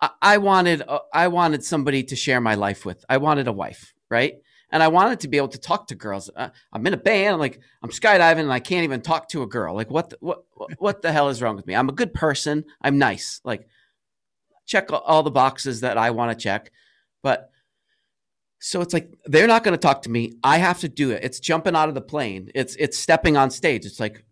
I, 0.00 0.10
I 0.22 0.38
wanted 0.38 0.82
uh, 0.88 1.00
I 1.12 1.28
wanted 1.28 1.62
somebody 1.64 2.02
to 2.04 2.16
share 2.16 2.40
my 2.40 2.54
life 2.54 2.86
with. 2.86 3.04
I 3.10 3.18
wanted 3.18 3.46
a 3.46 3.52
wife, 3.52 3.92
right? 4.10 4.36
And 4.70 4.82
I 4.82 4.88
wanted 4.88 5.20
to 5.20 5.28
be 5.28 5.36
able 5.38 5.48
to 5.48 5.58
talk 5.58 5.86
to 5.88 5.94
girls. 5.94 6.28
Uh, 6.34 6.50
I'm 6.72 6.86
in 6.86 6.94
a 6.94 6.98
band. 6.98 7.34
I'm 7.34 7.40
like 7.40 7.60
I'm 7.82 7.90
skydiving, 7.90 8.40
and 8.40 8.52
I 8.52 8.60
can't 8.60 8.84
even 8.84 9.00
talk 9.00 9.28
to 9.30 9.42
a 9.42 9.46
girl. 9.46 9.74
Like 9.74 9.90
what 9.90 10.10
the, 10.10 10.18
what 10.20 10.44
what 10.78 11.02
the 11.02 11.12
hell 11.12 11.28
is 11.28 11.40
wrong 11.40 11.56
with 11.56 11.66
me? 11.66 11.74
I'm 11.74 11.88
a 11.88 11.92
good 11.92 12.12
person. 12.12 12.64
I'm 12.82 12.98
nice. 12.98 13.40
Like 13.44 13.68
check 14.66 14.92
all 14.92 15.22
the 15.22 15.30
boxes 15.30 15.80
that 15.80 15.96
I 15.96 16.10
want 16.10 16.36
to 16.36 16.42
check, 16.42 16.70
but 17.22 17.50
so 18.60 18.80
it's 18.80 18.92
like 18.92 19.12
they're 19.24 19.46
not 19.46 19.64
going 19.64 19.72
to 19.72 19.78
talk 19.78 20.02
to 20.02 20.10
me. 20.10 20.32
I 20.42 20.58
have 20.58 20.80
to 20.80 20.88
do 20.88 21.12
it. 21.12 21.22
It's 21.22 21.40
jumping 21.40 21.76
out 21.76 21.88
of 21.88 21.94
the 21.94 22.00
plane. 22.00 22.50
It's 22.54 22.74
it's 22.76 22.98
stepping 22.98 23.36
on 23.36 23.50
stage. 23.50 23.86
It's 23.86 24.00
like 24.00 24.24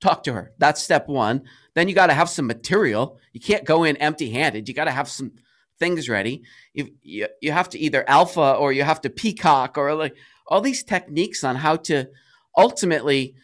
talk 0.00 0.22
to 0.24 0.32
her. 0.32 0.52
That's 0.58 0.82
step 0.82 1.08
one. 1.08 1.42
Then 1.74 1.88
you 1.88 1.94
got 1.94 2.06
to 2.06 2.14
have 2.14 2.28
some 2.28 2.46
material. 2.46 3.18
You 3.32 3.40
can't 3.40 3.64
go 3.64 3.84
in 3.84 3.96
empty 3.96 4.30
handed. 4.30 4.68
You 4.68 4.74
got 4.74 4.84
to 4.84 4.90
have 4.92 5.08
some 5.08 5.32
things 5.78 6.08
ready. 6.08 6.42
You, 6.72 6.90
you, 7.02 7.28
you 7.40 7.52
have 7.52 7.68
to 7.70 7.78
either 7.78 8.08
alpha 8.08 8.54
or 8.54 8.72
you 8.72 8.82
have 8.82 9.00
to 9.02 9.10
peacock 9.10 9.78
or 9.78 9.94
like 9.94 10.16
all 10.46 10.60
these 10.60 10.82
techniques 10.82 11.44
on 11.44 11.56
how 11.56 11.76
to 11.76 12.08
ultimately 12.56 13.34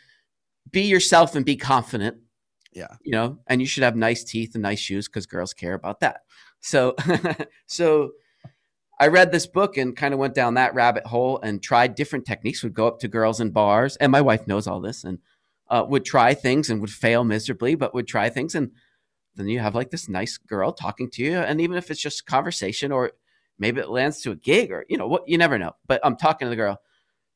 be 0.71 0.83
yourself 0.83 1.35
and 1.35 1.45
be 1.45 1.57
confident. 1.57 2.19
Yeah. 2.73 2.95
You 3.03 3.13
know, 3.13 3.39
and 3.47 3.61
you 3.61 3.67
should 3.67 3.85
have 3.85 3.97
nice 3.97 4.25
teeth 4.25 4.55
and 4.55 4.63
nice 4.63 4.81
shoes 4.81 5.07
because 5.07 5.27
girls 5.27 5.53
care 5.53 5.75
about 5.75 6.01
that. 6.01 6.23
So, 6.61 6.97
so 7.67 8.13
I 8.99 9.09
read 9.09 9.33
this 9.33 9.47
book 9.47 9.77
and 9.77 9.97
kind 9.97 10.15
of 10.15 10.21
went 10.21 10.35
down 10.35 10.55
that 10.55 10.75
rabbit 10.75 11.07
hole 11.07 11.41
and 11.43 11.63
tried 11.63 11.95
different 11.95 12.27
techniques. 12.27 12.63
Would 12.63 12.75
go 12.75 12.87
up 12.87 13.01
to 13.01 13.09
girls 13.09 13.41
in 13.41 13.51
bars, 13.51 13.97
and 13.97 14.11
my 14.13 14.21
wife 14.21 14.47
knows 14.47 14.67
all 14.67 14.81
this, 14.81 15.05
and 15.05 15.19
uh, 15.69 15.85
would 15.89 16.05
try 16.05 16.35
things 16.35 16.71
and 16.71 16.81
would 16.81 16.91
fail 16.91 17.25
miserably, 17.25 17.75
but 17.75 17.95
would 17.95 18.07
try 18.07 18.29
things. 18.29 18.55
And 18.55 18.71
then 19.37 19.49
you 19.49 19.59
have 19.59 19.75
like 19.75 19.91
this 19.91 20.09
nice 20.09 20.37
girl 20.39 20.73
talking 20.73 21.11
to 21.11 21.23
you. 21.23 21.37
And 21.37 21.61
even 21.61 21.77
if 21.77 21.91
it's 21.91 22.01
just 22.01 22.27
conversation 22.27 22.93
or 22.93 23.13
maybe 23.59 23.81
it 23.81 23.91
lands 23.91 24.21
to 24.23 24.31
a 24.31 24.37
gig 24.37 24.71
or, 24.71 24.85
you 24.89 24.97
know, 24.97 25.09
what 25.09 25.29
you 25.29 25.39
never 25.39 25.59
know. 25.59 25.73
But 25.87 26.01
I'm 26.05 26.17
talking 26.17 26.47
to 26.47 26.51
the 26.51 26.57
girl, 26.57 26.81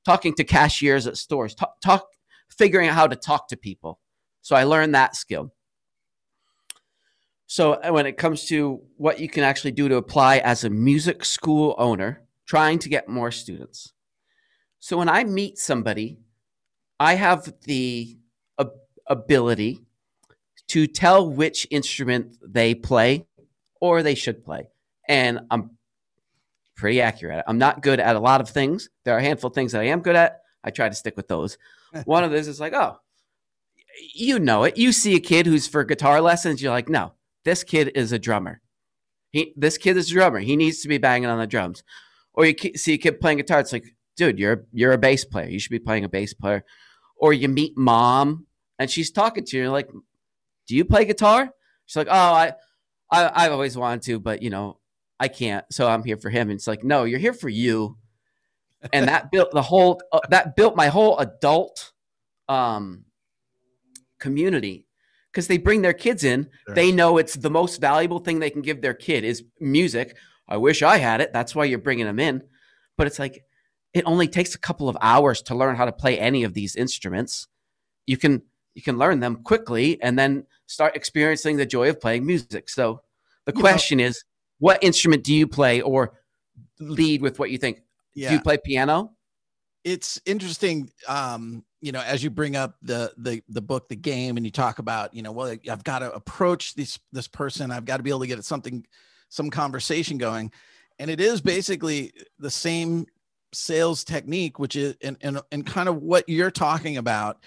talking 0.04 0.34
to 0.34 0.44
cashiers 0.44 1.06
at 1.06 1.16
stores, 1.16 1.54
talk, 1.54 1.80
talk 1.80 2.06
figuring 2.48 2.88
out 2.88 2.94
how 2.94 3.06
to 3.06 3.16
talk 3.16 3.48
to 3.48 3.56
people. 3.56 4.00
So 4.42 4.56
I 4.56 4.64
learned 4.64 4.94
that 4.94 5.16
skill. 5.16 5.52
So 7.46 7.72
uh, 7.74 7.90
when 7.90 8.06
it 8.06 8.16
comes 8.16 8.44
to 8.46 8.82
what 8.96 9.20
you 9.20 9.28
can 9.28 9.42
actually 9.42 9.72
do 9.72 9.88
to 9.88 9.96
apply 9.96 10.38
as 10.38 10.64
a 10.64 10.70
music 10.70 11.24
school 11.24 11.74
owner, 11.78 12.22
trying 12.46 12.78
to 12.80 12.88
get 12.88 13.08
more 13.08 13.30
students. 13.30 13.92
So 14.80 14.98
when 14.98 15.08
I 15.08 15.24
meet 15.24 15.58
somebody, 15.58 16.18
I 17.00 17.14
have 17.14 17.52
the 17.64 18.18
ability 19.06 19.80
to 20.68 20.86
tell 20.86 21.28
which 21.28 21.66
instrument 21.70 22.36
they 22.42 22.74
play 22.74 23.26
or 23.80 24.02
they 24.02 24.14
should 24.14 24.44
play. 24.44 24.68
And 25.08 25.40
I'm 25.50 25.70
pretty 26.76 27.00
accurate. 27.00 27.44
I'm 27.46 27.58
not 27.58 27.82
good 27.82 28.00
at 28.00 28.16
a 28.16 28.20
lot 28.20 28.40
of 28.40 28.48
things. 28.48 28.88
There 29.04 29.14
are 29.14 29.18
a 29.18 29.22
handful 29.22 29.48
of 29.48 29.54
things 29.54 29.72
that 29.72 29.80
I 29.80 29.86
am 29.86 30.00
good 30.00 30.16
at. 30.16 30.42
I 30.62 30.70
try 30.70 30.88
to 30.88 30.94
stick 30.94 31.16
with 31.16 31.28
those. 31.28 31.58
One 32.04 32.24
of 32.24 32.30
those 32.30 32.48
is 32.48 32.60
like, 32.60 32.74
oh, 32.74 32.98
you 34.14 34.38
know 34.38 34.64
it. 34.64 34.76
You 34.76 34.92
see 34.92 35.16
a 35.16 35.20
kid 35.20 35.46
who's 35.46 35.66
for 35.66 35.84
guitar 35.84 36.20
lessons, 36.20 36.62
you're 36.62 36.72
like, 36.72 36.88
no, 36.88 37.12
this 37.44 37.64
kid 37.64 37.92
is 37.94 38.12
a 38.12 38.18
drummer. 38.18 38.60
He, 39.30 39.52
this 39.56 39.78
kid 39.78 39.96
is 39.96 40.10
a 40.10 40.14
drummer. 40.14 40.38
He 40.38 40.56
needs 40.56 40.80
to 40.82 40.88
be 40.88 40.98
banging 40.98 41.28
on 41.28 41.38
the 41.38 41.46
drums. 41.46 41.82
Or 42.32 42.46
you 42.46 42.54
see 42.76 42.94
a 42.94 42.98
kid 42.98 43.20
playing 43.20 43.38
guitar. 43.38 43.60
It's 43.60 43.72
like, 43.72 43.84
dude, 44.16 44.38
you're 44.38 44.66
you're 44.72 44.92
a 44.92 44.98
bass 44.98 45.24
player. 45.24 45.48
You 45.48 45.58
should 45.58 45.70
be 45.70 45.78
playing 45.78 46.04
a 46.04 46.08
bass 46.08 46.32
player. 46.32 46.64
Or 47.16 47.32
you 47.32 47.48
meet 47.48 47.76
mom 47.76 48.46
and 48.78 48.90
she's 48.90 49.10
talking 49.10 49.44
to 49.44 49.56
you. 49.56 49.64
You're 49.64 49.72
like, 49.72 49.90
do 50.68 50.76
you 50.76 50.84
play 50.84 51.04
guitar? 51.04 51.50
She's 51.86 51.96
like, 51.96 52.08
oh, 52.08 52.12
I, 52.12 52.52
I, 53.10 53.30
I've 53.34 53.52
always 53.52 53.76
wanted 53.76 54.02
to, 54.02 54.20
but 54.20 54.42
you 54.42 54.50
know, 54.50 54.78
I 55.18 55.28
can't. 55.28 55.64
So 55.72 55.88
I'm 55.88 56.04
here 56.04 56.18
for 56.18 56.30
him. 56.30 56.50
And 56.50 56.56
it's 56.56 56.66
like, 56.66 56.84
no, 56.84 57.04
you're 57.04 57.18
here 57.18 57.32
for 57.32 57.48
you. 57.48 57.96
And 58.92 59.08
that 59.08 59.30
built 59.32 59.50
the 59.50 59.62
whole, 59.62 60.00
uh, 60.12 60.20
that 60.30 60.54
built 60.54 60.76
my 60.76 60.88
whole 60.88 61.18
adult, 61.18 61.92
um, 62.48 63.04
community 64.18 64.86
because 65.32 65.46
they 65.46 65.58
bring 65.58 65.82
their 65.82 65.92
kids 65.92 66.24
in. 66.24 66.48
Sure. 66.66 66.74
They 66.74 66.92
know 66.92 67.18
it's 67.18 67.34
the 67.34 67.50
most 67.50 67.80
valuable 67.80 68.18
thing 68.18 68.38
they 68.38 68.50
can 68.50 68.62
give 68.62 68.80
their 68.80 68.94
kid 68.94 69.24
is 69.24 69.44
music. 69.60 70.16
I 70.48 70.56
wish 70.56 70.82
I 70.82 70.98
had 70.98 71.20
it. 71.20 71.32
That's 71.32 71.54
why 71.54 71.64
you're 71.64 71.78
bringing 71.78 72.06
them 72.06 72.18
in. 72.18 72.42
But 72.96 73.06
it's 73.06 73.18
like 73.18 73.44
it 73.94 74.04
only 74.06 74.28
takes 74.28 74.54
a 74.54 74.58
couple 74.58 74.88
of 74.88 74.96
hours 75.00 75.42
to 75.42 75.54
learn 75.54 75.76
how 75.76 75.84
to 75.84 75.92
play 75.92 76.18
any 76.18 76.44
of 76.44 76.54
these 76.54 76.76
instruments. 76.76 77.46
You 78.06 78.16
can 78.16 78.42
you 78.74 78.82
can 78.82 78.98
learn 78.98 79.20
them 79.20 79.42
quickly 79.42 80.00
and 80.02 80.18
then 80.18 80.44
start 80.68 80.94
experiencing 80.94 81.56
the 81.56 81.66
joy 81.66 81.88
of 81.88 82.00
playing 82.00 82.24
music. 82.24 82.68
So 82.68 83.02
the 83.46 83.52
question 83.52 83.98
is, 83.98 84.22
what 84.58 84.82
instrument 84.84 85.24
do 85.24 85.34
you 85.34 85.48
play 85.48 85.80
or 85.80 86.20
lead 86.78 87.22
with 87.22 87.38
what 87.38 87.50
you 87.50 87.58
think? 87.58 87.82
Yeah. 88.14 88.28
Do 88.28 88.34
you 88.36 88.40
play 88.42 88.58
piano? 88.62 89.12
It's 89.84 90.20
interesting. 90.26 90.90
Um, 91.08 91.64
you 91.80 91.92
know, 91.92 92.00
as 92.00 92.22
you 92.22 92.30
bring 92.30 92.56
up 92.56 92.76
the 92.82 93.12
the 93.16 93.42
the 93.48 93.62
book, 93.62 93.88
the 93.88 93.96
game, 93.96 94.36
and 94.36 94.44
you 94.44 94.52
talk 94.52 94.78
about, 94.78 95.14
you 95.14 95.22
know, 95.22 95.32
well, 95.32 95.56
I've 95.70 95.84
got 95.84 96.00
to 96.00 96.12
approach 96.12 96.74
this 96.74 96.98
this 97.12 97.28
person. 97.28 97.70
I've 97.70 97.84
got 97.84 97.96
to 97.98 98.02
be 98.02 98.10
able 98.10 98.20
to 98.20 98.26
get 98.26 98.44
something, 98.44 98.84
some 99.28 99.50
conversation 99.50 100.18
going, 100.18 100.52
and 100.98 101.10
it 101.10 101.20
is 101.20 101.40
basically 101.40 102.12
the 102.38 102.50
same 102.50 103.06
sales 103.54 104.04
technique, 104.04 104.58
which 104.58 104.76
is 104.76 104.96
and 105.02 105.16
and, 105.20 105.40
and 105.52 105.64
kind 105.64 105.88
of 105.88 106.02
what 106.02 106.28
you're 106.28 106.50
talking 106.50 106.96
about 106.96 107.38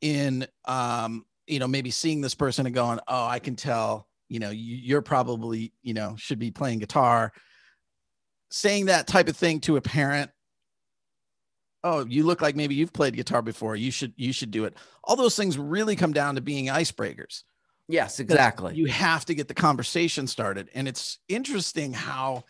in 0.00 0.46
um 0.64 1.26
you 1.50 1.58
know 1.58 1.68
maybe 1.68 1.90
seeing 1.90 2.20
this 2.20 2.34
person 2.34 2.66
and 2.66 2.74
going, 2.74 3.00
oh, 3.08 3.26
I 3.26 3.38
can 3.38 3.56
tell, 3.56 4.06
you 4.28 4.38
know, 4.38 4.50
you're 4.50 5.02
probably 5.02 5.72
you 5.82 5.94
know 5.94 6.14
should 6.16 6.38
be 6.38 6.50
playing 6.50 6.78
guitar. 6.78 7.32
Saying 8.52 8.86
that 8.86 9.06
type 9.06 9.28
of 9.28 9.36
thing 9.36 9.60
to 9.60 9.76
a 9.76 9.80
parent 9.80 10.30
oh 11.84 12.04
you 12.06 12.24
look 12.24 12.42
like 12.42 12.56
maybe 12.56 12.74
you've 12.74 12.92
played 12.92 13.16
guitar 13.16 13.42
before. 13.42 13.76
You 13.76 13.90
should 13.90 14.12
you 14.16 14.32
should 14.32 14.50
do 14.50 14.64
it. 14.64 14.76
All 15.04 15.16
those 15.16 15.36
things 15.36 15.58
really 15.58 15.96
come 15.96 16.12
down 16.12 16.34
to 16.34 16.40
being 16.40 16.66
icebreakers. 16.66 17.42
Yes 17.88 18.20
exactly. 18.20 18.74
you 18.74 18.86
have 18.86 19.24
to 19.26 19.34
get 19.34 19.48
the 19.48 19.54
conversation 19.54 20.26
started. 20.26 20.68
And 20.74 20.86
it's 20.86 21.18
interesting 21.28 21.92
how 21.92 22.44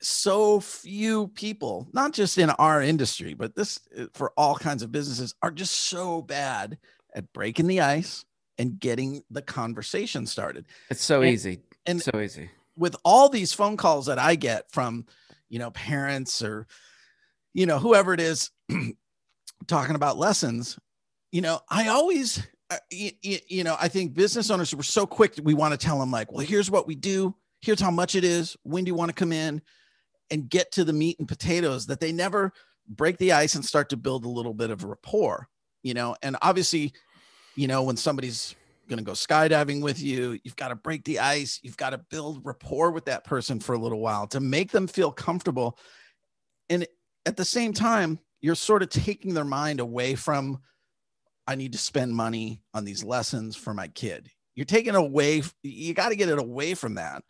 so 0.00 0.58
few 0.58 1.28
people 1.28 1.88
not 1.92 2.12
just 2.12 2.36
in 2.36 2.50
our 2.50 2.82
industry 2.82 3.34
but 3.34 3.54
this 3.54 3.78
for 4.14 4.32
all 4.36 4.56
kinds 4.56 4.82
of 4.82 4.90
businesses 4.90 5.32
are 5.42 5.52
just 5.52 5.72
so 5.74 6.20
bad 6.20 6.76
at 7.14 7.32
breaking 7.32 7.66
the 7.66 7.80
ice 7.80 8.24
and 8.58 8.78
getting 8.78 9.22
the 9.30 9.42
conversation 9.42 10.26
started 10.26 10.66
it's 10.90 11.02
so 11.02 11.22
and, 11.22 11.30
easy 11.30 11.60
and 11.86 12.00
so 12.02 12.20
easy 12.20 12.50
with 12.76 12.96
all 13.04 13.28
these 13.28 13.52
phone 13.52 13.76
calls 13.76 14.06
that 14.06 14.18
i 14.18 14.34
get 14.34 14.70
from 14.70 15.06
you 15.48 15.58
know 15.58 15.70
parents 15.70 16.42
or 16.42 16.66
you 17.54 17.66
know, 17.66 17.78
whoever 17.78 18.14
it 18.14 18.20
is 18.20 18.50
talking 19.66 19.94
about 19.94 20.18
lessons, 20.18 20.78
you 21.30 21.40
know, 21.40 21.60
I 21.68 21.88
always, 21.88 22.44
uh, 22.70 22.78
you, 22.90 23.10
you 23.22 23.64
know, 23.64 23.76
I 23.78 23.88
think 23.88 24.14
business 24.14 24.50
owners 24.50 24.74
were 24.74 24.82
so 24.82 25.06
quick. 25.06 25.34
We 25.42 25.54
want 25.54 25.78
to 25.78 25.78
tell 25.78 25.98
them 25.98 26.10
like, 26.10 26.32
well, 26.32 26.44
here's 26.44 26.70
what 26.70 26.86
we 26.86 26.94
do. 26.94 27.34
Here's 27.60 27.80
how 27.80 27.90
much 27.90 28.14
it 28.14 28.24
is. 28.24 28.56
When 28.62 28.84
do 28.84 28.90
you 28.90 28.94
want 28.94 29.10
to 29.10 29.14
come 29.14 29.32
in 29.32 29.62
and 30.30 30.48
get 30.48 30.72
to 30.72 30.84
the 30.84 30.92
meat 30.92 31.18
and 31.18 31.28
potatoes 31.28 31.86
that 31.86 32.00
they 32.00 32.12
never 32.12 32.52
break 32.88 33.18
the 33.18 33.32
ice 33.32 33.54
and 33.54 33.64
start 33.64 33.90
to 33.90 33.96
build 33.96 34.24
a 34.24 34.30
little 34.30 34.54
bit 34.54 34.70
of 34.70 34.84
rapport, 34.84 35.48
you 35.82 35.94
know, 35.94 36.16
and 36.22 36.36
obviously, 36.42 36.92
you 37.54 37.66
know, 37.66 37.82
when 37.82 37.96
somebody's 37.96 38.54
going 38.88 38.98
to 38.98 39.04
go 39.04 39.12
skydiving 39.12 39.82
with 39.82 40.00
you, 40.00 40.38
you've 40.44 40.56
got 40.56 40.68
to 40.68 40.74
break 40.74 41.04
the 41.04 41.18
ice. 41.18 41.60
You've 41.62 41.76
got 41.76 41.90
to 41.90 41.98
build 41.98 42.44
rapport 42.44 42.90
with 42.90 43.04
that 43.06 43.24
person 43.24 43.60
for 43.60 43.74
a 43.74 43.78
little 43.78 44.00
while 44.00 44.26
to 44.28 44.40
make 44.40 44.70
them 44.70 44.86
feel 44.86 45.10
comfortable. 45.10 45.78
And 46.68 46.86
at 47.26 47.36
the 47.36 47.44
same 47.44 47.72
time, 47.72 48.18
you're 48.40 48.54
sort 48.54 48.82
of 48.82 48.88
taking 48.88 49.34
their 49.34 49.44
mind 49.44 49.80
away 49.80 50.14
from, 50.14 50.60
I 51.46 51.54
need 51.54 51.72
to 51.72 51.78
spend 51.78 52.14
money 52.14 52.60
on 52.74 52.84
these 52.84 53.04
lessons 53.04 53.56
for 53.56 53.72
my 53.72 53.88
kid. 53.88 54.30
You're 54.54 54.66
taking 54.66 54.94
away, 54.94 55.42
you 55.62 55.94
got 55.94 56.10
to 56.10 56.16
get 56.16 56.28
it 56.28 56.38
away 56.38 56.74
from 56.74 56.94
that. 56.94 57.22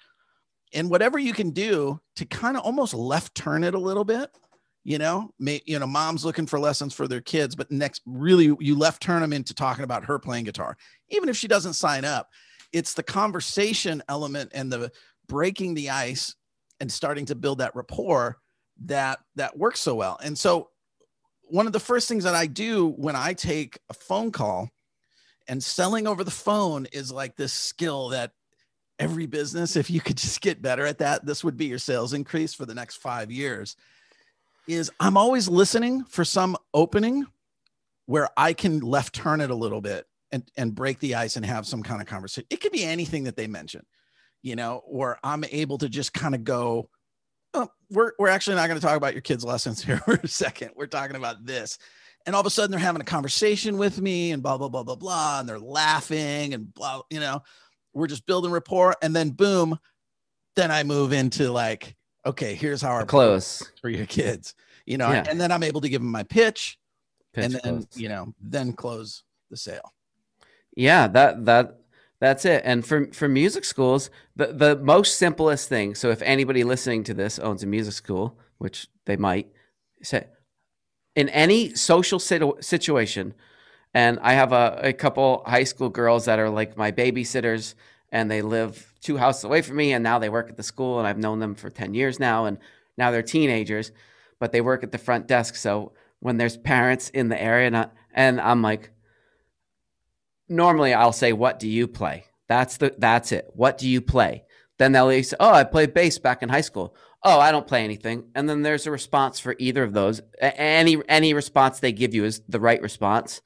And 0.75 0.91
whatever 0.91 1.19
you 1.19 1.35
can 1.35 1.51
do 1.51 2.01
to 2.17 2.25
kind 2.25 2.57
of 2.57 2.65
almost 2.65 2.95
left 2.95 3.35
turn 3.35 3.63
it 3.63 3.75
a 3.75 3.79
little 3.79 4.05
bit, 4.05 4.31
you 4.85 4.99
know, 4.99 5.30
may, 5.39 5.61
you 5.64 5.78
know, 5.78 5.87
mom's 5.87 6.24
looking 6.24 6.47
for 6.47 6.59
lessons 6.59 6.93
for 6.93 7.07
their 7.07 7.20
kids, 7.20 7.55
but 7.55 7.70
next 7.70 8.03
really 8.05 8.55
you 8.59 8.76
left 8.76 9.03
turn 9.03 9.20
them 9.20 9.33
into 9.33 9.55
talking 9.55 9.85
about 9.85 10.05
her 10.05 10.18
playing 10.18 10.45
guitar, 10.45 10.76
even 11.09 11.28
if 11.28 11.37
she 11.37 11.49
doesn't 11.49 11.74
sign 11.74 12.05
up. 12.05 12.30
It's 12.72 12.95
the 12.95 13.03
conversation 13.03 14.03
element 14.09 14.51
and 14.55 14.72
the 14.72 14.91
breaking 15.28 15.74
the 15.74 15.91
ice 15.91 16.35
and 16.80 16.91
starting 16.91 17.26
to 17.26 17.35
build 17.35 17.59
that 17.59 17.76
rapport 17.76 18.39
that 18.85 19.20
that 19.37 19.57
works 19.57 19.80
so 19.80 19.95
well. 19.95 20.18
And 20.22 20.37
so 20.37 20.70
one 21.45 21.66
of 21.66 21.72
the 21.72 21.80
first 21.80 22.09
things 22.09 22.24
that 22.24 22.35
I 22.35 22.47
do 22.47 22.89
when 22.89 23.14
I 23.14 23.35
take 23.35 23.78
a 23.89 23.95
phone 23.95 24.33
call 24.33 24.68
and 25.47 25.62
selling 25.62 26.07
over 26.07 26.24
the 26.24 26.30
phone 26.30 26.87
is 26.93 27.12
like 27.12 27.37
this 27.37 27.53
skill 27.53 28.09
that 28.09 28.33
every 28.99 29.26
business 29.26 29.76
if 29.76 29.91
you 29.91 30.01
could 30.01 30.16
just 30.16 30.41
get 30.41 30.62
better 30.62 30.87
at 30.87 30.99
that 30.99 31.24
this 31.26 31.43
would 31.43 31.57
be 31.57 31.66
your 31.66 31.78
sales 31.78 32.12
increase 32.12 32.55
for 32.55 32.66
the 32.66 32.74
next 32.74 32.97
5 32.97 33.30
years 33.30 33.76
is 34.69 34.91
I'm 35.01 35.17
always 35.17 35.49
listening 35.49 36.05
for 36.05 36.25
some 36.25 36.57
opening 36.73 37.27
where 38.07 38.29
I 38.37 38.53
can 38.53 38.81
left 38.81 39.15
turn 39.15 39.41
it 39.41 39.51
a 39.51 39.55
little 39.55 39.81
bit 39.81 40.07
and 40.31 40.49
and 40.57 40.75
break 40.75 40.99
the 41.01 41.15
ice 41.15 41.37
and 41.37 41.45
have 41.45 41.67
some 41.67 41.83
kind 41.83 42.01
of 42.01 42.07
conversation. 42.07 42.47
It 42.51 42.61
could 42.61 42.73
be 42.73 42.85
anything 42.85 43.25
that 43.25 43.37
they 43.37 43.47
mention, 43.47 43.83
you 44.43 44.57
know, 44.57 44.83
or 44.87 45.19
I'm 45.23 45.45
able 45.51 45.79
to 45.79 45.89
just 45.89 46.13
kind 46.13 46.35
of 46.35 46.45
go 46.45 46.89
oh, 47.55 47.69
we're, 47.91 48.13
we're 48.19 48.29
actually 48.29 48.57
not 48.57 48.69
going 48.69 48.81
to 48.81 48.87
talk 48.87 48.97
about 48.97 49.13
your 49.13 49.23
kids' 49.23 49.45
lessons 49.45 49.83
here 49.83 49.99
for 50.05 50.15
a 50.15 50.29
second. 50.29 50.71
We're 50.77 50.87
talking 50.87 51.17
about 51.17 51.45
this. 51.45 51.79
And 52.27 52.35
all 52.35 52.41
of 52.41 52.47
a 52.47 52.51
sudden 52.51 52.71
they're 52.71 52.81
having 52.81 53.03
a 53.03 53.07
conversation 53.07 53.79
with 53.79 54.01
me 54.01 54.31
and 54.31 54.43
blah, 54.43 54.57
blah, 54.57 54.69
blah, 54.69 54.85
blah, 54.85 54.95
blah. 54.95 55.41
And 55.41 55.49
they're 55.49 55.59
laughing 55.59 56.55
and 56.55 56.73
blah, 56.73 57.03
you 57.11 57.21
know, 57.21 57.43
we're 57.93 58.07
just 58.07 58.27
building 58.27 58.53
rapport. 58.53 58.95
And 59.03 59.15
then 59.15 59.31
boom, 59.31 59.79
then 60.55 60.71
I 60.71 60.85
move 60.85 61.13
into 61.13 61.51
like, 61.51 61.97
okay, 62.25 62.55
here's 62.55 62.83
how 62.83 62.91
our 62.91 63.07
close 63.07 63.70
for 63.81 63.89
your 63.89 64.07
kids, 64.07 64.55
you 64.87 64.99
know, 64.99 65.11
yeah. 65.11 65.25
and 65.29 65.41
then 65.41 65.53
I'm 65.53 65.62
able 65.62 65.81
to 65.81 65.89
give 65.89 66.01
them 66.01 66.11
my 66.11 66.23
pitch, 66.23 66.79
pitch 67.33 67.45
and 67.45 67.55
then, 67.55 67.61
close. 67.62 67.87
you 67.95 68.09
know, 68.09 68.35
then 68.41 68.73
close 68.73 69.23
the 69.51 69.57
sale. 69.57 69.93
Yeah, 70.77 71.07
that, 71.09 71.45
that, 71.45 71.79
that's 72.23 72.45
it. 72.45 72.62
And 72.64 72.87
for 72.87 73.12
for 73.12 73.27
music 73.27 73.64
schools, 73.64 74.09
the 74.37 74.53
the 74.53 74.77
most 74.77 75.18
simplest 75.18 75.68
thing. 75.68 75.97
So 75.97 76.11
if 76.11 76.23
anybody 76.23 76.62
listening 76.62 77.03
to 77.05 77.14
this 77.14 77.41
owns 77.41 77.64
a 77.64 77.66
music 77.66 77.95
school, 77.95 78.39
which 78.59 78.87
they 79.07 79.16
might, 79.16 79.49
say 80.05 80.29
in 81.16 81.29
any 81.31 81.75
social 81.75 82.20
situ- 82.20 82.61
situation, 82.61 83.35
and 83.93 84.20
I 84.20 84.35
have 84.35 84.53
a, 84.53 84.79
a 84.85 84.93
couple 84.93 85.43
high 85.47 85.64
school 85.64 85.89
girls 85.89 86.27
that 86.27 86.39
are 86.39 86.49
like 86.49 86.77
my 86.77 86.93
babysitters, 86.93 87.75
and 88.12 88.31
they 88.31 88.41
live 88.41 88.91
two 89.03 89.17
houses 89.19 89.45
away 89.45 89.63
from 89.63 89.77
me, 89.77 89.93
and 89.93 90.03
now 90.03 90.19
they 90.19 90.29
work 90.29 90.49
at 90.49 90.57
the 90.57 90.63
school, 90.63 90.99
and 90.99 91.07
I've 91.07 91.19
known 91.19 91.39
them 91.39 91.55
for 91.55 91.71
ten 91.71 91.95
years 91.95 92.19
now, 92.19 92.47
and 92.47 92.59
now 92.97 93.11
they're 93.11 93.23
teenagers, 93.23 93.93
but 94.39 94.53
they 94.53 94.61
work 94.61 94.83
at 94.83 94.93
the 94.93 94.99
front 94.99 95.27
desk. 95.27 95.57
So 95.57 95.93
when 96.21 96.37
there's 96.37 96.57
parents 96.57 97.11
in 97.11 97.29
the 97.29 97.41
area, 97.41 97.71
not 97.71 97.93
And 98.15 98.41
I'm 98.41 98.63
like, 98.63 98.91
normally 100.49 100.95
I'll 100.95 101.13
say, 101.13 101.33
What 101.33 101.59
do 101.59 101.69
you 101.69 101.89
play? 101.89 102.25
That's 102.49 102.77
the 102.77 102.95
that's 102.97 103.33
it. 103.33 103.51
What 103.55 103.79
do 103.79 103.89
you 103.89 104.01
play? 104.01 104.45
Then 104.79 104.93
they'll 104.93 105.23
say, 105.23 105.37
Oh, 105.41 105.53
I 105.53 105.65
played 105.65 105.95
bass 105.95 106.19
back 106.19 106.43
in 106.43 106.49
high 106.49 106.61
school. 106.61 106.95
Oh, 107.25 107.39
I 107.39 107.53
don't 107.53 107.67
play 107.67 107.85
anything. 107.85 108.25
And 108.35 108.49
then 108.49 108.63
there's 108.63 108.87
a 108.87 108.91
response 108.91 109.39
for 109.39 109.55
either 109.59 109.83
of 109.83 109.93
those. 109.93 110.21
Any 110.41 110.99
any 111.09 111.35
response 111.35 111.81
they 111.81 111.93
give 111.93 112.15
you 112.15 112.25
is 112.25 112.43
the 112.49 112.61
right 112.61 112.83
response 112.83 113.41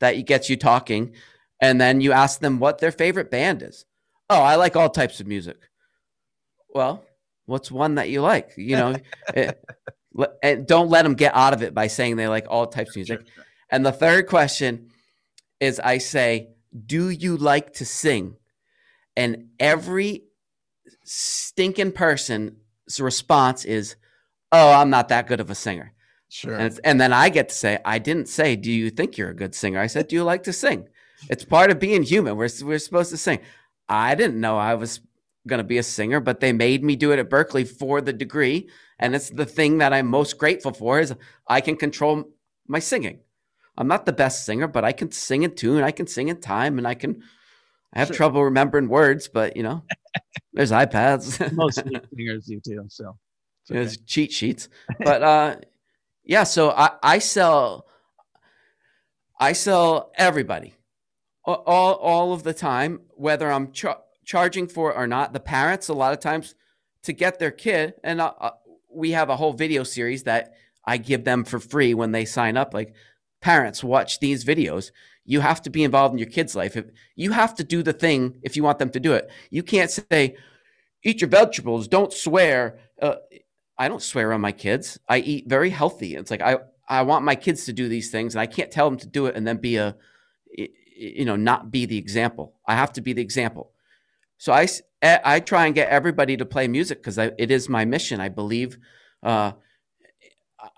that 0.00 0.12
gets 0.26 0.48
you 0.48 0.56
talking. 0.56 1.12
And 1.60 1.80
then 1.80 2.00
you 2.00 2.12
ask 2.12 2.40
them 2.40 2.58
what 2.58 2.78
their 2.78 2.92
favorite 2.92 3.30
band 3.30 3.62
is. 3.62 3.84
Oh, 4.30 4.40
I 4.40 4.54
like 4.54 4.76
all 4.76 4.88
types 4.88 5.20
of 5.20 5.26
music. 5.26 5.56
Well, 6.72 7.04
what's 7.46 7.70
one 7.70 7.96
that 7.96 8.08
you 8.08 8.22
like? 8.22 8.52
You 8.56 8.76
know, 8.76 8.96
it, 9.34 9.60
and 10.40 10.66
don't 10.66 10.88
let 10.88 11.02
them 11.02 11.14
get 11.14 11.34
out 11.34 11.52
of 11.52 11.62
it 11.62 11.74
by 11.74 11.88
saying 11.88 12.16
they 12.16 12.28
like 12.28 12.46
all 12.48 12.66
types 12.68 12.90
of 12.90 12.96
music. 12.96 13.20
And 13.70 13.84
the 13.84 13.92
third 13.92 14.28
question 14.28 14.90
is 15.58 15.80
I 15.80 15.98
say, 15.98 16.50
Do 16.86 17.10
you 17.10 17.36
like 17.36 17.74
to 17.74 17.84
sing? 17.84 18.36
And 19.16 19.48
every 19.58 20.22
stinking 21.04 21.92
person's 21.92 23.00
response 23.00 23.64
is, 23.64 23.96
Oh, 24.52 24.72
I'm 24.72 24.90
not 24.90 25.08
that 25.08 25.26
good 25.26 25.40
of 25.40 25.50
a 25.50 25.54
singer. 25.56 25.92
Sure. 26.28 26.54
And, 26.54 26.78
and, 26.84 27.00
then 27.00 27.12
I 27.12 27.28
get 27.28 27.48
to 27.48 27.54
say, 27.54 27.78
I 27.84 27.98
didn't 27.98 28.28
say, 28.28 28.54
Do 28.54 28.70
you 28.70 28.90
think 28.90 29.18
you're 29.18 29.30
a 29.30 29.34
good 29.34 29.56
singer? 29.56 29.80
I 29.80 29.88
said, 29.88 30.06
Do 30.06 30.14
you 30.14 30.22
like 30.22 30.44
to 30.44 30.52
sing? 30.52 30.86
It's 31.28 31.44
part 31.44 31.70
of 31.70 31.80
being 31.80 32.04
human. 32.04 32.36
We're, 32.36 32.48
we're 32.62 32.78
supposed 32.78 33.10
to 33.10 33.16
sing. 33.16 33.40
I 33.90 34.14
didn't 34.14 34.40
know 34.40 34.56
I 34.56 34.74
was 34.76 35.00
going 35.48 35.58
to 35.58 35.64
be 35.64 35.78
a 35.78 35.82
singer, 35.82 36.20
but 36.20 36.38
they 36.38 36.52
made 36.52 36.84
me 36.84 36.94
do 36.94 37.10
it 37.10 37.18
at 37.18 37.28
Berklee 37.28 37.68
for 37.68 38.00
the 38.00 38.12
degree. 38.12 38.70
And 39.00 39.16
it's 39.16 39.30
the 39.30 39.44
thing 39.44 39.78
that 39.78 39.92
I'm 39.92 40.06
most 40.06 40.38
grateful 40.38 40.72
for 40.72 41.00
is 41.00 41.14
I 41.48 41.60
can 41.60 41.76
control 41.76 42.24
my 42.68 42.78
singing. 42.78 43.18
I'm 43.76 43.88
not 43.88 44.06
the 44.06 44.12
best 44.12 44.46
singer, 44.46 44.68
but 44.68 44.84
I 44.84 44.92
can 44.92 45.10
sing 45.10 45.42
in 45.42 45.56
tune. 45.56 45.82
I 45.82 45.90
can 45.90 46.06
sing 46.06 46.28
in 46.28 46.40
time 46.40 46.78
and 46.78 46.86
I 46.86 46.94
can, 46.94 47.22
I 47.92 47.98
have 47.98 48.08
sure. 48.08 48.16
trouble 48.16 48.44
remembering 48.44 48.88
words, 48.88 49.28
but 49.28 49.56
you 49.56 49.64
know, 49.64 49.82
there's 50.52 50.70
iPads. 50.70 51.52
Most 51.52 51.82
singers 52.14 52.46
do 52.46 52.60
too. 52.60 52.84
So 52.88 53.08
okay. 53.08 53.16
there's 53.80 53.96
cheat 53.98 54.32
sheets, 54.32 54.68
but, 55.00 55.22
uh, 55.22 55.56
yeah, 56.22 56.44
so 56.44 56.70
I, 56.70 56.90
I 57.02 57.18
sell, 57.18 57.88
I 59.40 59.52
sell 59.54 60.12
everybody 60.14 60.74
all, 61.44 61.94
all 61.94 62.32
of 62.32 62.42
the 62.42 62.54
time, 62.54 63.00
whether 63.10 63.50
I'm 63.50 63.72
char- 63.72 64.02
charging 64.24 64.68
for 64.68 64.90
it 64.90 64.96
or 64.96 65.06
not. 65.06 65.32
The 65.32 65.40
parents, 65.40 65.88
a 65.88 65.94
lot 65.94 66.12
of 66.12 66.20
times, 66.20 66.54
to 67.02 67.12
get 67.12 67.38
their 67.38 67.50
kid, 67.50 67.94
and 68.04 68.20
uh, 68.20 68.32
uh, 68.40 68.50
we 68.92 69.12
have 69.12 69.30
a 69.30 69.36
whole 69.36 69.52
video 69.52 69.82
series 69.82 70.24
that 70.24 70.54
I 70.84 70.98
give 70.98 71.24
them 71.24 71.44
for 71.44 71.58
free 71.58 71.94
when 71.94 72.12
they 72.12 72.24
sign 72.24 72.56
up. 72.56 72.74
Like, 72.74 72.94
parents, 73.40 73.82
watch 73.82 74.20
these 74.20 74.44
videos. 74.44 74.90
You 75.24 75.40
have 75.40 75.62
to 75.62 75.70
be 75.70 75.84
involved 75.84 76.12
in 76.12 76.18
your 76.18 76.28
kid's 76.28 76.54
life. 76.54 76.76
If, 76.76 76.86
you 77.16 77.32
have 77.32 77.54
to 77.56 77.64
do 77.64 77.82
the 77.82 77.92
thing 77.92 78.40
if 78.42 78.56
you 78.56 78.62
want 78.62 78.78
them 78.78 78.90
to 78.90 79.00
do 79.00 79.12
it. 79.12 79.30
You 79.50 79.62
can't 79.62 79.90
say, 79.90 80.36
eat 81.04 81.20
your 81.20 81.30
vegetables, 81.30 81.88
don't 81.88 82.12
swear. 82.12 82.80
Uh, 83.00 83.16
I 83.78 83.88
don't 83.88 84.02
swear 84.02 84.32
on 84.32 84.40
my 84.40 84.52
kids. 84.52 84.98
I 85.08 85.18
eat 85.18 85.48
very 85.48 85.70
healthy. 85.70 86.16
It's 86.16 86.30
like 86.30 86.42
I, 86.42 86.58
I 86.88 87.02
want 87.02 87.24
my 87.24 87.34
kids 87.34 87.64
to 87.64 87.72
do 87.72 87.88
these 87.88 88.10
things, 88.10 88.34
and 88.34 88.40
I 88.40 88.46
can't 88.46 88.70
tell 88.70 88.90
them 88.90 88.98
to 88.98 89.06
do 89.06 89.26
it 89.26 89.36
and 89.36 89.46
then 89.46 89.56
be 89.56 89.76
a 89.76 89.96
you 91.00 91.24
know, 91.24 91.36
not 91.36 91.70
be 91.70 91.86
the 91.86 91.96
example. 91.96 92.54
I 92.66 92.76
have 92.76 92.92
to 92.94 93.00
be 93.00 93.12
the 93.12 93.22
example. 93.22 93.72
So 94.38 94.52
I, 94.52 94.68
I 95.02 95.40
try 95.40 95.66
and 95.66 95.74
get 95.74 95.88
everybody 95.88 96.36
to 96.36 96.44
play 96.44 96.68
music 96.68 96.98
because 96.98 97.18
it 97.18 97.50
is 97.50 97.68
my 97.68 97.84
mission. 97.84 98.20
I 98.20 98.28
believe. 98.28 98.78
Uh, 99.22 99.52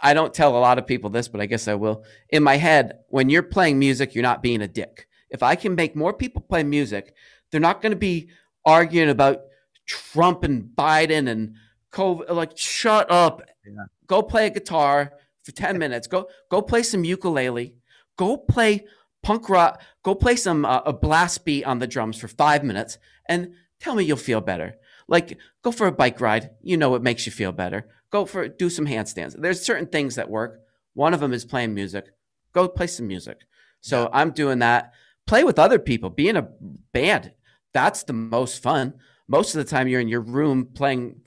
I 0.00 0.14
don't 0.14 0.32
tell 0.32 0.56
a 0.56 0.60
lot 0.60 0.78
of 0.78 0.86
people 0.86 1.10
this, 1.10 1.28
but 1.28 1.40
I 1.40 1.46
guess 1.46 1.66
I 1.66 1.74
will. 1.74 2.04
In 2.28 2.42
my 2.42 2.56
head, 2.56 2.98
when 3.08 3.28
you're 3.30 3.42
playing 3.42 3.78
music, 3.78 4.14
you're 4.14 4.22
not 4.22 4.42
being 4.42 4.62
a 4.62 4.68
dick. 4.68 5.08
If 5.30 5.42
I 5.42 5.56
can 5.56 5.74
make 5.74 5.96
more 5.96 6.12
people 6.12 6.42
play 6.42 6.62
music, 6.62 7.14
they're 7.50 7.60
not 7.60 7.82
going 7.82 7.90
to 7.90 7.96
be 7.96 8.28
arguing 8.64 9.10
about 9.10 9.40
Trump 9.86 10.44
and 10.44 10.70
Biden 10.76 11.28
and 11.28 11.54
COVID. 11.92 12.30
Like, 12.30 12.56
shut 12.56 13.10
up. 13.10 13.42
Yeah. 13.66 13.84
Go 14.06 14.22
play 14.22 14.46
a 14.46 14.50
guitar 14.50 15.12
for 15.42 15.52
10 15.52 15.78
minutes. 15.78 16.06
Go 16.06 16.28
go 16.48 16.62
play 16.62 16.82
some 16.82 17.04
ukulele. 17.04 17.74
Go 18.16 18.36
play 18.36 18.84
punk 19.22 19.48
rock, 19.48 19.80
go 20.02 20.14
play 20.14 20.36
some 20.36 20.64
uh, 20.64 20.80
a 20.84 20.92
blast 20.92 21.44
beat 21.44 21.64
on 21.64 21.78
the 21.78 21.86
drums 21.86 22.18
for 22.18 22.28
five 22.28 22.64
minutes 22.64 22.98
and 23.28 23.52
tell 23.80 23.94
me 23.94 24.04
you'll 24.04 24.16
feel 24.16 24.40
better. 24.40 24.76
Like 25.08 25.38
go 25.62 25.72
for 25.72 25.86
a 25.86 25.92
bike 25.92 26.20
ride. 26.20 26.50
You 26.62 26.76
know 26.76 26.94
it 26.94 27.02
makes 27.02 27.26
you 27.26 27.32
feel 27.32 27.52
better. 27.52 27.88
Go 28.10 28.26
for 28.26 28.48
do 28.48 28.68
some 28.68 28.86
handstands. 28.86 29.34
There's 29.38 29.62
certain 29.62 29.86
things 29.86 30.16
that 30.16 30.30
work. 30.30 30.60
One 30.94 31.14
of 31.14 31.20
them 31.20 31.32
is 31.32 31.44
playing 31.44 31.74
music. 31.74 32.06
Go 32.52 32.68
play 32.68 32.86
some 32.86 33.06
music. 33.06 33.38
So 33.80 34.02
yeah. 34.02 34.08
I'm 34.12 34.30
doing 34.30 34.58
that. 34.60 34.92
Play 35.26 35.44
with 35.44 35.58
other 35.58 35.78
people. 35.78 36.10
Be 36.10 36.28
in 36.28 36.36
a 36.36 36.48
band. 36.92 37.32
That's 37.72 38.02
the 38.04 38.12
most 38.12 38.62
fun. 38.62 38.94
Most 39.28 39.54
of 39.54 39.64
the 39.64 39.70
time 39.70 39.88
you're 39.88 40.00
in 40.00 40.08
your 40.08 40.20
room 40.20 40.66
playing 40.66 41.20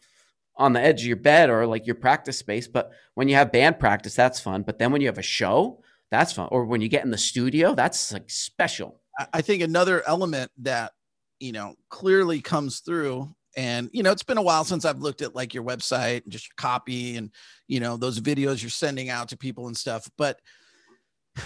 on 0.58 0.74
the 0.74 0.82
edge 0.82 1.02
of 1.02 1.08
your 1.08 1.18
bed 1.18 1.50
or 1.50 1.66
like 1.66 1.86
your 1.86 1.96
practice 1.96 2.38
space. 2.38 2.68
But 2.68 2.92
when 3.16 3.28
you 3.28 3.36
have 3.36 3.52
band 3.52 3.80
practice, 3.80 4.16
that's 4.16 4.40
fun. 4.40 4.64
But 4.64 4.80
then 4.80 4.92
when 4.92 5.02
you 5.02 5.08
have 5.08 5.18
a 5.18 5.24
show, 5.24 5.82
that's 6.20 6.34
fun. 6.34 6.48
Or 6.52 6.66
when 6.66 6.82
you 6.82 6.90
get 6.90 7.04
in 7.04 7.12
the 7.12 7.18
studio, 7.18 7.76
that's 7.76 8.12
like 8.12 8.30
special. 8.30 9.02
I 9.34 9.42
think 9.42 9.62
another 9.62 10.04
element 10.08 10.52
that, 10.60 10.92
you 11.40 11.52
know, 11.52 11.76
clearly 11.90 12.42
comes 12.42 12.80
through 12.80 13.34
and 13.56 13.90
you 13.94 14.04
know 14.04 14.12
it's 14.12 14.24
been 14.24 14.38
a 14.38 14.42
while 14.42 14.64
since 14.64 14.86
i've 14.86 15.00
looked 15.00 15.22
at 15.22 15.36
like 15.36 15.54
your 15.54 15.64
website 15.64 16.24
and 16.24 16.32
just 16.32 16.48
your 16.48 16.56
copy 16.58 17.16
and 17.18 17.32
you 17.68 17.80
know 17.80 17.98
those 17.98 18.20
videos 18.20 18.62
you're 18.62 18.70
sending 18.70 19.10
out 19.10 19.30
to 19.30 19.38
people 19.38 19.68
and 19.68 19.78
stuff 19.78 20.10
but 20.18 20.40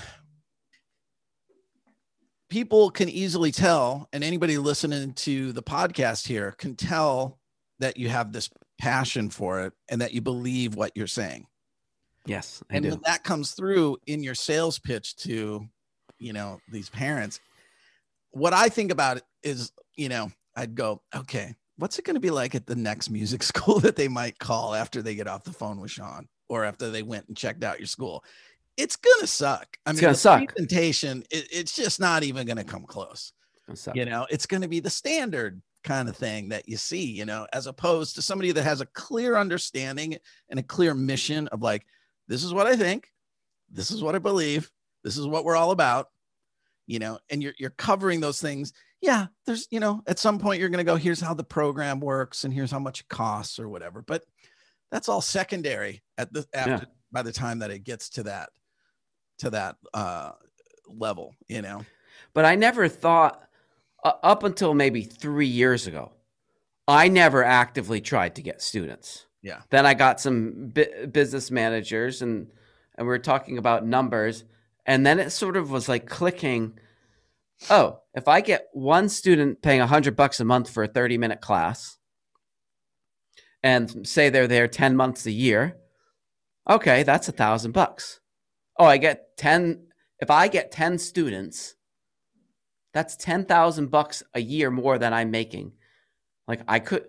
people 2.49 2.89
can 2.89 3.09
easily 3.09 3.51
tell 3.51 4.09
and 4.11 4.23
anybody 4.23 4.57
listening 4.57 5.13
to 5.13 5.51
the 5.51 5.61
podcast 5.61 6.27
here 6.27 6.55
can 6.57 6.75
tell 6.75 7.37
that 7.79 7.97
you 7.97 8.09
have 8.09 8.33
this 8.33 8.49
passion 8.79 9.29
for 9.29 9.61
it 9.61 9.73
and 9.89 10.01
that 10.01 10.13
you 10.13 10.21
believe 10.21 10.73
what 10.75 10.91
you're 10.95 11.05
saying 11.05 11.45
Yes, 12.25 12.63
I 12.69 12.75
and 12.75 12.83
do. 12.83 12.89
when 12.91 13.01
that 13.05 13.23
comes 13.23 13.51
through 13.51 13.97
in 14.05 14.23
your 14.23 14.35
sales 14.35 14.79
pitch 14.79 15.15
to, 15.17 15.65
you 16.19 16.33
know, 16.33 16.59
these 16.71 16.89
parents, 16.89 17.39
what 18.31 18.53
I 18.53 18.69
think 18.69 18.91
about 18.91 19.17
it 19.17 19.23
is, 19.43 19.71
you 19.95 20.09
know, 20.09 20.31
I'd 20.55 20.75
go, 20.75 21.01
okay, 21.15 21.55
what's 21.77 21.97
it 21.97 22.05
going 22.05 22.15
to 22.15 22.19
be 22.19 22.29
like 22.29 22.55
at 22.55 22.67
the 22.67 22.75
next 22.75 23.09
music 23.09 23.41
school 23.43 23.79
that 23.79 23.95
they 23.95 24.07
might 24.07 24.37
call 24.37 24.75
after 24.75 25.01
they 25.01 25.15
get 25.15 25.27
off 25.27 25.43
the 25.43 25.53
phone 25.53 25.79
with 25.79 25.91
Sean 25.91 26.27
or 26.47 26.65
after 26.65 26.89
they 26.89 27.03
went 27.03 27.27
and 27.27 27.37
checked 27.37 27.63
out 27.63 27.79
your 27.79 27.87
school? 27.87 28.23
It's 28.77 28.95
gonna 28.95 29.27
suck. 29.27 29.77
I 29.85 29.89
it's 29.89 30.01
mean, 30.01 30.11
the 30.11 30.15
suck. 30.15 30.53
presentation, 30.53 31.23
it, 31.29 31.49
it's 31.51 31.75
just 31.75 31.99
not 31.99 32.23
even 32.23 32.47
gonna 32.47 32.63
come 32.63 32.85
close. 32.85 33.33
You 33.93 34.05
know, 34.05 34.25
it's 34.29 34.45
gonna 34.45 34.69
be 34.69 34.79
the 34.79 34.89
standard 34.89 35.61
kind 35.83 36.07
of 36.07 36.15
thing 36.15 36.49
that 36.49 36.67
you 36.67 36.77
see, 36.77 37.05
you 37.05 37.25
know, 37.25 37.45
as 37.51 37.67
opposed 37.67 38.15
to 38.15 38.21
somebody 38.21 38.51
that 38.53 38.63
has 38.63 38.79
a 38.79 38.85
clear 38.85 39.35
understanding 39.35 40.17
and 40.49 40.59
a 40.59 40.63
clear 40.63 40.93
mission 40.93 41.47
of 41.49 41.61
like, 41.61 41.85
this 42.29 42.43
is 42.43 42.53
what 42.53 42.67
I 42.67 42.77
think. 42.77 43.11
This 43.69 43.91
is 43.91 44.01
what 44.01 44.15
I 44.15 44.19
believe. 44.19 44.71
This 45.03 45.17
is 45.17 45.27
what 45.27 45.43
we're 45.43 45.57
all 45.57 45.71
about. 45.71 46.07
You 46.87 46.99
know, 46.99 47.19
and 47.29 47.43
you're 47.43 47.53
you're 47.57 47.71
covering 47.71 48.19
those 48.19 48.39
things. 48.39 48.71
Yeah, 49.01 49.27
there's, 49.45 49.67
you 49.71 49.79
know, 49.79 50.01
at 50.07 50.19
some 50.19 50.39
point 50.39 50.59
you're 50.59 50.69
going 50.69 50.85
to 50.85 50.91
go, 50.91 50.95
here's 50.95 51.21
how 51.21 51.33
the 51.33 51.43
program 51.43 51.99
works 51.99 52.43
and 52.43 52.53
here's 52.53 52.71
how 52.71 52.79
much 52.79 53.01
it 53.01 53.07
costs 53.07 53.59
or 53.59 53.69
whatever. 53.69 54.03
But 54.05 54.23
that's 54.91 55.07
all 55.07 55.21
secondary 55.21 56.01
at 56.17 56.33
the 56.33 56.45
after 56.53 56.71
yeah. 56.71 56.83
by 57.11 57.21
the 57.21 57.31
time 57.31 57.59
that 57.59 57.71
it 57.71 57.83
gets 57.83 58.09
to 58.11 58.23
that 58.23 58.49
to 59.39 59.49
that 59.51 59.75
uh 59.93 60.31
level, 60.87 61.35
you 61.47 61.61
know. 61.61 61.85
But 62.33 62.45
I 62.45 62.55
never 62.55 62.87
thought 62.87 63.41
uh, 64.03 64.13
up 64.23 64.43
until 64.43 64.73
maybe 64.73 65.03
3 65.03 65.47
years 65.47 65.87
ago, 65.87 66.11
I 66.87 67.07
never 67.07 67.43
actively 67.43 68.01
tried 68.01 68.35
to 68.35 68.41
get 68.41 68.61
students. 68.61 69.25
Yeah. 69.41 69.61
Then 69.69 69.85
I 69.85 69.93
got 69.93 70.19
some 70.19 70.71
bi- 70.73 71.05
business 71.11 71.49
managers 71.51 72.21
and 72.21 72.47
and 72.95 73.07
we 73.07 73.09
were 73.09 73.19
talking 73.19 73.57
about 73.57 73.85
numbers 73.85 74.43
and 74.85 75.05
then 75.05 75.19
it 75.19 75.29
sort 75.29 75.55
of 75.55 75.71
was 75.71 75.87
like 75.87 76.07
clicking 76.07 76.77
oh, 77.69 77.99
if 78.13 78.27
I 78.27 78.41
get 78.41 78.67
one 78.71 79.09
student 79.09 79.61
paying 79.61 79.79
100 79.79 80.15
bucks 80.15 80.39
a 80.39 80.45
month 80.45 80.69
for 80.69 80.83
a 80.83 80.87
30 80.87 81.17
minute 81.17 81.41
class 81.41 81.97
and 83.61 84.07
say 84.07 84.29
they're 84.29 84.47
there 84.47 84.67
10 84.67 84.95
months 84.95 85.25
a 85.25 85.31
year, 85.31 85.77
okay, 86.69 87.03
that's 87.03 87.27
a 87.27 87.33
thousand 87.33 87.73
bucks. 87.73 88.19
Oh, 88.77 88.85
I 88.85 88.97
get 88.97 89.37
10 89.37 89.87
if 90.19 90.29
I 90.29 90.47
get 90.49 90.71
10 90.71 90.97
students, 90.97 91.75
that's 92.93 93.15
10,000 93.15 93.89
bucks 93.89 94.21
a 94.33 94.41
year 94.41 94.69
more 94.69 94.97
than 94.97 95.13
I'm 95.13 95.31
making. 95.31 95.73
Like 96.47 96.61
I 96.67 96.79
could 96.79 97.05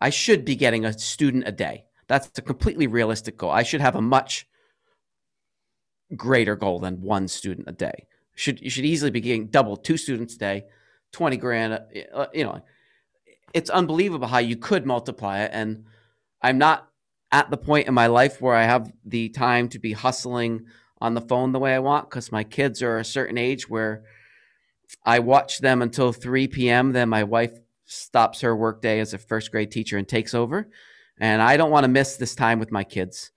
I 0.00 0.10
should 0.10 0.44
be 0.44 0.56
getting 0.56 0.84
a 0.84 0.98
student 0.98 1.44
a 1.46 1.52
day. 1.52 1.84
That's 2.08 2.30
a 2.38 2.42
completely 2.42 2.86
realistic 2.86 3.36
goal. 3.36 3.50
I 3.50 3.62
should 3.62 3.80
have 3.80 3.96
a 3.96 4.00
much 4.00 4.46
greater 6.14 6.54
goal 6.54 6.78
than 6.78 7.02
one 7.02 7.28
student 7.28 7.68
a 7.68 7.72
day. 7.72 8.06
Should 8.34 8.60
you 8.60 8.70
should 8.70 8.84
easily 8.84 9.10
be 9.10 9.20
getting 9.20 9.46
double 9.46 9.76
two 9.76 9.96
students 9.96 10.34
a 10.34 10.38
day, 10.38 10.64
twenty 11.10 11.36
grand. 11.36 11.80
Uh, 12.14 12.26
you 12.34 12.44
know, 12.44 12.60
it's 13.54 13.70
unbelievable 13.70 14.28
how 14.28 14.38
you 14.38 14.56
could 14.56 14.86
multiply 14.86 15.40
it. 15.40 15.50
And 15.52 15.86
I'm 16.42 16.58
not 16.58 16.88
at 17.32 17.50
the 17.50 17.56
point 17.56 17.88
in 17.88 17.94
my 17.94 18.06
life 18.06 18.40
where 18.40 18.54
I 18.54 18.64
have 18.64 18.92
the 19.04 19.30
time 19.30 19.68
to 19.70 19.78
be 19.78 19.92
hustling 19.92 20.66
on 21.00 21.14
the 21.14 21.20
phone 21.20 21.52
the 21.52 21.58
way 21.58 21.74
I 21.74 21.78
want 21.78 22.08
because 22.08 22.30
my 22.30 22.44
kids 22.44 22.82
are 22.82 22.98
a 22.98 23.04
certain 23.04 23.38
age 23.38 23.68
where 23.68 24.04
I 25.04 25.18
watch 25.18 25.58
them 25.58 25.82
until 25.82 26.12
3 26.12 26.48
p.m. 26.48 26.92
Then 26.92 27.08
my 27.08 27.24
wife 27.24 27.58
stops 27.86 28.40
her 28.42 28.54
workday 28.54 29.00
as 29.00 29.14
a 29.14 29.18
first 29.18 29.50
grade 29.50 29.70
teacher 29.70 29.96
and 29.96 30.06
takes 30.06 30.34
over. 30.34 30.68
And 31.18 31.40
I 31.40 31.56
don't 31.56 31.70
want 31.70 31.84
to 31.84 31.88
miss 31.88 32.16
this 32.16 32.34
time 32.34 32.58
with 32.58 32.70
my 32.70 32.84
kids. 32.84 33.30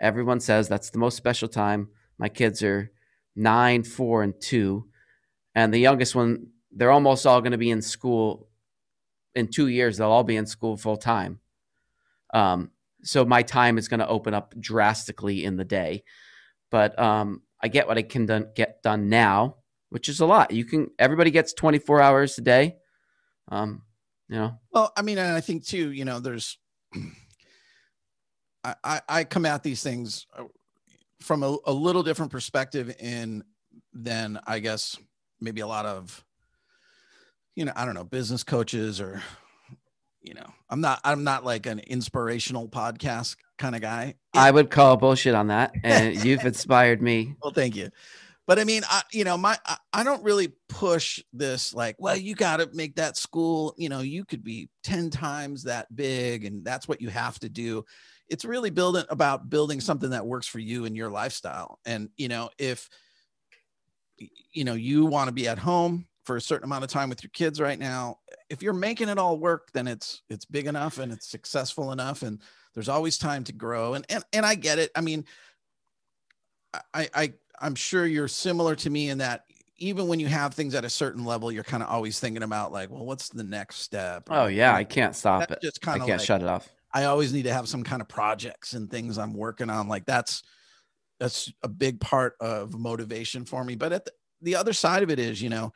Everyone 0.00 0.40
says 0.40 0.68
that's 0.68 0.90
the 0.90 0.98
most 0.98 1.16
special 1.16 1.48
time. 1.48 1.88
My 2.18 2.28
kids 2.28 2.62
are 2.62 2.90
nine, 3.34 3.82
four, 3.82 4.22
and 4.22 4.34
two. 4.40 4.88
And 5.54 5.72
the 5.72 5.78
youngest 5.78 6.14
one, 6.14 6.48
they're 6.72 6.90
almost 6.90 7.26
all 7.26 7.40
going 7.40 7.52
to 7.52 7.58
be 7.58 7.70
in 7.70 7.82
school 7.82 8.48
in 9.34 9.48
two 9.48 9.68
years. 9.68 9.98
They'll 9.98 10.10
all 10.10 10.24
be 10.24 10.36
in 10.36 10.46
school 10.46 10.76
full 10.76 10.96
time. 10.96 11.40
Um, 12.32 12.70
so 13.02 13.24
my 13.24 13.42
time 13.42 13.78
is 13.78 13.88
going 13.88 14.00
to 14.00 14.08
open 14.08 14.34
up 14.34 14.54
drastically 14.58 15.44
in 15.44 15.56
the 15.56 15.64
day. 15.64 16.04
But 16.70 16.98
um, 16.98 17.42
I 17.62 17.68
get 17.68 17.86
what 17.86 17.98
I 17.98 18.02
can 18.02 18.26
done, 18.26 18.48
get 18.54 18.82
done 18.82 19.08
now, 19.08 19.56
which 19.90 20.08
is 20.08 20.20
a 20.20 20.26
lot. 20.26 20.50
You 20.50 20.64
can 20.64 20.90
everybody 20.98 21.30
gets 21.30 21.52
24 21.52 22.00
hours 22.00 22.38
a 22.38 22.42
day. 22.42 22.76
Um, 23.48 23.82
you 24.28 24.36
know. 24.36 24.58
Well, 24.72 24.92
I 24.96 25.02
mean, 25.02 25.18
and 25.18 25.36
I 25.36 25.40
think 25.40 25.64
too, 25.64 25.92
you 25.92 26.04
know, 26.04 26.20
there's 26.20 26.58
I, 28.64 28.74
I, 28.82 29.00
I 29.08 29.24
come 29.24 29.46
at 29.46 29.62
these 29.62 29.82
things 29.82 30.26
uh, 30.36 30.44
from 31.20 31.42
a, 31.42 31.56
a 31.66 31.72
little 31.72 32.02
different 32.02 32.32
perspective 32.32 32.94
in 33.00 33.44
than 33.92 34.40
I 34.46 34.58
guess 34.58 34.96
maybe 35.40 35.60
a 35.60 35.66
lot 35.66 35.86
of 35.86 36.24
you 37.54 37.64
know, 37.64 37.72
I 37.74 37.86
don't 37.86 37.94
know, 37.94 38.04
business 38.04 38.44
coaches 38.44 39.00
or 39.00 39.22
you 40.20 40.34
know, 40.34 40.46
I'm 40.68 40.80
not 40.80 41.00
I'm 41.04 41.24
not 41.24 41.44
like 41.44 41.66
an 41.66 41.78
inspirational 41.78 42.68
podcast 42.68 43.36
kind 43.58 43.74
of 43.74 43.80
guy. 43.80 44.14
I 44.34 44.50
would 44.50 44.70
call 44.70 44.96
bullshit 44.96 45.34
on 45.34 45.48
that 45.48 45.72
and 45.82 46.22
you've 46.22 46.44
inspired 46.44 47.00
me. 47.00 47.34
Well, 47.42 47.52
thank 47.52 47.76
you. 47.76 47.90
But 48.46 48.58
I 48.58 48.64
mean, 48.64 48.82
I, 48.88 49.02
you 49.12 49.24
know, 49.24 49.36
my 49.36 49.58
I, 49.66 49.76
I 49.92 50.04
don't 50.04 50.22
really 50.22 50.52
push 50.68 51.22
this 51.32 51.74
like, 51.74 51.96
well, 51.98 52.16
you 52.16 52.34
got 52.34 52.58
to 52.58 52.68
make 52.72 52.96
that 52.96 53.16
school, 53.16 53.74
you 53.76 53.88
know, 53.88 54.00
you 54.00 54.24
could 54.24 54.44
be 54.44 54.68
10 54.84 55.10
times 55.10 55.64
that 55.64 55.94
big 55.94 56.44
and 56.44 56.64
that's 56.64 56.86
what 56.86 57.00
you 57.00 57.08
have 57.08 57.38
to 57.40 57.48
do. 57.48 57.84
It's 58.28 58.44
really 58.44 58.70
building 58.70 59.04
about 59.08 59.50
building 59.50 59.80
something 59.80 60.10
that 60.10 60.26
works 60.26 60.46
for 60.46 60.58
you 60.58 60.84
and 60.84 60.96
your 60.96 61.10
lifestyle. 61.10 61.78
And, 61.84 62.10
you 62.16 62.28
know, 62.28 62.50
if 62.58 62.88
you 64.52 64.64
know, 64.64 64.74
you 64.74 65.04
want 65.04 65.28
to 65.28 65.34
be 65.34 65.48
at 65.48 65.58
home 65.58 66.06
for 66.24 66.36
a 66.36 66.40
certain 66.40 66.64
amount 66.64 66.84
of 66.84 66.90
time 66.90 67.08
with 67.08 67.22
your 67.22 67.30
kids 67.30 67.60
right 67.60 67.78
now, 67.78 68.18
if 68.48 68.62
you're 68.62 68.72
making 68.72 69.08
it 69.08 69.18
all 69.18 69.38
work, 69.38 69.70
then 69.74 69.86
it's 69.86 70.22
it's 70.30 70.44
big 70.44 70.66
enough 70.66 70.98
and 70.98 71.12
it's 71.12 71.28
successful 71.28 71.92
enough 71.92 72.22
and 72.22 72.40
there's 72.74 72.88
always 72.88 73.18
time 73.18 73.44
to 73.44 73.52
grow. 73.52 73.94
And 73.94 74.04
and 74.08 74.24
and 74.32 74.46
I 74.46 74.54
get 74.54 74.78
it. 74.78 74.90
I 74.94 75.00
mean, 75.00 75.24
I 76.94 77.08
I 77.14 77.32
I'm 77.60 77.74
sure 77.74 78.06
you're 78.06 78.28
similar 78.28 78.74
to 78.76 78.90
me 78.90 79.10
in 79.10 79.18
that 79.18 79.44
even 79.78 80.08
when 80.08 80.20
you 80.20 80.26
have 80.26 80.54
things 80.54 80.74
at 80.74 80.84
a 80.84 80.90
certain 80.90 81.24
level, 81.24 81.52
you're 81.52 81.64
kind 81.64 81.82
of 81.82 81.88
always 81.88 82.18
thinking 82.18 82.42
about 82.42 82.72
like, 82.72 82.90
well, 82.90 83.04
what's 83.04 83.28
the 83.28 83.44
next 83.44 83.76
step? 83.76 84.28
Oh 84.30 84.46
yeah, 84.46 84.74
I 84.74 84.84
can't 84.84 85.14
stop 85.14 85.50
it. 85.50 85.58
Just 85.62 85.80
kind 85.80 85.96
of 85.96 86.04
I 86.04 86.06
can't 86.06 86.20
like, 86.20 86.26
shut 86.26 86.42
it 86.42 86.48
off. 86.48 86.68
I 86.92 87.04
always 87.04 87.32
need 87.32 87.42
to 87.42 87.52
have 87.52 87.68
some 87.68 87.82
kind 87.82 88.00
of 88.00 88.08
projects 88.08 88.72
and 88.72 88.90
things 88.90 89.18
I'm 89.18 89.34
working 89.34 89.68
on. 89.68 89.88
Like 89.88 90.06
that's 90.06 90.42
that's 91.20 91.52
a 91.62 91.68
big 91.68 92.00
part 92.00 92.34
of 92.40 92.78
motivation 92.78 93.44
for 93.44 93.64
me. 93.64 93.74
But 93.74 93.92
at 93.92 94.04
the, 94.04 94.12
the 94.42 94.56
other 94.56 94.72
side 94.72 95.02
of 95.02 95.10
it 95.10 95.18
is, 95.18 95.40
you 95.40 95.48
know, 95.48 95.72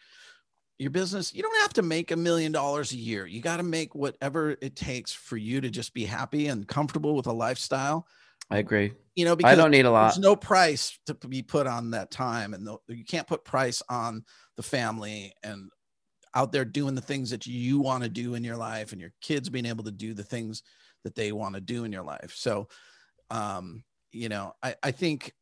your 0.78 0.90
business, 0.90 1.34
you 1.34 1.42
don't 1.42 1.60
have 1.60 1.74
to 1.74 1.82
make 1.82 2.10
a 2.10 2.16
million 2.16 2.52
dollars 2.52 2.92
a 2.92 2.96
year. 2.96 3.26
You 3.26 3.42
got 3.42 3.58
to 3.58 3.62
make 3.62 3.94
whatever 3.94 4.56
it 4.62 4.76
takes 4.76 5.12
for 5.12 5.36
you 5.36 5.60
to 5.60 5.68
just 5.70 5.92
be 5.92 6.06
happy 6.06 6.46
and 6.46 6.66
comfortable 6.66 7.14
with 7.14 7.26
a 7.26 7.32
lifestyle. 7.32 8.06
I 8.50 8.58
agree. 8.58 8.92
You 9.14 9.24
know, 9.24 9.36
because 9.36 9.52
I 9.52 9.54
don't 9.54 9.70
need 9.70 9.86
a 9.86 9.90
lot. 9.90 10.08
There's 10.08 10.18
no 10.18 10.36
price 10.36 10.98
to 11.06 11.14
be 11.14 11.42
put 11.42 11.66
on 11.66 11.90
that 11.92 12.10
time, 12.10 12.54
and 12.54 12.66
the, 12.66 12.78
you 12.88 13.04
can't 13.04 13.26
put 13.26 13.44
price 13.44 13.82
on 13.88 14.24
the 14.56 14.62
family 14.62 15.32
and 15.42 15.70
out 16.34 16.52
there 16.52 16.64
doing 16.64 16.94
the 16.94 17.00
things 17.00 17.30
that 17.30 17.46
you 17.46 17.80
want 17.80 18.02
to 18.02 18.08
do 18.08 18.34
in 18.34 18.44
your 18.44 18.56
life, 18.56 18.92
and 18.92 19.00
your 19.00 19.12
kids 19.20 19.48
being 19.48 19.66
able 19.66 19.84
to 19.84 19.90
do 19.90 20.14
the 20.14 20.24
things 20.24 20.62
that 21.04 21.14
they 21.14 21.32
want 21.32 21.54
to 21.54 21.60
do 21.60 21.84
in 21.84 21.92
your 21.92 22.04
life. 22.04 22.32
So, 22.34 22.68
um, 23.30 23.84
you 24.12 24.28
know, 24.28 24.54
I, 24.62 24.74
I 24.82 24.90
think 24.90 25.32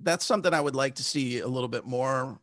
that's 0.00 0.24
something 0.24 0.52
I 0.52 0.60
would 0.60 0.76
like 0.76 0.96
to 0.96 1.04
see 1.04 1.40
a 1.40 1.48
little 1.48 1.68
bit 1.68 1.84
more 1.84 2.38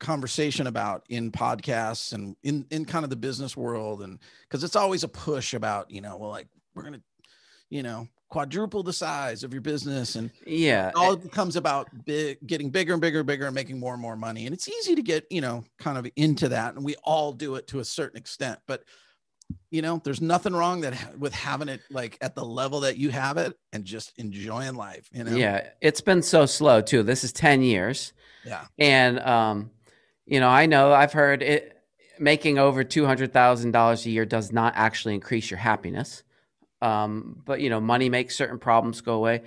conversation 0.00 0.66
about 0.66 1.04
in 1.10 1.30
podcasts 1.30 2.14
and 2.14 2.34
in 2.42 2.66
in 2.70 2.86
kind 2.86 3.04
of 3.04 3.10
the 3.10 3.16
business 3.16 3.54
world 3.54 4.02
and 4.02 4.18
because 4.48 4.64
it's 4.64 4.74
always 4.74 5.04
a 5.04 5.08
push 5.08 5.52
about 5.52 5.90
you 5.90 6.00
know 6.00 6.16
well 6.16 6.30
like 6.30 6.48
we're 6.74 6.82
gonna 6.82 7.02
you 7.68 7.82
know 7.82 8.08
quadruple 8.30 8.82
the 8.84 8.92
size 8.92 9.42
of 9.42 9.52
your 9.52 9.60
business 9.60 10.14
and 10.14 10.30
yeah 10.46 10.88
it 10.88 10.94
all 10.96 11.16
becomes 11.16 11.56
about 11.56 11.88
big 12.04 12.38
getting 12.46 12.70
bigger 12.70 12.92
and 12.92 13.02
bigger 13.02 13.18
and 13.18 13.26
bigger 13.26 13.46
and 13.46 13.54
making 13.54 13.78
more 13.78 13.92
and 13.92 14.00
more 14.00 14.16
money 14.16 14.46
and 14.46 14.54
it's 14.54 14.68
easy 14.68 14.94
to 14.94 15.02
get 15.02 15.26
you 15.30 15.40
know 15.40 15.64
kind 15.78 15.98
of 15.98 16.06
into 16.16 16.48
that 16.48 16.74
and 16.74 16.84
we 16.84 16.94
all 17.02 17.32
do 17.32 17.56
it 17.56 17.66
to 17.66 17.80
a 17.80 17.84
certain 17.84 18.16
extent 18.16 18.58
but 18.66 18.84
you 19.70 19.82
know 19.82 20.00
there's 20.04 20.20
nothing 20.20 20.52
wrong 20.52 20.80
that 20.80 21.18
with 21.18 21.34
having 21.34 21.68
it 21.68 21.80
like 21.90 22.16
at 22.20 22.36
the 22.36 22.44
level 22.44 22.80
that 22.80 22.96
you 22.96 23.10
have 23.10 23.36
it 23.36 23.58
and 23.72 23.84
just 23.84 24.12
enjoying 24.16 24.76
life 24.76 25.08
you 25.12 25.24
know? 25.24 25.34
Yeah 25.34 25.66
it's 25.80 26.00
been 26.00 26.22
so 26.22 26.46
slow 26.46 26.80
too 26.80 27.02
this 27.02 27.24
is 27.24 27.32
10 27.32 27.62
years 27.62 28.12
yeah. 28.44 28.64
and 28.78 29.18
um 29.20 29.70
you 30.24 30.38
know 30.38 30.48
i 30.48 30.66
know 30.66 30.92
i've 30.92 31.12
heard 31.12 31.42
it 31.42 31.76
making 32.20 32.58
over 32.58 32.84
$200000 32.84 34.06
a 34.06 34.10
year 34.10 34.26
does 34.26 34.52
not 34.52 34.74
actually 34.76 35.14
increase 35.14 35.50
your 35.50 35.58
happiness 35.58 36.22
um, 36.82 37.42
but 37.44 37.60
you 37.60 37.68
know, 37.68 37.80
money 37.80 38.08
makes 38.08 38.36
certain 38.36 38.58
problems 38.58 39.00
go 39.00 39.14
away. 39.14 39.42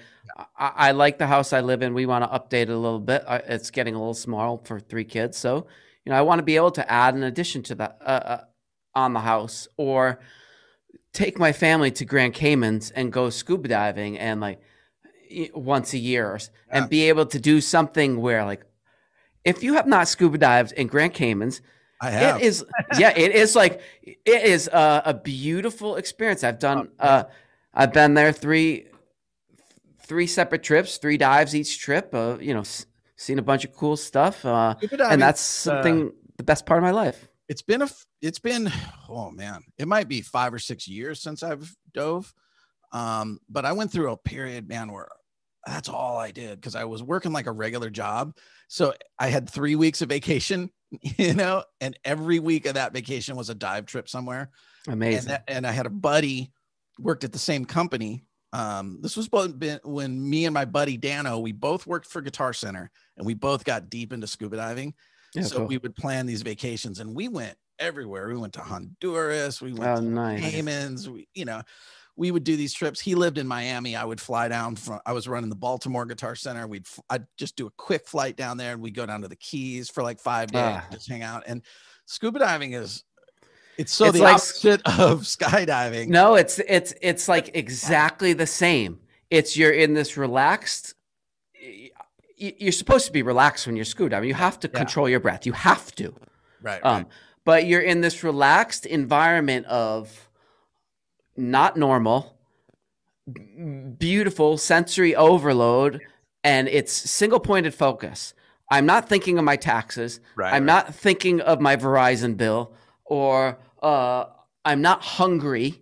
I, 0.58 0.72
I, 0.76 0.92
like 0.92 1.18
the 1.18 1.28
house 1.28 1.52
I 1.52 1.62
live 1.62 1.82
in. 1.82 1.94
We 1.94 2.06
want 2.06 2.24
to 2.24 2.40
update 2.40 2.64
it 2.64 2.70
a 2.70 2.78
little 2.78 3.00
bit. 3.00 3.24
It's 3.28 3.72
getting 3.72 3.96
a 3.96 3.98
little 3.98 4.14
small 4.14 4.62
for 4.64 4.80
three 4.80 5.06
kids, 5.06 5.38
so 5.38 5.68
you 6.06 6.12
know, 6.12 6.18
I 6.18 6.22
want 6.22 6.40
to 6.40 6.44
be 6.44 6.56
able 6.56 6.72
to 6.72 6.92
add 6.92 7.16
an 7.16 7.24
addition 7.24 7.64
to 7.64 7.76
that 7.76 7.98
uh, 8.02 8.10
uh, 8.10 8.44
on 8.94 9.14
the 9.14 9.22
house, 9.22 9.68
or 9.78 10.20
take 11.14 11.40
my 11.40 11.52
family 11.54 11.92
to 11.92 12.06
Grand 12.06 12.34
Caymans 12.34 12.92
and 12.92 13.12
go 13.12 13.30
scuba 13.30 13.68
diving 13.68 14.18
and 14.20 14.42
like 14.42 14.62
once 15.54 15.94
a 15.94 15.98
year, 15.98 16.38
yeah. 16.40 16.48
and 16.70 16.90
be 16.90 17.10
able 17.10 17.26
to 17.26 17.40
do 17.40 17.62
something 17.62 18.22
where 18.22 18.46
like, 18.46 18.64
if 19.44 19.64
you 19.64 19.74
have 19.74 19.88
not 19.88 20.08
scuba 20.08 20.38
dived 20.38 20.74
in 20.74 20.88
Grand 20.88 21.14
Caymans, 21.14 21.62
I 22.04 22.10
have. 22.10 22.42
It 22.42 22.44
is, 22.44 22.66
yeah, 23.00 23.14
it 23.16 23.32
is 23.32 23.56
like 23.56 23.80
it 24.04 24.44
is 24.44 24.68
a, 24.68 25.04
a 25.06 25.14
beautiful 25.14 25.96
experience. 25.96 26.44
I've 26.44 26.60
done, 26.60 26.90
oh, 27.00 27.08
uh, 27.08 27.24
I've 27.74 27.94
been 27.94 28.14
there 28.14 28.34
three, 28.34 28.88
three 30.02 30.28
separate 30.28 30.64
trips, 30.64 30.98
three 30.98 31.16
dives 31.16 31.56
each 31.56 31.80
trip. 31.80 32.14
Uh, 32.14 32.38
you 32.42 32.54
know, 32.54 32.64
seen 33.16 33.40
a 33.40 33.42
bunch 33.42 33.64
of 33.64 33.72
cool 33.74 33.96
stuff, 33.96 34.44
uh, 34.44 34.76
and 35.10 35.22
that's 35.22 35.40
something 35.40 36.08
uh, 36.08 36.12
the 36.38 36.44
best 36.44 36.66
part 36.66 36.78
of 36.78 36.84
my 36.84 36.92
life. 36.92 37.30
It's 37.48 37.62
been 37.62 37.82
a, 37.82 37.90
it's 38.22 38.40
been, 38.40 38.70
oh 39.08 39.32
man, 39.32 39.62
it 39.78 39.88
might 39.88 40.10
be 40.10 40.22
five 40.22 40.54
or 40.54 40.60
six 40.60 40.88
years 40.88 41.22
since 41.22 41.42
I've 41.42 41.74
dove, 41.94 42.34
um, 42.92 43.40
but 43.50 43.64
I 43.66 43.72
went 43.72 43.94
through 43.94 44.12
a 44.12 44.18
period, 44.18 44.68
man, 44.68 44.92
where 44.92 45.08
that's 45.66 45.90
all 45.90 46.18
I 46.18 46.32
did 46.32 46.60
because 46.60 46.76
I 46.76 46.84
was 46.86 47.02
working 47.02 47.32
like 47.32 47.48
a 47.48 47.52
regular 47.52 47.90
job. 47.90 48.36
So 48.68 48.94
I 49.20 49.28
had 49.28 49.50
three 49.50 49.76
weeks 49.76 50.02
of 50.02 50.10
vacation 50.10 50.70
you 51.18 51.34
know, 51.34 51.64
and 51.82 51.98
every 52.04 52.40
week 52.40 52.66
of 52.66 52.76
that 52.76 52.94
vacation 52.94 53.36
was 53.36 53.50
a 53.50 53.56
dive 53.56 53.86
trip 53.86 54.08
somewhere. 54.08 54.50
Amazing. 54.88 55.20
And, 55.20 55.28
that, 55.30 55.44
and 55.48 55.68
I 55.68 55.72
had 55.72 55.86
a 55.86 55.92
buddy 55.92 56.52
worked 57.00 57.24
at 57.24 57.32
the 57.32 57.40
same 57.40 57.66
company. 57.66 58.26
Um, 58.52 59.00
this 59.02 59.18
was 59.18 59.30
when 59.84 60.30
me 60.30 60.46
and 60.46 60.54
my 60.54 60.66
buddy 60.66 60.98
Dano, 60.98 61.40
we 61.40 61.52
both 61.52 61.88
worked 61.88 62.06
for 62.06 62.22
Guitar 62.22 62.54
Center 62.54 62.92
and 63.18 63.26
we 63.26 63.34
both 63.34 63.64
got 63.64 63.90
deep 63.90 64.14
into 64.14 64.28
scuba 64.28 64.58
diving. 64.58 64.94
Yeah, 65.34 65.44
so 65.44 65.58
cool. 65.58 65.68
we 65.68 65.78
would 65.80 65.96
plan 65.96 66.28
these 66.28 66.44
vacations 66.44 67.00
and 67.00 67.16
we 67.16 67.28
went 67.28 67.58
everywhere. 67.80 68.28
We 68.28 68.38
went 68.38 68.54
to 68.54 68.62
Honduras, 68.62 69.62
we 69.62 69.74
went 69.74 69.92
oh, 69.92 69.96
to 69.96 70.02
nice. 70.02 70.42
Caymans, 70.42 71.10
we, 71.10 71.28
you 71.34 71.46
know, 71.46 71.64
we 72.16 72.32
would 72.32 72.44
do 72.44 72.56
these 72.56 72.74
trips. 72.74 73.00
He 73.00 73.16
lived 73.16 73.38
in 73.38 73.48
Miami. 73.48 73.96
I 73.96 74.06
would 74.06 74.22
fly 74.22 74.48
down 74.48 74.76
from, 74.76 75.00
I 75.06 75.14
was 75.14 75.28
running 75.28 75.50
the 75.50 75.56
Baltimore 75.56 76.06
Guitar 76.06 76.36
Center. 76.36 76.68
We'd, 76.68 76.86
I'd 77.10 77.26
just 77.38 77.56
do 77.56 77.66
a 77.66 77.72
quick 77.72 78.08
flight 78.08 78.38
down 78.38 78.58
there 78.58 78.74
and 78.74 78.82
we'd 78.82 78.94
go 78.94 79.06
down 79.06 79.22
to 79.22 79.28
the 79.28 79.36
Keys 79.36 79.90
for 79.90 80.04
like 80.04 80.20
five 80.20 80.52
days, 80.52 80.82
just 80.92 81.10
hang 81.10 81.24
out. 81.24 81.44
And 81.48 81.64
scuba 82.06 82.40
diving 82.40 82.74
is, 82.74 83.04
it's 83.78 83.92
so 83.92 84.06
it's 84.06 84.18
the 84.18 84.24
like, 84.24 84.36
opposite 84.36 84.82
of 84.86 85.22
skydiving. 85.22 86.10
No, 86.10 86.36
it's, 86.36 86.60
it's, 86.60 86.94
it's 87.02 87.28
like 87.28 87.56
exactly 87.56 88.34
the 88.34 88.48
same. 88.48 89.00
It's 89.32 89.58
you're 89.58 89.72
in 89.72 89.96
this 89.96 90.16
relaxed, 90.16 90.94
you're 92.38 92.72
supposed 92.72 93.08
to 93.08 93.12
be 93.12 93.24
relaxed 93.24 93.66
when 93.66 93.76
you're 93.76 93.86
scuba 93.86 94.12
diving. 94.12 94.30
You 94.30 94.36
have 94.36 94.60
to 94.60 94.68
control 94.68 95.08
yeah. 95.08 95.14
your 95.14 95.20
breath. 95.20 95.48
You 95.48 95.54
have 95.54 95.94
to. 95.96 96.14
Right, 96.62 96.80
um, 96.86 96.96
right. 96.96 97.06
But 97.46 97.66
you're 97.66 97.82
in 97.82 98.02
this 98.02 98.24
relaxed 98.24 98.86
environment 98.86 99.66
of, 99.66 100.30
not 101.36 101.78
normal, 101.78 102.38
beautiful 103.98 104.58
sensory 104.58 105.16
overload, 105.16 106.02
and 106.44 106.68
it's 106.68 106.92
single 106.92 107.40
pointed 107.40 107.74
focus. 107.74 108.34
I'm 108.72 108.86
not 108.86 109.08
thinking 109.08 109.38
of 109.38 109.44
my 109.46 109.56
taxes. 109.56 110.20
Right, 110.36 110.54
I'm 110.54 110.64
right. 110.64 110.66
not 110.66 110.96
thinking 110.96 111.42
of 111.42 111.60
my 111.62 111.76
Verizon 111.76 112.38
bill, 112.38 112.74
or 113.06 113.60
uh, 113.82 114.26
I'm 114.66 114.82
not 114.82 115.02
hungry. 115.02 115.82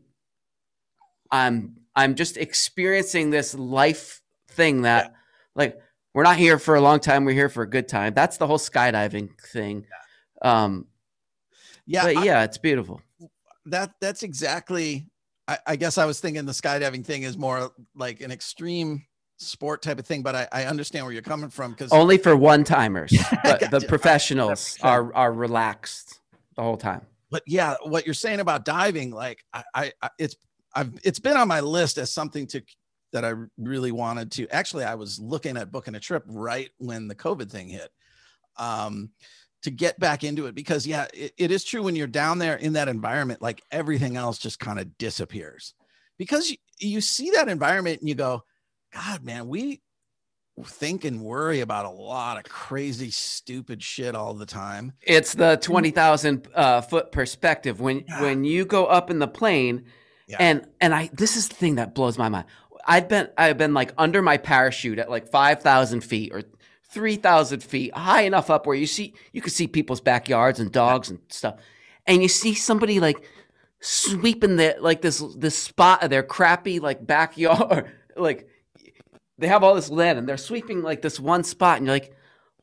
I'm 1.31 1.77
I'm 1.95 2.15
just 2.15 2.37
experiencing 2.37 3.29
this 3.29 3.53
life 3.53 4.21
thing 4.49 4.83
that, 4.83 5.05
yeah. 5.05 5.17
like, 5.55 5.81
we're 6.13 6.23
not 6.23 6.37
here 6.37 6.57
for 6.57 6.75
a 6.75 6.81
long 6.81 6.99
time. 6.99 7.25
We're 7.25 7.33
here 7.33 7.49
for 7.49 7.63
a 7.63 7.69
good 7.69 7.87
time. 7.87 8.13
That's 8.13 8.37
the 8.37 8.47
whole 8.47 8.57
skydiving 8.57 9.29
thing. 9.51 9.85
Um, 10.41 10.87
Yeah, 11.85 12.03
but 12.03 12.17
I- 12.17 12.23
yeah, 12.23 12.43
it's 12.43 12.57
beautiful. 12.57 13.01
that 13.65 13.91
that's 14.01 14.23
exactly. 14.23 15.07
I, 15.51 15.57
I 15.67 15.75
guess 15.75 15.97
I 15.97 16.05
was 16.05 16.21
thinking 16.21 16.45
the 16.45 16.53
skydiving 16.53 17.05
thing 17.05 17.23
is 17.23 17.37
more 17.37 17.71
like 17.93 18.21
an 18.21 18.31
extreme 18.31 19.05
sport 19.37 19.81
type 19.81 19.99
of 19.99 20.05
thing, 20.05 20.21
but 20.21 20.33
I, 20.33 20.47
I 20.51 20.65
understand 20.65 21.03
where 21.05 21.11
you're 21.11 21.21
coming 21.21 21.49
from 21.49 21.71
because 21.71 21.91
Only 21.91 22.17
for 22.17 22.37
one 22.37 22.63
timers. 22.63 23.11
but 23.43 23.59
the 23.59 23.67
Gotcha. 23.67 23.87
professionals 23.87 24.77
are 24.81 25.13
are 25.13 25.33
relaxed 25.33 26.21
the 26.55 26.61
whole 26.61 26.77
time. 26.77 27.05
but 27.29 27.43
yeah, 27.45 27.75
what 27.83 28.05
you're 28.05 28.13
saying 28.13 28.39
about 28.39 28.63
diving, 28.63 29.11
like 29.11 29.43
I, 29.53 29.63
I, 29.73 29.91
I 30.01 30.09
it's 30.17 30.35
I've 30.73 30.93
it's 31.03 31.19
been 31.19 31.35
on 31.35 31.49
my 31.49 31.59
list 31.59 31.97
as 31.97 32.13
something 32.13 32.47
to 32.47 32.61
that 33.11 33.25
I 33.25 33.33
really 33.57 33.91
wanted 33.91 34.31
to. 34.33 34.47
Actually, 34.49 34.85
I 34.85 34.95
was 34.95 35.19
looking 35.19 35.57
at 35.57 35.69
booking 35.69 35.95
a 35.95 35.99
trip 35.99 36.23
right 36.27 36.69
when 36.77 37.09
the 37.09 37.15
COVID 37.15 37.51
thing 37.51 37.67
hit, 37.67 37.89
um, 38.57 39.09
to 39.63 39.71
get 39.71 39.99
back 39.99 40.23
into 40.23 40.47
it 40.47 40.55
because 40.55 40.87
yeah, 40.87 41.07
it, 41.13 41.33
it 41.37 41.51
is 41.51 41.63
true 41.63 41.83
when 41.83 41.95
you're 41.95 42.07
down 42.07 42.39
there 42.39 42.55
in 42.55 42.73
that 42.73 42.87
environment, 42.87 43.41
like 43.41 43.61
everything 43.71 44.17
else 44.17 44.37
just 44.37 44.59
kind 44.59 44.79
of 44.79 44.97
disappears 44.97 45.73
because 46.17 46.49
you, 46.49 46.57
you 46.79 47.01
see 47.01 47.31
that 47.31 47.47
environment 47.47 47.99
and 47.99 48.09
you 48.09 48.15
go, 48.15 48.43
God, 48.93 49.23
man, 49.23 49.47
we 49.47 49.81
think 50.65 51.05
and 51.05 51.21
worry 51.21 51.61
about 51.61 51.85
a 51.85 51.89
lot 51.89 52.37
of 52.37 52.43
crazy, 52.43 53.09
stupid 53.09 53.81
shit 53.81 54.15
all 54.15 54.33
the 54.33 54.45
time. 54.45 54.93
It's 55.01 55.33
the 55.33 55.57
twenty 55.61 55.91
thousand 55.91 56.47
uh, 56.53 56.81
foot 56.81 57.11
perspective 57.11 57.79
when 57.79 58.03
Yeah. 58.07 58.21
when 58.21 58.43
you 58.43 58.65
go 58.65 58.85
up 58.85 59.09
in 59.09 59.19
the 59.19 59.27
plane, 59.27 59.85
Yeah. 60.27 60.37
and 60.39 60.67
and 60.81 60.93
I 60.93 61.09
this 61.13 61.37
is 61.37 61.47
the 61.47 61.55
thing 61.55 61.75
that 61.75 61.95
blows 61.95 62.17
my 62.17 62.29
mind. 62.29 62.45
I've 62.85 63.07
been 63.07 63.29
I've 63.37 63.57
been 63.57 63.73
like 63.73 63.93
under 63.97 64.21
my 64.21 64.37
parachute 64.37 64.99
at 64.99 65.09
like 65.09 65.29
five 65.31 65.61
thousand 65.61 66.01
feet 66.01 66.33
or 66.33 66.43
three 66.91 67.15
thousand 67.15 67.61
feet, 67.63 67.93
high 67.95 68.21
enough 68.23 68.49
up 68.49 68.65
where 68.67 68.75
you 68.75 68.85
see 68.87 69.13
you 69.33 69.41
can 69.41 69.51
see 69.51 69.67
people's 69.67 70.01
backyards 70.01 70.59
and 70.59 70.71
dogs 70.71 71.09
and 71.09 71.19
stuff, 71.29 71.55
and 72.07 72.21
you 72.21 72.27
see 72.27 72.53
somebody 72.53 72.99
like 72.99 73.23
sweeping 73.79 74.57
the 74.57 74.75
like 74.79 75.01
this 75.01 75.23
this 75.37 75.57
spot 75.57 76.03
of 76.03 76.09
their 76.09 76.23
crappy 76.23 76.79
like 76.79 77.05
backyard, 77.05 77.91
like 78.15 78.47
they 79.37 79.47
have 79.47 79.63
all 79.63 79.75
this 79.75 79.89
land 79.89 80.19
and 80.19 80.27
they're 80.29 80.37
sweeping 80.37 80.81
like 80.83 81.01
this 81.01 81.19
one 81.19 81.43
spot, 81.43 81.77
and 81.77 81.87
you're 81.87 81.95
like, 81.95 82.13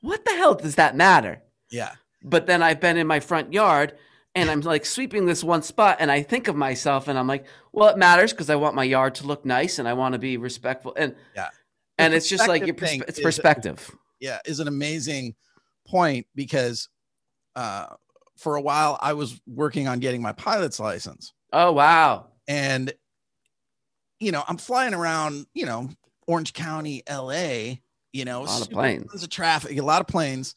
what 0.01 0.25
the 0.25 0.33
hell 0.33 0.55
does 0.55 0.77
that 0.77 0.97
matter? 0.97 1.43
Yeah. 1.71 1.93
but 2.23 2.47
then 2.47 2.63
I've 2.63 2.81
been 2.81 2.97
in 2.97 3.07
my 3.07 3.21
front 3.21 3.53
yard 3.53 3.95
and 4.35 4.51
I'm 4.51 4.61
like 4.63 4.87
sweeping 4.87 5.27
this 5.27 5.45
one 5.45 5.63
spot 5.63 5.99
and 6.01 6.11
I 6.11 6.23
think 6.23 6.49
of 6.49 6.57
myself 6.57 7.09
and 7.09 7.19
I'm 7.19 7.27
like, 7.27 7.45
well, 7.73 7.89
it 7.91 7.99
matters 7.99 8.33
because 8.33 8.49
I 8.49 8.55
want 8.57 8.75
my 8.75 8.85
yard 8.85 9.17
to 9.17 9.27
look 9.27 9.45
nice 9.45 9.79
and 9.79 9.87
I 9.87 9.93
want 9.93 10.15
to 10.15 10.19
be 10.19 10.37
respectful 10.39 10.95
and 10.97 11.15
Yeah. 11.37 11.49
and 11.99 12.15
it's 12.15 12.27
just 12.29 12.49
like 12.49 12.65
your 12.65 12.75
perspective 12.75 13.07
perspe- 13.07 13.09
it's 13.11 13.21
perspective. 13.21 13.91
Yeah 14.21 14.39
is 14.45 14.61
an 14.61 14.69
amazing 14.69 15.35
point 15.87 16.27
because 16.35 16.89
uh 17.57 17.87
for 18.37 18.57
a 18.57 18.61
while 18.61 18.99
I 19.01 19.15
was 19.15 19.41
working 19.47 19.89
on 19.89 19.99
getting 20.01 20.23
my 20.23 20.33
pilot's 20.33 20.79
license 20.81 21.33
Oh 21.53 21.73
wow, 21.73 22.27
and 22.47 22.93
you 24.21 24.33
know 24.33 24.45
I'm 24.47 24.57
flying 24.59 24.95
around 24.95 25.47
you 25.55 25.67
know 25.67 25.89
Orange 26.27 26.53
County 26.53 27.03
LA 27.09 27.77
you 28.13 28.25
know 28.25 28.43
A 28.43 28.45
lot 28.45 28.63
of 28.63 28.71
planes. 28.71 29.07
tons 29.11 29.23
of 29.23 29.31
traffic 29.31 29.77
a 29.79 29.83
lot 29.83 30.01
of 30.01 30.07
planes 30.07 30.55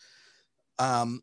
um 0.80 1.22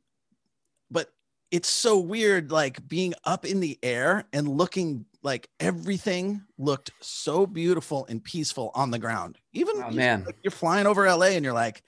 but 0.91 1.11
it's 1.51 1.69
so 1.69 1.99
weird 1.99 2.51
like 2.51 2.87
being 2.89 3.15
up 3.25 3.45
in 3.47 3.61
the 3.61 3.79
air 3.83 4.25
and 4.33 4.49
looking 4.49 5.05
like 5.23 5.49
everything 5.61 6.43
looked 6.59 6.91
so 7.01 7.47
beautiful 7.47 8.07
and 8.09 8.23
peaceful 8.23 8.71
on 8.75 8.91
the 8.91 8.99
ground 8.99 9.39
even 9.53 9.83
Oh, 9.83 9.91
man. 9.91 10.25
like, 10.25 10.37
you're 10.43 10.51
flying 10.51 10.87
over 10.87 11.07
LA 11.07 11.27
and 11.37 11.45
you're 11.45 11.55
like 11.55 11.83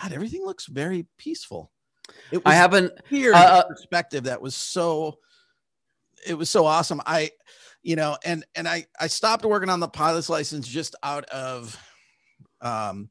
god 0.00 0.12
everything 0.12 0.44
looks 0.44 0.66
very 0.66 1.06
peaceful 1.18 1.70
it 2.30 2.38
was 2.44 2.52
I 2.52 2.54
haven't. 2.54 2.92
weird 3.10 3.34
uh, 3.34 3.38
uh, 3.38 3.64
perspective 3.68 4.24
that 4.24 4.40
was 4.42 4.54
so 4.54 5.18
it 6.26 6.34
was 6.34 6.48
so 6.50 6.66
awesome 6.66 7.00
i 7.06 7.30
you 7.82 7.96
know 7.96 8.16
and 8.24 8.44
and 8.54 8.68
i 8.68 8.86
i 9.00 9.06
stopped 9.06 9.44
working 9.44 9.68
on 9.68 9.80
the 9.80 9.88
pilot's 9.88 10.28
license 10.28 10.66
just 10.68 10.94
out 11.02 11.24
of 11.26 11.76
um 12.60 13.08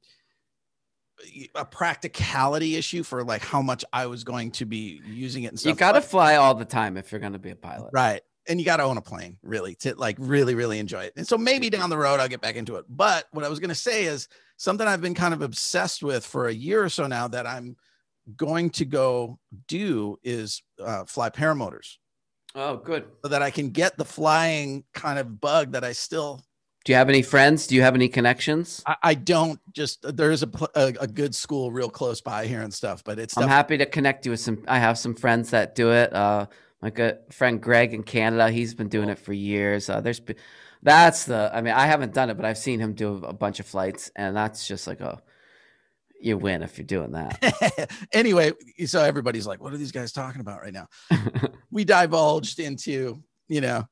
a 1.56 1.64
practicality 1.66 2.76
issue 2.76 3.04
for 3.04 3.24
like 3.24 3.44
how 3.44 3.62
much 3.62 3.86
i 3.94 4.06
was 4.08 4.24
going 4.24 4.50
to 4.52 4.66
be 4.66 5.00
using 5.06 5.44
it 5.44 5.48
and 5.48 5.60
stuff 5.60 5.70
You 5.72 5.76
got 5.76 5.92
to 5.92 6.02
fly 6.02 6.36
all 6.36 6.56
the 6.56 6.66
time 6.66 6.98
if 6.98 7.12
you're 7.12 7.22
going 7.22 7.34
to 7.34 7.40
be 7.40 7.52
a 7.52 7.56
pilot. 7.56 7.92
right 7.94 8.22
and 8.48 8.60
you 8.60 8.66
got 8.66 8.78
to 8.78 8.84
own 8.84 8.98
a 8.98 9.02
plane 9.02 9.38
really 9.44 9.76
to 9.76 9.94
like 9.96 10.16
really 10.20 10.56
really 10.56 10.80
enjoy 10.80 11.04
it 11.04 11.14
and 11.16 11.28
so 11.28 11.38
maybe 11.38 11.70
down 11.70 11.89
the 11.89 11.98
road 11.98 12.20
i'll 12.20 12.28
get 12.28 12.42
back 12.42 12.56
into 12.56 12.76
it 12.76 12.86
but 12.89 13.26
what 13.32 13.46
i 13.46 13.50
was 13.50 13.60
going 13.60 13.70
to 13.70 13.76
say 13.76 14.06
is 14.06 14.28
something 14.58 14.88
i've 14.88 15.02
been 15.02 15.14
kind 15.16 15.34
of 15.34 15.42
obsessed 15.42 16.02
with 16.04 16.26
for 16.26 16.48
a 16.48 16.54
year 16.54 16.84
or 16.84 16.89
so 16.89 17.08
now 17.08 17.28
that 17.28 17.46
i'm 17.46 17.76
going 18.38 18.70
to 18.70 18.86
go 18.86 19.38
do 19.68 20.18
is 20.24 20.62
uh, 20.84 21.04
fly 21.06 21.30
paramotors 21.30 21.98
Oh, 22.54 22.78
good. 22.78 23.06
so 23.24 23.30
that 23.30 23.42
i 23.42 23.50
can 23.52 23.70
get 23.70 23.98
the 23.98 24.06
flying 24.06 24.84
kind 24.94 25.18
of 25.20 25.39
bug 25.39 25.72
that 25.74 25.84
i 25.84 25.94
still 25.94 26.44
Do 26.84 26.92
you 26.92 26.98
have 26.98 27.10
any 27.10 27.22
friends? 27.22 27.68
Do 27.68 27.76
you 27.76 27.82
have 27.84 27.96
any 27.96 28.10
connections? 28.10 28.82
i, 28.88 28.96
I 29.04 29.14
don't 29.14 29.60
just 29.74 30.02
there 30.18 30.32
is 30.32 30.44
a, 30.44 30.50
a 30.76 30.94
a 31.02 31.08
good 31.08 31.34
school 31.36 31.72
real 31.72 31.89
close 31.89 32.22
by 32.22 32.48
here 32.48 32.62
and 32.62 32.74
stuff 32.74 33.04
but 33.04 33.20
it's 33.20 33.38
I'm 33.38 33.48
happy 33.48 33.78
to 33.78 33.86
connect 33.86 34.26
you 34.26 34.32
with 34.32 34.39
some. 34.42 34.64
I 34.68 34.80
have 34.80 34.98
some 34.98 35.16
friends 35.16 35.52
that 35.52 35.76
do 35.76 35.92
it. 35.92 36.12
Uh, 36.14 36.48
my 36.82 36.90
good 36.90 37.20
friend 37.30 37.62
Greg 37.62 37.94
in 37.94 38.04
Canada, 38.04 38.50
he's 38.50 38.74
been 38.74 38.90
doing 38.90 39.10
it 39.10 39.20
for 39.20 39.34
years. 39.34 39.90
Uh, 39.90 40.02
there's, 40.02 40.22
that's 40.82 41.26
the. 41.26 41.52
I 41.54 41.62
mean, 41.62 41.74
I 41.74 41.86
haven't 41.86 42.14
done 42.14 42.30
it, 42.30 42.38
but 42.38 42.46
I've 42.46 42.58
seen 42.58 42.80
him 42.80 42.94
do 42.94 43.24
a 43.24 43.34
bunch 43.34 43.60
of 43.60 43.68
flights, 43.68 44.12
and 44.16 44.36
that's 44.36 44.68
just 44.68 44.88
like 44.88 45.00
a, 45.00 45.22
you 46.20 46.38
win 46.38 46.64
if 46.64 46.78
you're 46.78 46.86
doing 46.86 47.12
that. 47.12 47.92
anyway, 48.14 48.52
so 48.86 49.02
everybody's 49.02 49.46
like, 49.46 49.62
what 49.62 49.74
are 49.74 49.78
these 49.78 49.92
guys 49.92 50.12
talking 50.12 50.42
about 50.42 50.62
right 50.62 50.74
now? 50.74 50.88
we 51.72 51.84
divulged 51.84 52.60
into, 52.60 53.22
you 53.48 53.62
know, 53.62 53.86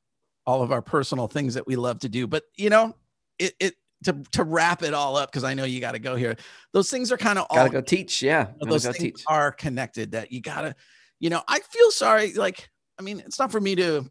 all 0.46 0.62
of 0.62 0.72
our 0.72 0.82
personal 0.82 1.28
things 1.28 1.54
that 1.54 1.66
we 1.66 1.76
love 1.76 2.00
to 2.00 2.08
do. 2.08 2.26
But, 2.26 2.44
you 2.56 2.70
know, 2.70 2.94
it, 3.38 3.54
it 3.60 3.74
to, 4.04 4.22
to 4.32 4.44
wrap 4.44 4.82
it 4.82 4.94
all 4.94 5.16
up, 5.16 5.30
because 5.30 5.44
I 5.44 5.54
know 5.54 5.64
you 5.64 5.80
got 5.80 5.92
to 5.92 5.98
go 5.98 6.16
here. 6.16 6.36
Those 6.72 6.90
things 6.90 7.12
are 7.12 7.18
kind 7.18 7.38
of 7.38 7.46
all 7.50 7.56
Gotta 7.56 7.70
go 7.70 7.80
teach. 7.80 8.22
Yeah, 8.22 8.48
those 8.60 8.84
things 8.84 8.98
teach. 8.98 9.24
are 9.26 9.52
connected 9.52 10.12
that 10.12 10.32
you 10.32 10.40
gotta, 10.40 10.74
you 11.18 11.30
know, 11.30 11.42
I 11.46 11.60
feel 11.60 11.90
sorry. 11.90 12.32
Like, 12.32 12.70
I 13.00 13.02
mean, 13.02 13.20
it's 13.20 13.38
not 13.38 13.50
for 13.50 13.62
me 13.62 13.74
to 13.76 14.04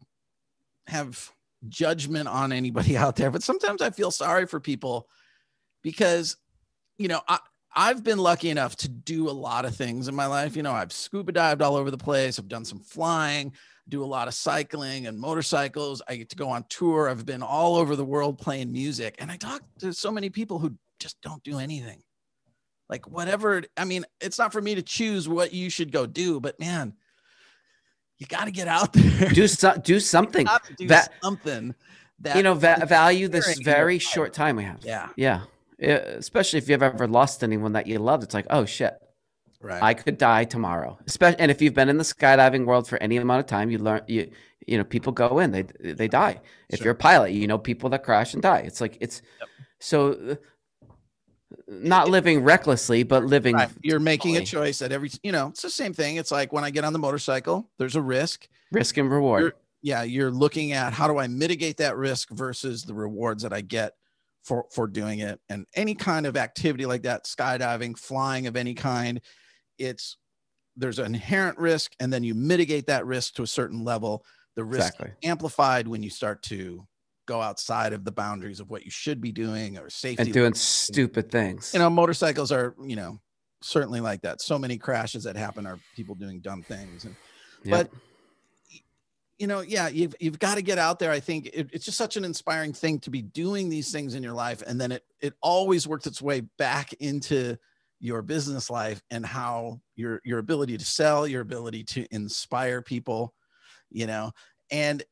have 0.88 1.30
judgment 1.68 2.26
on 2.26 2.52
anybody 2.52 2.96
out 2.96 3.14
there, 3.14 3.30
but 3.30 3.44
sometimes 3.44 3.82
I 3.82 3.90
feel 3.90 4.10
sorry 4.10 4.46
for 4.46 4.58
people 4.58 5.06
because, 5.80 6.36
you 6.98 7.06
know, 7.06 7.20
I, 7.28 7.38
I've 7.72 8.02
been 8.02 8.18
lucky 8.18 8.50
enough 8.50 8.74
to 8.78 8.88
do 8.88 9.30
a 9.30 9.30
lot 9.30 9.64
of 9.64 9.76
things 9.76 10.08
in 10.08 10.16
my 10.16 10.26
life. 10.26 10.56
You 10.56 10.64
know, 10.64 10.72
I've 10.72 10.90
scuba 10.90 11.30
dived 11.30 11.62
all 11.62 11.76
over 11.76 11.92
the 11.92 11.96
place. 11.96 12.36
I've 12.36 12.48
done 12.48 12.64
some 12.64 12.80
flying, 12.80 13.52
do 13.88 14.02
a 14.02 14.06
lot 14.06 14.26
of 14.26 14.34
cycling 14.34 15.06
and 15.06 15.20
motorcycles. 15.20 16.02
I 16.08 16.16
get 16.16 16.30
to 16.30 16.36
go 16.36 16.48
on 16.48 16.64
tour. 16.68 17.08
I've 17.08 17.24
been 17.24 17.44
all 17.44 17.76
over 17.76 17.94
the 17.94 18.04
world 18.04 18.38
playing 18.38 18.72
music. 18.72 19.14
And 19.20 19.30
I 19.30 19.36
talk 19.36 19.62
to 19.78 19.92
so 19.92 20.10
many 20.10 20.30
people 20.30 20.58
who 20.58 20.74
just 20.98 21.20
don't 21.20 21.44
do 21.44 21.60
anything. 21.60 22.02
Like 22.88 23.08
whatever, 23.08 23.62
I 23.76 23.84
mean, 23.84 24.04
it's 24.20 24.40
not 24.40 24.52
for 24.52 24.60
me 24.60 24.74
to 24.74 24.82
choose 24.82 25.28
what 25.28 25.52
you 25.52 25.70
should 25.70 25.92
go 25.92 26.06
do, 26.06 26.40
but 26.40 26.58
man, 26.58 26.94
you 28.20 28.26
got 28.26 28.44
to 28.44 28.50
get 28.52 28.68
out 28.68 28.92
there. 28.92 29.30
Do 29.30 29.48
so, 29.48 29.76
do 29.76 29.98
something. 29.98 30.46
do 30.76 30.86
Va- 30.86 31.08
something 31.22 31.74
that 32.20 32.36
you 32.36 32.42
know, 32.44 32.54
va- 32.54 32.84
value 32.86 33.26
this 33.28 33.58
very 33.58 33.98
short 33.98 34.32
time 34.32 34.56
we 34.56 34.64
have. 34.64 34.84
Yeah. 34.84 35.08
yeah. 35.16 35.40
Yeah, 35.78 35.94
Especially 35.96 36.58
if 36.58 36.68
you've 36.68 36.82
ever 36.82 37.08
lost 37.08 37.42
anyone 37.42 37.72
that 37.72 37.86
you 37.86 37.98
loved, 37.98 38.22
it's 38.22 38.34
like, 38.34 38.44
oh 38.50 38.66
shit, 38.66 38.94
right. 39.62 39.82
I 39.82 39.94
could 39.94 40.18
die 40.18 40.44
tomorrow. 40.44 40.98
Especially, 41.06 41.40
and 41.40 41.50
if 41.50 41.62
you've 41.62 41.72
been 41.72 41.88
in 41.88 41.96
the 41.96 42.04
skydiving 42.04 42.66
world 42.66 42.86
for 42.86 42.98
any 43.02 43.16
amount 43.16 43.40
of 43.40 43.46
time, 43.46 43.70
you 43.70 43.78
learn 43.78 44.02
you 44.06 44.30
you 44.66 44.76
know 44.76 44.84
people 44.84 45.10
go 45.12 45.38
in, 45.38 45.52
they 45.52 45.62
they 45.80 46.06
die. 46.06 46.42
If 46.68 46.80
Sure. 46.80 46.84
you're 46.84 46.92
a 46.92 46.96
pilot, 46.96 47.32
you 47.32 47.46
know 47.46 47.56
people 47.56 47.88
that 47.90 48.02
crash 48.04 48.34
and 48.34 48.42
die. 48.42 48.58
It's 48.58 48.82
like 48.82 48.98
it's 49.00 49.22
so 49.78 50.12
uh, 50.12 50.34
not 51.66 52.08
living 52.08 52.42
recklessly, 52.42 53.02
but 53.02 53.24
living. 53.24 53.54
Right. 53.54 53.70
You're 53.82 54.00
making 54.00 54.36
a 54.36 54.44
choice 54.44 54.82
at 54.82 54.92
every, 54.92 55.10
you 55.22 55.32
know, 55.32 55.48
it's 55.48 55.62
the 55.62 55.70
same 55.70 55.92
thing. 55.92 56.16
It's 56.16 56.30
like 56.30 56.52
when 56.52 56.64
I 56.64 56.70
get 56.70 56.84
on 56.84 56.92
the 56.92 56.98
motorcycle, 56.98 57.70
there's 57.78 57.96
a 57.96 58.02
risk. 58.02 58.48
risk 58.72 58.96
and 58.96 59.10
reward. 59.10 59.40
You're- 59.42 59.52
Yeah. 59.82 60.02
You're 60.02 60.30
looking 60.30 60.72
at 60.72 60.92
how 60.92 61.08
do 61.08 61.18
I 61.18 61.26
mitigate 61.26 61.78
that 61.78 61.96
risk 61.96 62.30
versus 62.30 62.84
the 62.84 62.94
rewards 62.94 63.42
that 63.42 63.52
I 63.52 63.60
get 63.62 63.94
for, 64.42 64.66
for 64.70 64.86
doing 64.86 65.20
it. 65.20 65.40
And 65.48 65.66
any 65.74 65.94
kind 65.94 66.26
of 66.26 66.36
activity 66.36 66.86
like 66.86 67.02
that, 67.02 67.24
skydiving, 67.24 67.98
flying 67.98 68.46
of 68.46 68.56
any 68.56 68.74
kind, 68.74 69.20
it's, 69.78 70.16
there's 70.76 70.98
an 70.98 71.06
inherent 71.06 71.58
risk 71.58 71.92
and 72.00 72.12
then 72.12 72.22
you 72.24 72.34
mitigate 72.34 72.86
that 72.86 73.06
risk 73.06 73.34
to 73.34 73.42
a 73.42 73.46
certain 73.46 73.84
level. 73.84 74.24
The 74.56 74.64
risk 74.64 74.94
Exactly. 74.94 75.10
amplified 75.28 75.88
when 75.88 76.02
you 76.02 76.10
start 76.10 76.42
to 76.44 76.86
go 77.30 77.40
outside 77.40 77.92
of 77.92 78.04
the 78.04 78.10
boundaries 78.10 78.58
of 78.58 78.70
what 78.70 78.84
you 78.84 78.90
should 78.90 79.20
be 79.20 79.30
doing 79.30 79.78
or 79.78 79.88
safety. 79.88 80.24
and 80.24 80.32
doing 80.32 80.54
stupid 80.54 81.30
things. 81.30 81.72
you 81.72 81.78
know, 81.78 81.88
motorcycles 81.88 82.50
are, 82.50 82.74
you 82.84 82.96
know, 82.96 83.20
certainly 83.62 84.00
like 84.00 84.22
that. 84.22 84.40
So 84.40 84.58
many 84.58 84.76
crashes 84.78 85.22
that 85.24 85.36
happen 85.36 85.64
are 85.64 85.78
people 85.94 86.16
doing 86.16 86.40
dumb 86.40 86.64
things. 86.64 87.04
And, 87.04 87.16
Yep. 87.62 87.70
but 87.70 88.00
you 89.38 89.46
know, 89.46 89.60
yeah, 89.60 89.88
you've, 89.88 90.14
you've 90.18 90.38
got 90.38 90.56
to 90.56 90.62
get 90.62 90.78
out 90.78 90.98
there. 90.98 91.10
I 91.10 91.20
think 91.20 91.46
it, 91.52 91.70
it's 91.72 91.84
just 91.84 91.96
such 91.96 92.16
an 92.16 92.24
inspiring 92.24 92.72
thing 92.72 92.98
to 93.00 93.10
be 93.10 93.22
doing 93.22 93.68
these 93.68 93.92
things 93.92 94.14
in 94.14 94.22
your 94.22 94.32
life. 94.32 94.62
And 94.66 94.80
then 94.80 94.92
it, 94.92 95.04
it 95.20 95.34
always 95.42 95.86
works 95.86 96.06
its 96.06 96.20
way 96.20 96.40
back 96.58 96.92
into 96.94 97.56
your 98.00 98.22
business 98.22 98.70
life 98.70 99.00
and 99.10 99.24
how 99.24 99.80
your 99.94 100.20
your 100.24 100.38
ability 100.38 100.78
to 100.78 100.84
sell, 100.84 101.26
your 101.26 101.42
ability 101.42 101.84
to 101.84 102.06
inspire 102.10 102.82
people, 102.82 103.34
you 103.90 104.06
know. 104.06 104.32
And 104.70 105.02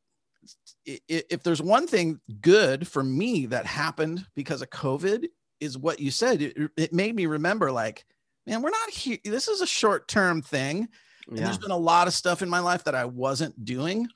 if 0.86 1.42
there's 1.42 1.62
one 1.62 1.86
thing 1.86 2.20
good 2.40 2.86
for 2.86 3.02
me 3.02 3.46
that 3.46 3.66
happened 3.66 4.26
because 4.34 4.62
of 4.62 4.70
COVID 4.70 5.26
is 5.60 5.76
what 5.76 6.00
you 6.00 6.10
said. 6.10 6.42
It, 6.42 6.70
it 6.76 6.92
made 6.92 7.14
me 7.14 7.26
remember 7.26 7.70
like, 7.72 8.04
man, 8.46 8.62
we're 8.62 8.70
not 8.70 8.90
here. 8.90 9.18
This 9.24 9.48
is 9.48 9.60
a 9.60 9.66
short 9.66 10.08
term 10.08 10.42
thing. 10.42 10.88
And 11.28 11.38
yeah. 11.38 11.44
there's 11.44 11.58
been 11.58 11.70
a 11.70 11.76
lot 11.76 12.06
of 12.06 12.14
stuff 12.14 12.42
in 12.42 12.48
my 12.48 12.60
life 12.60 12.84
that 12.84 12.94
I 12.94 13.04
wasn't 13.04 13.64
doing 13.64 14.08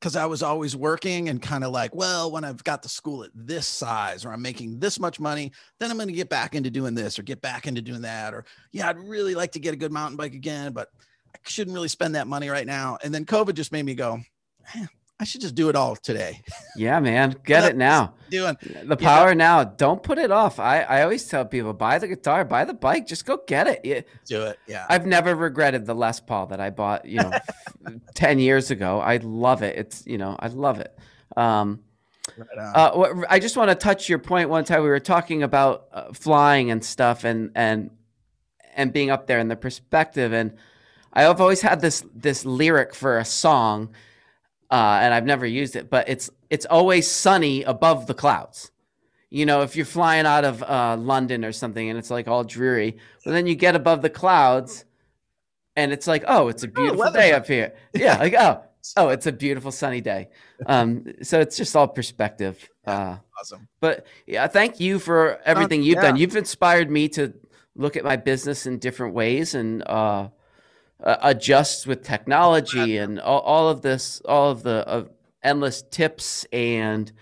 because 0.00 0.16
I 0.16 0.26
was 0.26 0.42
always 0.42 0.76
working 0.76 1.28
and 1.28 1.40
kind 1.40 1.64
of 1.64 1.72
like, 1.72 1.94
well, 1.94 2.30
when 2.30 2.44
I've 2.44 2.62
got 2.64 2.82
the 2.82 2.88
school 2.88 3.24
at 3.24 3.30
this 3.34 3.66
size 3.66 4.24
or 4.24 4.32
I'm 4.32 4.42
making 4.42 4.78
this 4.78 5.00
much 5.00 5.18
money, 5.18 5.52
then 5.80 5.90
I'm 5.90 5.96
going 5.96 6.08
to 6.08 6.14
get 6.14 6.28
back 6.28 6.54
into 6.54 6.70
doing 6.70 6.94
this 6.94 7.18
or 7.18 7.22
get 7.22 7.40
back 7.40 7.66
into 7.66 7.82
doing 7.82 8.02
that. 8.02 8.34
Or, 8.34 8.44
yeah, 8.72 8.88
I'd 8.88 8.98
really 8.98 9.34
like 9.34 9.52
to 9.52 9.60
get 9.60 9.74
a 9.74 9.78
good 9.78 9.92
mountain 9.92 10.16
bike 10.16 10.34
again, 10.34 10.72
but 10.72 10.88
I 11.34 11.38
shouldn't 11.44 11.74
really 11.74 11.88
spend 11.88 12.14
that 12.14 12.26
money 12.26 12.48
right 12.48 12.66
now. 12.66 12.98
And 13.02 13.14
then 13.14 13.24
COVID 13.24 13.54
just 13.54 13.72
made 13.72 13.84
me 13.84 13.94
go, 13.94 14.20
man, 14.74 14.88
I 15.20 15.24
should 15.24 15.42
just 15.42 15.54
do 15.54 15.68
it 15.68 15.76
all 15.76 15.96
today. 15.96 16.42
Yeah, 16.76 16.98
man. 16.98 17.36
Get 17.44 17.62
it 17.62 17.76
now. 17.76 18.14
Doing 18.30 18.56
the 18.82 18.96
power 18.96 19.28
yeah. 19.28 19.34
now. 19.34 19.62
Don't 19.62 20.02
put 20.02 20.18
it 20.18 20.32
off. 20.32 20.58
I, 20.58 20.80
I 20.80 21.02
always 21.04 21.24
tell 21.28 21.44
people 21.44 21.72
buy 21.72 22.00
the 22.00 22.08
guitar, 22.08 22.44
buy 22.44 22.64
the 22.64 22.74
bike, 22.74 23.06
just 23.06 23.24
go 23.24 23.38
get 23.46 23.68
it. 23.68 23.82
Yeah. 23.84 24.00
Do 24.26 24.42
it. 24.42 24.58
Yeah. 24.66 24.84
I've 24.88 25.06
never 25.06 25.36
regretted 25.36 25.86
the 25.86 25.94
Les 25.94 26.18
Paul 26.18 26.46
that 26.46 26.58
I 26.58 26.70
bought, 26.70 27.04
you 27.04 27.20
know, 27.20 27.30
10 28.16 28.40
years 28.40 28.72
ago. 28.72 28.98
I 28.98 29.18
love 29.18 29.62
it. 29.62 29.78
It's, 29.78 30.04
you 30.04 30.18
know, 30.18 30.34
I 30.36 30.48
love 30.48 30.80
it. 30.80 30.98
Um, 31.36 31.84
right 32.36 32.74
uh, 32.74 33.24
I 33.30 33.38
just 33.38 33.56
want 33.56 33.70
to 33.70 33.76
touch 33.76 34.08
your. 34.08 34.18
One 34.18 34.64
time 34.64 34.82
we 34.82 34.88
were 34.88 34.98
talking 34.98 35.44
about 35.44 35.86
uh, 35.92 36.12
flying 36.12 36.72
and 36.72 36.84
stuff 36.84 37.22
and, 37.22 37.52
and, 37.54 37.90
and 38.74 38.92
being 38.92 39.10
up 39.10 39.28
there 39.28 39.38
and 39.38 39.48
the 39.48 39.54
perspective. 39.54 40.32
And 40.32 40.54
I've 41.12 41.40
always 41.40 41.60
had 41.60 41.80
this, 41.80 42.04
this 42.12 42.44
lyric 42.44 42.96
for 42.96 43.18
a 43.18 43.24
song 43.24 43.94
uh, 44.74 44.98
and 45.00 45.14
I've 45.14 45.24
never 45.24 45.46
used 45.46 45.76
it, 45.76 45.88
but 45.88 46.08
it's 46.08 46.28
it's 46.50 46.66
always 46.66 47.08
sunny 47.08 47.62
above 47.62 48.08
the 48.08 48.14
clouds. 48.14 48.72
You 49.30 49.46
know, 49.46 49.62
if 49.62 49.76
you're 49.76 49.86
flying 49.86 50.26
out 50.26 50.44
of 50.44 50.64
uh, 50.64 50.96
London 50.98 51.44
or 51.44 51.52
something 51.52 51.88
and 51.88 51.96
it's 51.96 52.10
like 52.10 52.26
all 52.26 52.42
dreary, 52.42 52.98
but 53.24 53.30
then 53.30 53.46
you 53.46 53.54
get 53.54 53.76
above 53.76 54.02
the 54.02 54.10
clouds, 54.10 54.84
and 55.76 55.92
it's 55.92 56.08
like, 56.08 56.24
oh, 56.26 56.48
it's 56.48 56.64
a 56.64 56.66
oh, 56.66 56.70
beautiful 56.70 57.04
oh, 57.06 57.12
day 57.12 57.32
up 57.32 57.46
here. 57.46 57.74
Yeah, 57.94 58.18
like 58.18 58.34
oh, 58.36 58.64
oh, 58.96 59.10
it's 59.10 59.28
a 59.28 59.32
beautiful 59.32 59.70
sunny 59.70 60.00
day. 60.00 60.30
Um, 60.66 61.04
so 61.22 61.38
it's 61.38 61.56
just 61.56 61.76
all 61.76 61.86
perspective. 61.86 62.68
Uh, 62.84 63.18
awesome. 63.38 63.68
But 63.78 64.08
yeah, 64.26 64.48
thank 64.48 64.80
you 64.80 64.98
for 64.98 65.38
everything 65.44 65.84
you've 65.84 66.02
yeah. 66.02 66.02
done. 66.02 66.16
You've 66.16 66.34
inspired 66.34 66.90
me 66.90 67.08
to 67.10 67.32
look 67.76 67.96
at 67.96 68.02
my 68.02 68.16
business 68.16 68.66
in 68.66 68.80
different 68.80 69.14
ways 69.14 69.54
and 69.54 69.86
uh, 69.86 70.30
uh, 71.04 71.16
adjusts 71.22 71.86
with 71.86 72.02
technology 72.02 72.98
and 72.98 73.20
all, 73.20 73.40
all, 73.40 73.68
of 73.68 73.82
this, 73.82 74.20
all 74.24 74.50
of 74.50 74.62
the 74.62 74.86
uh, 74.88 75.04
endless 75.42 75.82
tips 75.82 76.46
and 76.52 77.12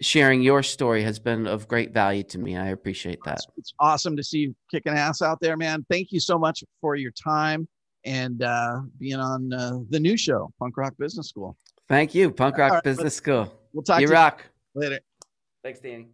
sharing 0.00 0.42
your 0.42 0.62
story 0.62 1.02
has 1.02 1.18
been 1.18 1.46
of 1.46 1.68
great 1.68 1.92
value 1.92 2.22
to 2.22 2.38
me. 2.38 2.56
I 2.56 2.68
appreciate 2.68 3.18
that. 3.24 3.38
It's 3.56 3.74
awesome 3.78 4.16
to 4.16 4.24
see 4.24 4.38
you 4.38 4.56
kicking 4.70 4.92
ass 4.94 5.22
out 5.22 5.38
there, 5.40 5.56
man. 5.56 5.84
Thank 5.90 6.12
you 6.12 6.20
so 6.20 6.38
much 6.38 6.64
for 6.80 6.96
your 6.96 7.12
time 7.12 7.68
and 8.04 8.42
uh, 8.42 8.80
being 8.98 9.16
on 9.16 9.52
uh, 9.52 9.78
the 9.90 10.00
new 10.00 10.16
show, 10.16 10.52
Punk 10.58 10.76
Rock 10.76 10.94
Business 10.98 11.28
School. 11.28 11.56
Thank 11.88 12.14
you, 12.14 12.30
Punk 12.30 12.56
Rock 12.58 12.72
right, 12.72 12.82
Business 12.82 13.14
School. 13.14 13.52
We'll 13.72 13.82
talk. 13.82 14.00
You 14.00 14.08
rock. 14.08 14.44
You 14.74 14.80
later. 14.80 15.00
Thanks, 15.62 15.80
Danny. 15.80 16.06